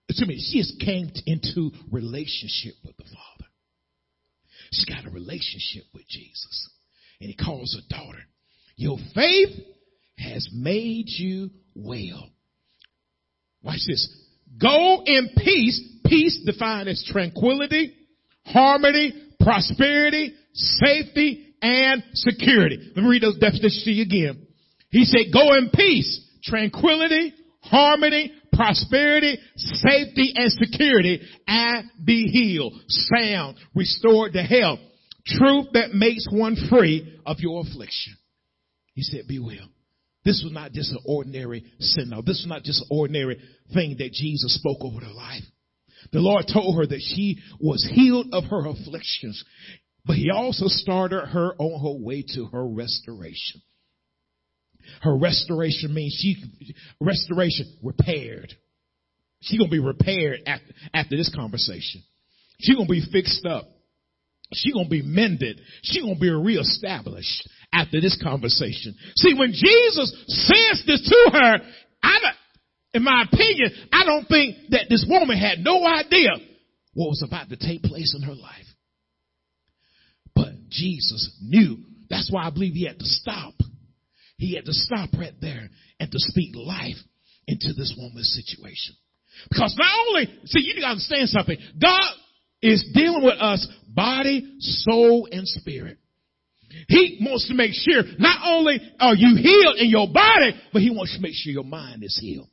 excuse 0.09 0.29
me, 0.29 0.39
she 0.41 0.59
has 0.59 0.73
came 0.83 1.11
into 1.27 1.71
relationship 1.91 2.75
with 2.85 2.97
the 2.97 3.05
Father. 3.05 3.49
She's 4.73 4.87
got 4.87 5.07
a 5.07 5.11
relationship 5.11 5.85
with 5.93 6.07
Jesus. 6.09 6.71
And 7.21 7.29
he 7.29 7.37
calls 7.37 7.77
her 7.77 7.95
daughter. 7.95 8.21
Your 8.77 8.97
faith 9.15 9.51
has 10.17 10.49
made 10.55 11.07
you 11.09 11.51
well. 11.75 12.31
Watch 13.63 13.81
this. 13.87 14.09
Go 14.61 15.03
in 15.05 15.31
peace. 15.37 15.81
Peace 16.07 16.41
defined 16.47 16.89
as 16.89 17.05
tranquility, 17.07 17.95
harmony, 18.47 19.13
prosperity, 19.39 20.35
safety, 20.55 21.55
and 21.61 22.03
security. 22.15 22.93
Let 22.97 23.03
me 23.03 23.11
read 23.11 23.23
those 23.23 23.39
definitions 23.39 23.85
to 23.85 23.91
you 23.91 24.03
again. 24.03 24.47
He 24.91 25.05
said, 25.05 25.33
go 25.33 25.55
in 25.55 25.71
peace, 25.71 26.21
tranquility, 26.43 27.33
harmony, 27.61 28.33
prosperity, 28.53 29.39
safety, 29.57 30.33
and 30.35 30.51
security, 30.53 31.21
and 31.47 31.91
be 32.05 32.27
healed, 32.27 32.75
sound, 32.89 33.57
restored 33.75 34.33
to 34.33 34.43
health. 34.43 34.81
Truth 35.27 35.69
that 35.75 35.95
makes 35.95 36.27
one 36.31 36.57
free 36.69 37.21
of 37.25 37.39
your 37.41 37.61
affliction. 37.61 38.17
He 38.95 39.03
said, 39.03 39.29
be 39.29 39.39
well. 39.39 39.69
This 40.25 40.43
was 40.45 40.53
not 40.53 40.73
just 40.73 40.91
an 40.91 40.99
ordinary 41.07 41.65
sin. 41.79 42.11
Now, 42.11 42.21
this 42.21 42.43
was 42.43 42.47
not 42.47 42.65
just 42.65 42.83
an 42.83 42.89
ordinary 42.91 43.41
thing 43.73 43.97
that 43.99 44.13
Jesus 44.13 44.55
spoke 44.55 44.79
over 44.81 45.01
her 45.01 45.13
life. 45.13 45.45
The 46.13 46.19
Lord 46.19 46.47
told 46.53 46.77
her 46.77 46.87
that 46.87 47.01
she 47.15 47.39
was 47.61 47.89
healed 47.95 48.29
of 48.33 48.45
her 48.45 48.67
afflictions, 48.67 49.43
but 50.05 50.17
he 50.17 50.31
also 50.31 50.67
started 50.67 51.27
her 51.27 51.55
on 51.59 51.81
her 51.81 52.05
way 52.05 52.25
to 52.35 52.47
her 52.47 52.67
restoration. 52.67 53.63
Her 55.03 55.17
restoration 55.17 55.95
means 55.95 56.17
she, 56.21 56.37
restoration 57.01 57.77
repaired. 57.83 58.53
She 59.43 59.59
gonna 59.59 59.71
be 59.71 59.79
repaired 59.79 60.41
after, 60.47 60.73
after 60.93 61.17
this 61.17 61.33
conversation. 61.35 62.03
She 62.61 62.75
gonna 62.75 62.89
be 62.89 63.05
fixed 63.11 63.47
up. 63.47 63.65
She 64.53 64.73
gonna 64.73 64.89
be 64.89 65.03
mended. 65.03 65.61
She 65.83 66.01
gonna 66.01 66.19
be 66.19 66.31
reestablished 66.31 67.49
after 67.73 68.01
this 68.01 68.21
conversation. 68.23 68.95
See, 69.17 69.35
when 69.35 69.53
Jesus 69.53 70.15
says 70.27 70.83
this 70.87 71.09
to 71.09 71.31
her, 71.33 71.59
I, 72.03 72.19
in 72.93 73.05
my 73.05 73.25
opinion, 73.31 73.71
I 73.93 74.05
don't 74.05 74.27
think 74.27 74.57
that 74.71 74.87
this 74.91 75.07
woman 75.09 75.39
had 75.39 75.61
no 75.61 75.87
idea 75.87 76.31
what 76.95 77.09
was 77.09 77.25
about 77.27 77.49
to 77.51 77.57
take 77.57 77.83
place 77.83 78.15
in 78.17 78.23
her 78.23 78.35
life. 78.35 78.67
But 80.35 80.69
Jesus 80.69 81.31
knew. 81.43 81.79
That's 82.09 82.31
why 82.31 82.45
I 82.47 82.51
believe 82.51 82.75
he 82.75 82.87
had 82.87 82.99
to 82.99 83.05
stop. 83.05 83.55
He 84.41 84.55
had 84.55 84.65
to 84.65 84.73
stop 84.73 85.11
right 85.19 85.35
there 85.43 85.69
and 86.01 86.11
to 86.11 86.19
speak 86.19 86.55
life 86.57 86.97
into 87.47 87.75
this 87.75 87.95
woman's 87.97 88.33
situation. 88.33 88.97
Because 89.51 89.77
not 89.79 89.93
only, 90.09 90.29
see, 90.47 90.61
you 90.63 90.75
gotta 90.81 90.93
understand 90.93 91.29
something. 91.29 91.59
God 91.81 92.11
is 92.63 92.83
dealing 92.95 93.23
with 93.23 93.39
us 93.39 93.69
body, 93.87 94.57
soul, 94.61 95.29
and 95.31 95.47
spirit. 95.47 95.99
He 96.89 97.19
wants 97.21 97.49
to 97.49 97.55
make 97.55 97.73
sure 97.75 98.03
not 98.19 98.41
only 98.47 98.81
are 98.99 99.15
you 99.15 99.37
healed 99.37 99.77
in 99.77 99.91
your 99.91 100.09
body, 100.09 100.59
but 100.73 100.81
he 100.81 100.91
wants 100.91 101.15
to 101.17 101.21
make 101.21 101.35
sure 101.35 101.53
your 101.53 101.65
mind 101.65 102.03
is 102.03 102.19
healed. 102.19 102.49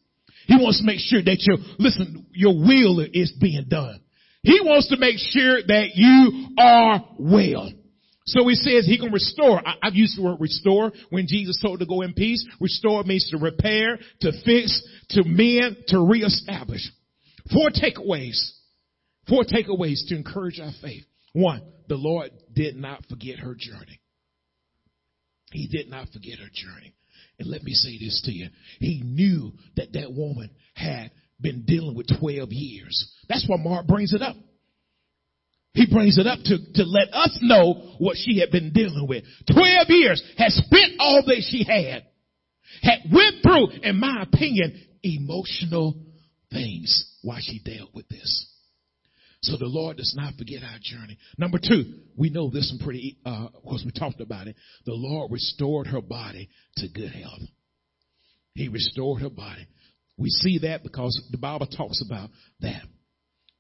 He 0.48 0.56
wants 0.56 0.80
to 0.80 0.86
make 0.86 1.00
sure 1.00 1.24
that 1.24 1.38
your, 1.40 1.58
listen, 1.80 2.26
your 2.34 2.54
will 2.54 3.00
is 3.00 3.32
being 3.40 3.66
done. 3.70 4.02
He 4.44 4.60
wants 4.62 4.90
to 4.90 4.98
make 4.98 5.18
sure 5.20 5.62
that 5.62 5.92
you 5.96 6.50
are 6.58 7.06
well. 7.18 7.72
So 8.28 8.46
he 8.48 8.56
says 8.56 8.86
he 8.86 9.00
can 9.00 9.12
restore. 9.12 9.66
I, 9.66 9.76
have 9.84 9.96
used 9.96 10.18
the 10.18 10.22
word 10.22 10.38
restore 10.40 10.92
when 11.10 11.28
Jesus 11.28 11.60
told 11.62 11.80
to 11.80 11.86
go 11.86 12.02
in 12.02 12.14
peace. 12.14 12.46
Restore 12.60 13.04
means 13.04 13.30
to 13.32 13.38
repair, 13.38 13.98
to 14.22 14.32
fix, 14.44 14.84
to 15.12 15.24
mend, 15.24 15.78
to 15.88 16.00
reestablish. 16.02 16.82
Four 17.54 17.70
takeaways. 17.70 18.38
Four 19.30 19.44
takeaways 19.44 20.08
to 20.08 20.16
encourage 20.16 20.60
our 20.60 20.72
faith. 20.82 21.04
One, 21.34 21.62
the 21.88 21.96
Lord 21.96 22.32
did 22.54 22.76
not 22.76 23.06
forget 23.10 23.40
her 23.40 23.56
journey. 23.58 24.02
He 25.52 25.68
did 25.68 25.90
not 25.90 26.10
forget 26.10 26.40
her 26.40 26.50
journey. 26.54 26.96
And 27.40 27.48
let 27.48 27.64
me 27.64 27.74
say 27.74 27.98
this 27.98 28.22
to 28.26 28.32
you. 28.32 28.50
He 28.80 29.02
knew 29.06 29.54
that 29.78 29.94
that 29.94 30.12
woman 30.12 30.50
had 30.74 31.12
been 31.40 31.64
dealing 31.66 31.96
with 31.96 32.08
12 32.20 32.50
years. 32.52 33.14
That's 33.30 33.48
why 33.48 33.58
Mark 33.58 33.88
brings 33.88 34.14
it 34.14 34.22
up. 34.22 34.36
He 35.78 35.86
brings 35.86 36.18
it 36.18 36.26
up 36.26 36.40
to, 36.46 36.58
to 36.58 36.84
let 36.84 37.14
us 37.14 37.38
know 37.44 37.94
what 38.00 38.18
she 38.18 38.40
had 38.40 38.50
been 38.50 38.74
dealing 38.74 39.06
with. 39.08 39.24
Twelve 39.46 39.86
years, 39.90 40.24
had 40.36 40.52
spent 40.52 40.94
all 40.98 41.22
that 41.28 41.44
she 41.48 41.64
had, 41.64 42.04
had 42.82 43.12
went 43.14 43.44
through, 43.44 43.84
in 43.84 44.00
my 44.00 44.24
opinion, 44.24 44.82
emotional 45.04 45.94
things 46.52 47.16
while 47.22 47.38
she 47.40 47.62
dealt 47.64 47.94
with 47.94 48.10
this. 48.10 48.52
So 49.44 49.56
the 49.56 49.68
Lord 49.68 49.98
does 49.98 50.16
not 50.18 50.34
forget 50.34 50.64
our 50.64 50.80
journey. 50.82 51.20
Number 51.38 51.60
two, 51.60 51.94
we 52.16 52.32
know 52.32 52.50
this 52.50 52.74
one 52.76 52.84
pretty, 52.84 53.20
uh, 53.24 53.50
of 53.54 53.62
course 53.62 53.84
we 53.86 53.92
talked 53.92 54.20
about 54.20 54.48
it. 54.48 54.56
The 54.88 54.94
Lord 54.96 55.32
restored 55.32 55.86
her 55.88 56.02
body 56.02 56.50
to 56.78 56.88
good 56.88 57.12
health. 57.12 57.44
He 58.56 58.68
restored 58.68 59.22
her 59.22 59.30
body. 59.30 59.68
We 60.18 60.32
see 60.32 60.58
that 60.64 60.82
because 60.82 61.22
the 61.30 61.38
Bible 61.38 61.68
talks 61.68 62.02
about 62.04 62.32
that. 62.62 62.82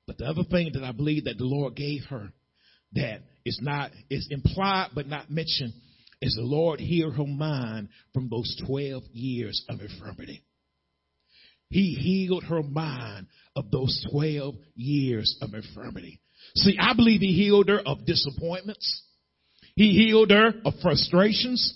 But 0.07 0.17
the 0.17 0.25
other 0.25 0.43
thing 0.49 0.71
that 0.73 0.83
I 0.83 0.93
believe 0.93 1.25
that 1.25 1.37
the 1.37 1.43
Lord 1.43 1.75
gave 1.75 2.03
her 2.09 2.31
that 2.93 3.19
is 3.45 3.59
not, 3.61 3.91
is 4.09 4.27
implied 4.31 4.91
but 4.95 5.07
not 5.07 5.29
mentioned 5.29 5.73
is 6.21 6.33
the 6.35 6.41
Lord 6.41 6.79
healed 6.79 7.15
her 7.15 7.27
mind 7.27 7.89
from 8.13 8.29
those 8.29 8.59
12 8.65 9.03
years 9.11 9.63
of 9.69 9.81
infirmity. 9.81 10.41
He 11.69 11.93
healed 11.93 12.45
her 12.45 12.63
mind 12.63 13.27
of 13.55 13.69
those 13.71 14.05
12 14.11 14.55
years 14.75 15.37
of 15.41 15.53
infirmity. 15.53 16.21
See, 16.55 16.77
I 16.79 16.93
believe 16.95 17.19
he 17.19 17.33
healed 17.33 17.67
her 17.67 17.81
of 17.85 18.05
disappointments. 18.05 19.03
He 19.75 19.91
healed 19.91 20.31
her 20.31 20.53
of 20.65 20.73
frustrations. 20.81 21.73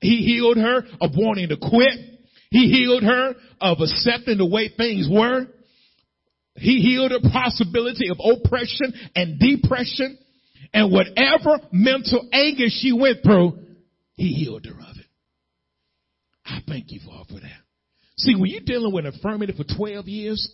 He 0.00 0.18
healed 0.18 0.58
her 0.58 0.84
of 1.00 1.12
wanting 1.16 1.48
to 1.48 1.56
quit. 1.56 1.98
He 2.50 2.70
healed 2.70 3.02
her 3.02 3.34
of 3.60 3.78
accepting 3.80 4.38
the 4.38 4.46
way 4.46 4.68
things 4.68 5.08
were. 5.10 5.46
He 6.56 6.80
healed 6.80 7.12
a 7.12 7.20
possibility 7.20 8.10
of 8.10 8.18
oppression 8.20 8.92
and 9.16 9.38
depression 9.38 10.18
and 10.74 10.92
whatever 10.92 11.60
mental 11.70 12.28
anguish 12.32 12.72
she 12.80 12.92
went 12.92 13.22
through, 13.22 13.58
he 14.14 14.32
healed 14.32 14.64
her 14.66 14.72
of 14.72 14.96
it. 14.98 15.06
I 16.44 16.60
thank 16.66 16.90
you, 16.90 17.00
Father, 17.06 17.24
for 17.28 17.40
that. 17.40 17.60
See, 18.16 18.34
when 18.34 18.50
you're 18.50 18.60
dealing 18.64 18.92
with 18.92 19.06
infirmity 19.06 19.52
for 19.52 19.64
12 19.76 20.06
years, 20.06 20.50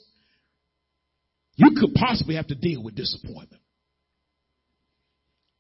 you 1.57 1.71
could 1.79 1.95
possibly 1.95 2.37
have 2.37 2.47
to 2.49 2.55
deal 2.55 2.83
with 2.83 2.95
disappointment. 2.95 3.63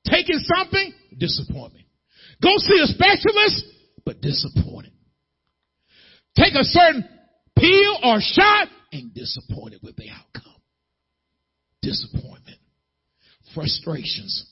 Taking 0.05 0.39
something, 0.39 0.95
disappointment. 1.18 1.84
Go 2.43 2.51
see 2.57 2.80
a 2.82 2.86
specialist, 2.86 3.64
but 4.05 4.20
disappointed. 4.20 4.93
Take 6.36 6.55
a 6.55 6.62
certain 6.62 7.05
pill 7.57 7.99
or 8.05 8.20
shot, 8.20 8.68
and 8.93 9.12
disappointed 9.14 9.80
with 9.82 9.97
the 9.97 10.09
outcome. 10.11 10.55
Disappointment. 11.82 12.59
Frustrations. 13.55 14.47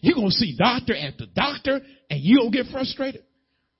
You're 0.00 0.14
going 0.14 0.28
to 0.28 0.34
see 0.34 0.56
doctor 0.58 0.94
after 0.96 1.24
doctor 1.34 1.80
and 2.10 2.20
you 2.20 2.38
don't 2.38 2.50
get 2.50 2.66
frustrated. 2.72 3.22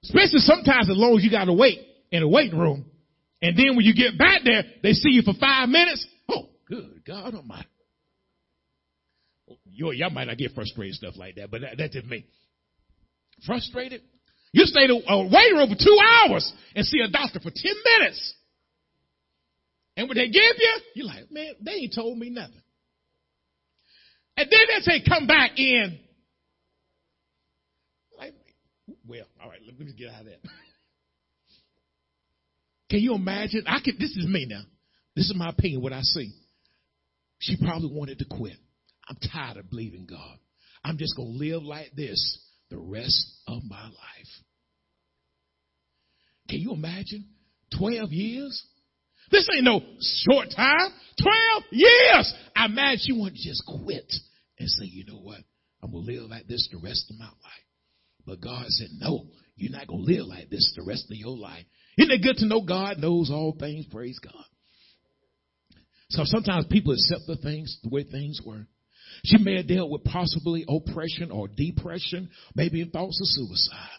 Especially 0.04 0.38
sometimes 0.38 0.88
as 0.90 0.96
long 0.96 1.16
as 1.16 1.24
you 1.24 1.30
got 1.30 1.44
to 1.44 1.52
wait 1.52 1.78
in 2.10 2.22
a 2.22 2.28
waiting 2.28 2.58
room. 2.58 2.84
And 3.40 3.56
then 3.56 3.76
when 3.76 3.84
you 3.84 3.94
get 3.94 4.18
back 4.18 4.42
there, 4.44 4.62
they 4.82 4.92
see 4.92 5.10
you 5.10 5.22
for 5.22 5.34
five 5.38 5.68
minutes. 5.68 6.06
Oh, 6.28 6.48
good 6.68 7.02
God 7.06 7.34
Almighty. 7.34 7.66
You, 9.64 9.90
y'all 9.92 10.10
might 10.10 10.26
not 10.26 10.38
get 10.38 10.52
frustrated 10.52 10.94
stuff 10.94 11.14
like 11.16 11.36
that, 11.36 11.50
but 11.50 11.62
that, 11.62 11.74
that's 11.78 11.94
just 11.94 12.06
me. 12.06 12.24
Frustrated? 13.46 14.02
You 14.52 14.64
stay 14.66 14.84
in 14.84 14.90
a 14.90 15.18
waiting 15.18 15.56
room 15.56 15.70
for 15.70 15.82
two 15.82 15.98
hours 16.00 16.52
and 16.76 16.84
see 16.86 17.00
a 17.00 17.08
doctor 17.08 17.40
for 17.40 17.50
ten 17.50 17.74
minutes. 17.98 18.34
And 19.96 20.08
when 20.08 20.16
they 20.16 20.28
give 20.28 20.56
you, 20.58 20.80
you're 20.94 21.06
like, 21.06 21.30
man, 21.30 21.54
they 21.60 21.72
ain't 21.72 21.94
told 21.94 22.18
me 22.18 22.30
nothing. 22.30 22.62
And 24.36 24.48
then 24.50 24.60
they 24.68 24.80
say, 24.80 25.02
come 25.06 25.26
back 25.26 25.58
in. 25.58 25.98
Like, 28.18 28.34
well, 29.06 29.26
all 29.42 29.50
right, 29.50 29.60
let 29.66 29.78
me 29.78 29.92
get 29.96 30.08
out 30.08 30.20
of 30.20 30.26
that. 30.26 30.38
Can 32.90 33.00
you 33.00 33.14
imagine? 33.14 33.64
I 33.66 33.80
can, 33.82 33.96
this 33.98 34.10
is 34.10 34.26
me 34.26 34.46
now. 34.48 34.62
This 35.16 35.24
is 35.30 35.34
my 35.34 35.48
opinion, 35.48 35.80
what 35.80 35.94
I 35.94 36.02
see. 36.02 36.30
She 37.38 37.56
probably 37.56 37.90
wanted 37.90 38.18
to 38.18 38.26
quit. 38.26 38.56
I'm 39.08 39.16
tired 39.32 39.56
of 39.56 39.70
believing 39.70 40.06
God. 40.08 40.38
I'm 40.84 40.98
just 40.98 41.16
going 41.16 41.32
to 41.32 41.38
live 41.38 41.62
like 41.62 41.92
this 41.96 42.38
the 42.70 42.78
rest 42.78 43.40
of 43.46 43.62
my 43.64 43.82
life. 43.82 44.32
Can 46.48 46.58
you 46.60 46.72
imagine? 46.72 47.26
12 47.78 48.12
years? 48.12 48.62
This 49.32 49.48
ain't 49.52 49.64
no 49.64 49.80
short 50.28 50.48
time. 50.54 50.90
12 51.20 51.62
years. 51.72 52.34
I 52.54 52.66
imagine 52.66 53.00
she 53.02 53.12
want 53.12 53.34
to 53.34 53.42
just 53.42 53.62
quit 53.82 54.12
and 54.58 54.68
say, 54.68 54.84
you 54.84 55.06
know 55.06 55.18
what? 55.18 55.38
I'm 55.82 55.90
going 55.90 56.06
to 56.06 56.12
live 56.12 56.30
like 56.30 56.46
this 56.46 56.68
the 56.70 56.78
rest 56.78 57.10
of 57.10 57.18
my 57.18 57.24
life. 57.24 57.64
But 58.26 58.40
God 58.40 58.66
said, 58.68 58.88
no, 58.98 59.26
you're 59.56 59.72
not 59.72 59.88
going 59.88 60.04
to 60.04 60.12
live 60.12 60.26
like 60.26 60.50
this 60.50 60.72
the 60.76 60.84
rest 60.86 61.06
of 61.10 61.16
your 61.16 61.36
life. 61.36 61.64
Isn't 61.96 62.12
it 62.12 62.22
good 62.22 62.36
to 62.36 62.46
know 62.46 62.60
God 62.60 62.98
knows 62.98 63.30
all 63.30 63.56
things? 63.58 63.86
Praise 63.90 64.18
God. 64.22 64.44
So 66.10 66.22
sometimes 66.24 66.66
people 66.70 66.92
accept 66.92 67.22
the 67.26 67.36
things 67.36 67.78
the 67.82 67.88
way 67.88 68.04
things 68.04 68.40
were. 68.44 68.66
She 69.24 69.38
may 69.38 69.56
have 69.56 69.66
dealt 69.66 69.90
with 69.90 70.04
possibly 70.04 70.64
oppression 70.68 71.30
or 71.30 71.48
depression, 71.48 72.30
maybe 72.54 72.82
in 72.82 72.90
thoughts 72.90 73.20
of 73.20 73.28
suicide. 73.28 73.98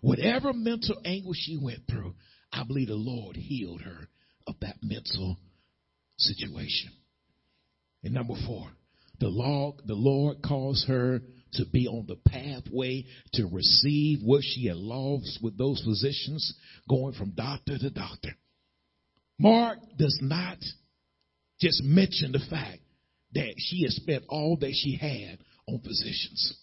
Whatever 0.00 0.52
mental 0.52 0.96
anguish 1.04 1.38
she 1.40 1.58
went 1.60 1.80
through, 1.90 2.14
I 2.52 2.62
believe 2.64 2.88
the 2.88 2.94
Lord 2.94 3.36
healed 3.36 3.82
her 3.82 4.08
of 4.46 4.54
that 4.60 4.76
mental 4.82 5.36
situation. 6.16 6.90
And 8.02 8.14
number 8.14 8.34
four, 8.46 8.68
the 9.18 9.28
Lord, 9.28 9.76
the 9.86 9.94
Lord 9.94 10.38
caused 10.42 10.86
her 10.88 11.20
to 11.54 11.64
be 11.72 11.86
on 11.86 12.06
the 12.06 12.16
pathway 12.16 13.04
to 13.34 13.48
receive 13.50 14.20
what 14.22 14.42
she 14.42 14.66
had 14.66 14.76
lost 14.76 15.38
with 15.42 15.56
those 15.56 15.82
physicians 15.84 16.54
going 16.88 17.14
from 17.14 17.30
doctor 17.30 17.78
to 17.78 17.90
doctor. 17.90 18.30
Mark 19.38 19.78
does 19.98 20.18
not 20.22 20.58
just 21.60 21.82
mention 21.82 22.32
the 22.32 22.44
fact 22.50 22.80
that 23.34 23.54
she 23.58 23.82
had 23.82 23.92
spent 23.92 24.24
all 24.28 24.56
that 24.60 24.72
she 24.74 24.96
had 24.96 25.38
on 25.66 25.80
physicians. 25.80 26.54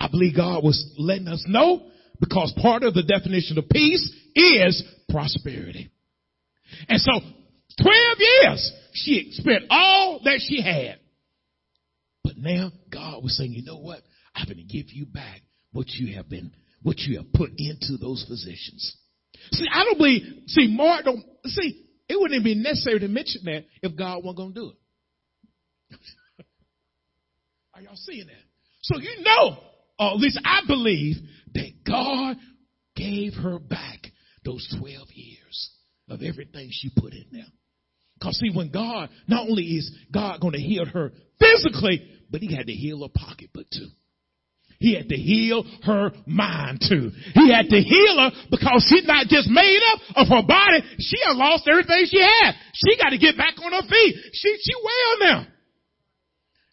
I 0.00 0.08
believe 0.08 0.36
God 0.36 0.64
was 0.64 0.92
letting 0.98 1.28
us 1.28 1.44
know 1.46 1.90
because 2.20 2.52
part 2.60 2.82
of 2.82 2.94
the 2.94 3.02
definition 3.02 3.58
of 3.58 3.68
peace 3.68 4.10
is 4.34 4.82
prosperity. 5.08 5.90
And 6.88 7.00
so 7.00 7.12
12 7.82 8.18
years 8.18 8.72
she 8.92 9.28
spent 9.32 9.64
all 9.70 10.20
that 10.24 10.40
she 10.46 10.62
had. 10.62 10.98
But 12.24 12.36
now 12.36 12.72
God 12.92 13.22
was 13.22 13.36
saying, 13.36 13.52
you 13.52 13.64
know 13.64 13.78
what? 13.78 14.00
I'm 14.34 14.46
going 14.46 14.58
to 14.58 14.64
give 14.64 14.86
you 14.92 15.06
back 15.06 15.42
what 15.72 15.86
you 15.88 16.16
have 16.16 16.28
been, 16.28 16.52
what 16.82 16.98
you 16.98 17.18
have 17.18 17.32
put 17.32 17.50
into 17.56 17.96
those 17.98 18.24
positions. 18.28 18.96
See, 19.52 19.66
I 19.72 19.84
don't 19.84 19.98
believe, 19.98 20.22
see, 20.46 20.68
Mark 20.68 21.04
don't, 21.04 21.24
see, 21.44 21.86
it 22.08 22.20
wouldn't 22.20 22.44
be 22.44 22.54
necessary 22.54 23.00
to 23.00 23.08
mention 23.08 23.42
that 23.44 23.64
if 23.82 23.96
God 23.96 24.24
wasn't 24.24 24.36
going 24.36 24.54
to 24.54 24.60
do 24.60 24.72
it. 25.90 25.98
Are 27.74 27.82
y'all 27.82 27.96
seeing 27.96 28.26
that? 28.26 28.34
So 28.82 28.98
you 28.98 29.22
know, 29.22 29.58
or 29.98 30.10
at 30.12 30.16
least 30.16 30.40
I 30.44 30.60
believe 30.66 31.16
that 31.54 31.70
God 31.86 32.36
gave 32.96 33.34
her 33.34 33.58
back 33.58 34.06
those 34.44 34.66
12 34.78 35.08
years 35.12 35.70
of 36.08 36.22
everything 36.22 36.68
she 36.70 36.90
put 36.94 37.12
in 37.12 37.26
there. 37.32 37.46
Because 38.18 38.36
see, 38.38 38.50
when 38.52 38.70
God, 38.70 39.10
not 39.26 39.48
only 39.48 39.62
is 39.62 39.90
God 40.12 40.40
going 40.40 40.54
to 40.54 40.60
heal 40.60 40.84
her 40.84 41.12
physically, 41.38 42.02
but 42.30 42.40
he 42.40 42.54
had 42.54 42.66
to 42.66 42.72
heal 42.72 43.02
her 43.02 43.12
pocketbook 43.14 43.66
too. 43.70 43.88
He 44.80 44.94
had 44.94 45.08
to 45.08 45.16
heal 45.16 45.64
her 45.84 46.12
mind 46.26 46.84
too. 46.88 47.10
He 47.34 47.52
had 47.52 47.68
to 47.68 47.80
heal 47.80 48.16
her 48.18 48.30
because 48.50 48.86
she's 48.88 49.06
not 49.06 49.26
just 49.26 49.48
made 49.48 49.80
up 49.92 50.00
of 50.16 50.28
her 50.28 50.46
body. 50.46 50.82
She 50.98 51.18
had 51.24 51.36
lost 51.36 51.66
everything 51.68 52.06
she 52.06 52.20
had. 52.20 52.54
She 52.74 52.96
got 52.96 53.10
to 53.10 53.18
get 53.18 53.36
back 53.36 53.54
on 53.62 53.72
her 53.72 53.82
feet. 53.88 54.16
She, 54.32 54.56
she 54.62 54.72
well 54.82 55.18
now. 55.20 55.46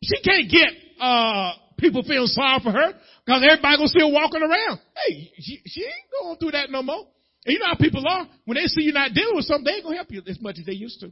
She 0.04 0.22
can't 0.22 0.50
get, 0.50 0.70
uh, 1.02 1.54
people 1.78 2.04
feeling 2.04 2.28
sorry 2.28 2.60
for 2.64 2.72
her 2.72 2.94
because 3.26 3.44
everybody 3.44 3.78
gonna 3.78 3.88
still 3.88 4.12
walking 4.12 4.42
around. 4.42 4.80
Hey, 4.96 5.32
she, 5.40 5.62
she 5.66 5.82
ain't 5.82 6.12
going 6.22 6.38
through 6.38 6.52
that 6.52 6.70
no 6.70 6.84
more. 6.84 7.08
And 7.46 7.54
you 7.54 7.60
know 7.60 7.68
how 7.68 7.76
people 7.76 8.04
are. 8.08 8.28
When 8.46 8.56
they 8.56 8.66
see 8.66 8.82
you 8.82 8.94
not 8.94 9.14
dealing 9.14 9.36
with 9.36 9.46
something, 9.46 9.66
they 9.66 9.74
ain't 9.74 9.84
gonna 9.84 9.98
help 9.98 10.12
you 10.12 10.24
as 10.28 10.42
much 10.42 10.58
as 10.60 10.66
they 10.66 10.74
used 10.74 11.00
to. 11.02 11.12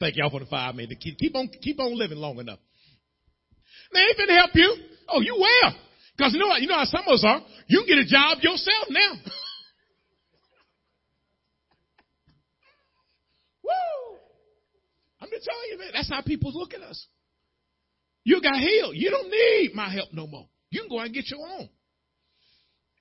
Thank 0.00 0.16
y'all 0.16 0.30
for 0.30 0.40
the 0.40 0.46
five 0.46 0.74
minutes. 0.74 1.00
Keep, 1.00 1.34
on, 1.34 1.48
keep 1.62 1.78
on 1.80 1.96
living 1.96 2.18
long 2.18 2.38
enough. 2.38 2.58
They 3.92 4.00
ain't 4.00 4.18
gonna 4.18 4.34
help 4.34 4.50
you. 4.54 4.76
Oh, 5.08 5.20
you 5.20 5.34
will. 5.36 5.72
Cause 6.18 6.32
you 6.32 6.40
know 6.40 6.48
what, 6.48 6.60
you 6.60 6.68
know 6.68 6.74
how 6.76 6.84
some 6.84 7.02
of 7.06 7.12
us 7.12 7.24
are. 7.24 7.40
You 7.68 7.84
can 7.86 7.88
get 7.88 7.98
a 7.98 8.06
job 8.06 8.38
yourself 8.40 8.86
now. 8.88 9.12
Woo! 13.62 14.18
I'm 15.20 15.28
just 15.30 15.44
telling 15.44 15.68
you, 15.70 15.78
man, 15.78 15.90
that's 15.92 16.08
how 16.08 16.22
people 16.22 16.52
look 16.52 16.74
at 16.74 16.80
us. 16.80 17.06
You 18.24 18.40
got 18.42 18.58
healed. 18.58 18.96
You 18.96 19.10
don't 19.10 19.30
need 19.30 19.72
my 19.74 19.88
help 19.92 20.08
no 20.12 20.26
more. 20.26 20.48
You 20.70 20.80
can 20.80 20.88
go 20.88 20.98
out 20.98 21.06
and 21.06 21.14
get 21.14 21.30
your 21.30 21.46
own. 21.46 21.68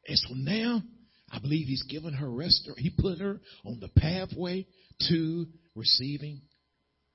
And 0.08 0.18
so 0.20 0.36
now, 0.36 0.84
I 1.32 1.40
believe 1.40 1.68
he's 1.68 1.84
given 1.84 2.14
her 2.14 2.30
rest. 2.30 2.70
He 2.78 2.92
put 2.98 3.20
her 3.20 3.40
on 3.66 3.80
the 3.80 3.90
pathway 3.90 4.66
to 5.10 5.46
receiving, 5.76 6.42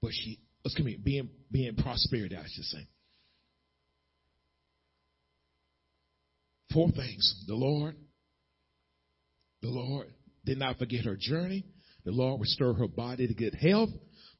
but 0.02 0.12
she, 0.12 0.40
excuse 0.64 0.84
me, 0.84 0.98
being, 1.02 1.28
being 1.50 1.76
prosperity, 1.76 2.36
I 2.36 2.44
should 2.48 2.64
say. 2.64 2.88
Four 6.72 6.90
things. 6.90 7.44
The 7.46 7.54
Lord, 7.54 7.96
the 9.62 9.68
Lord 9.68 10.06
did 10.44 10.58
not 10.58 10.78
forget 10.78 11.04
her 11.04 11.16
journey. 11.18 11.64
The 12.04 12.12
Lord 12.12 12.40
restored 12.40 12.78
her 12.78 12.88
body 12.88 13.26
to 13.26 13.34
good 13.34 13.54
health. 13.54 13.90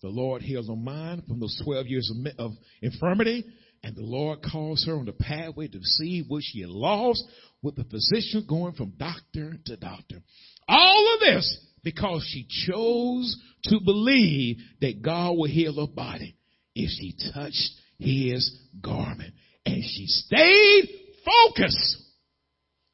The 0.02 0.08
Lord 0.08 0.42
healed 0.42 0.68
her 0.68 0.76
mind 0.76 1.24
from 1.28 1.40
those 1.40 1.60
12 1.64 1.86
years 1.86 2.10
of, 2.10 2.32
of 2.38 2.52
infirmity. 2.80 3.44
And 3.82 3.96
the 3.96 4.02
Lord 4.02 4.40
calls 4.42 4.84
her 4.86 4.94
on 4.94 5.06
the 5.06 5.12
pathway 5.12 5.68
to 5.68 5.82
see 5.82 6.24
what 6.26 6.42
she 6.44 6.60
had 6.60 6.70
lost 6.70 7.24
with 7.62 7.76
the 7.76 7.84
physician 7.84 8.44
going 8.48 8.74
from 8.74 8.94
doctor 8.98 9.54
to 9.64 9.76
doctor. 9.76 10.22
All 10.68 11.14
of 11.14 11.20
this 11.20 11.66
because 11.82 12.26
she 12.30 12.46
chose 12.66 13.36
to 13.64 13.80
believe 13.84 14.58
that 14.80 15.02
God 15.02 15.36
would 15.38 15.50
heal 15.50 15.80
her 15.80 15.92
body 15.92 16.36
if 16.74 16.90
she 16.90 17.14
touched 17.32 17.70
his 17.98 18.58
garment. 18.82 19.34
And 19.64 19.82
she 19.82 20.06
stayed 20.06 20.88
focused. 21.24 22.02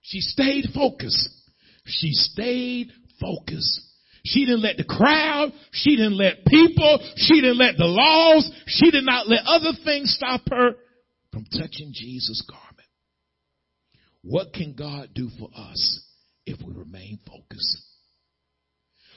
She 0.02 0.20
stayed 0.20 0.66
focused. 0.74 1.28
She 1.84 2.12
stayed 2.12 2.92
focused. 3.20 3.80
She 4.26 4.44
didn't 4.44 4.62
let 4.62 4.76
the 4.76 4.84
crowd, 4.84 5.52
she 5.72 5.94
didn't 5.94 6.16
let 6.16 6.44
people, 6.46 6.98
she 7.16 7.40
didn't 7.40 7.58
let 7.58 7.76
the 7.76 7.84
laws, 7.84 8.50
she 8.66 8.90
did 8.90 9.04
not 9.04 9.28
let 9.28 9.44
other 9.46 9.72
things 9.84 10.14
stop 10.14 10.40
her 10.50 10.72
from 11.32 11.44
touching 11.44 11.92
Jesus' 11.92 12.42
garment. 12.48 12.88
What 14.22 14.52
can 14.52 14.74
God 14.74 15.10
do 15.14 15.30
for 15.38 15.48
us 15.56 16.00
if 16.44 16.58
we 16.66 16.74
remain 16.74 17.20
focused? 17.24 17.78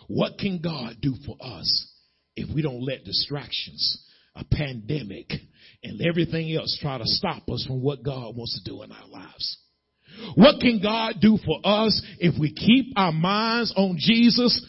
What 0.07 0.37
can 0.37 0.61
God 0.61 0.97
do 1.01 1.15
for 1.25 1.37
us 1.41 1.91
if 2.35 2.53
we 2.53 2.61
don't 2.61 2.83
let 2.83 3.03
distractions, 3.03 4.05
a 4.35 4.43
pandemic, 4.43 5.31
and 5.83 6.01
everything 6.01 6.53
else 6.53 6.77
try 6.79 6.99
to 6.99 7.05
stop 7.05 7.49
us 7.49 7.65
from 7.65 7.81
what 7.81 8.03
God 8.03 8.35
wants 8.35 8.61
to 8.61 8.69
do 8.69 8.83
in 8.83 8.91
our 8.91 9.07
lives? 9.07 9.57
What 10.35 10.59
can 10.59 10.81
God 10.81 11.15
do 11.21 11.37
for 11.43 11.59
us 11.63 12.01
if 12.19 12.39
we 12.39 12.53
keep 12.53 12.93
our 12.95 13.11
minds 13.11 13.73
on 13.75 13.95
Jesus, 13.97 14.65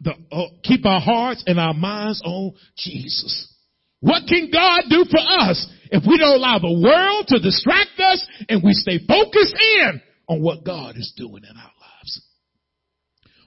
the, 0.00 0.12
uh, 0.32 0.48
keep 0.62 0.84
our 0.86 1.00
hearts 1.00 1.44
and 1.46 1.58
our 1.58 1.74
minds 1.74 2.22
on 2.24 2.54
Jesus? 2.76 3.52
What 4.00 4.24
can 4.28 4.50
God 4.52 4.84
do 4.90 5.04
for 5.10 5.20
us 5.20 5.66
if 5.90 6.02
we 6.06 6.18
don't 6.18 6.36
allow 6.36 6.58
the 6.58 6.80
world 6.82 7.26
to 7.28 7.38
distract 7.38 7.98
us 8.00 8.26
and 8.48 8.62
we 8.62 8.72
stay 8.74 8.98
focused 9.06 9.56
in 9.58 10.00
on 10.28 10.42
what 10.42 10.64
God 10.64 10.96
is 10.96 11.14
doing 11.16 11.42
in 11.48 11.56
our 11.56 11.72
lives? 11.80 12.22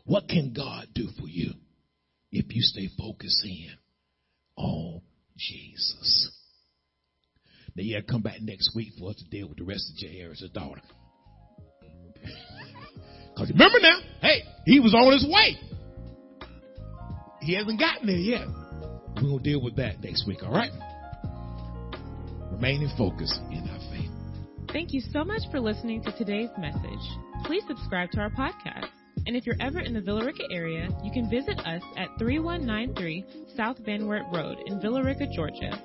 What 0.05 0.27
can 0.27 0.53
God 0.53 0.87
do 0.95 1.09
for 1.19 1.27
you 1.27 1.51
if 2.31 2.45
you 2.49 2.61
stay 2.61 2.89
focused 2.97 3.45
in 3.45 3.69
on 4.55 5.01
Jesus? 5.37 6.31
Now, 7.75 7.83
yeah, 7.83 7.99
come 8.09 8.23
back 8.23 8.41
next 8.41 8.75
week 8.75 8.93
for 8.97 9.11
us 9.11 9.17
to 9.17 9.29
deal 9.29 9.49
with 9.49 9.59
the 9.59 9.63
rest 9.63 9.91
of 9.91 10.09
Jairus' 10.09 10.49
daughter. 10.53 10.81
Because 13.37 13.51
remember 13.51 13.77
now, 13.79 13.99
hey, 14.21 14.41
he 14.65 14.79
was 14.79 14.95
on 14.95 15.13
his 15.13 15.23
way. 15.23 15.76
He 17.47 17.55
hasn't 17.55 17.79
gotten 17.79 18.05
there 18.07 18.17
yet. 18.17 18.45
We're 19.15 19.21
going 19.21 19.37
to 19.37 19.43
deal 19.43 19.61
with 19.63 19.77
that 19.77 20.03
next 20.03 20.27
week, 20.27 20.43
all 20.43 20.51
right? 20.51 20.69
Remaining 22.51 22.91
focused 22.97 23.39
in 23.49 23.65
our 23.69 23.79
faith. 23.89 24.11
Thank 24.73 24.91
you 24.91 24.99
so 24.99 25.23
much 25.23 25.43
for 25.49 25.61
listening 25.61 26.03
to 26.03 26.11
today's 26.17 26.49
message. 26.57 26.99
Please 27.45 27.63
subscribe 27.65 28.11
to 28.11 28.19
our 28.19 28.31
podcast. 28.31 28.89
And 29.25 29.37
if 29.37 29.45
you're 29.45 29.55
ever 29.61 29.79
in 29.79 29.93
the 29.93 30.01
Villa 30.01 30.25
Rica 30.25 30.43
area, 30.51 30.89
you 31.05 31.11
can 31.13 31.29
visit 31.29 31.57
us 31.59 31.81
at 31.95 32.09
3193 32.19 33.23
South 33.55 33.77
Van 33.85 34.07
Wert 34.07 34.25
Road 34.33 34.57
in 34.65 34.81
Villa 34.81 35.01
Rica, 35.01 35.25
Georgia, 35.33 35.81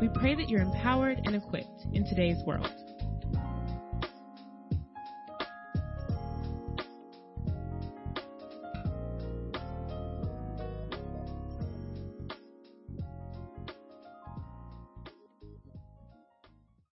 We 0.00 0.08
pray 0.18 0.34
that 0.34 0.48
you're 0.48 0.62
empowered 0.62 1.20
and 1.24 1.36
equipped 1.36 1.86
in 1.92 2.04
today's 2.04 2.42
world. 2.44 2.83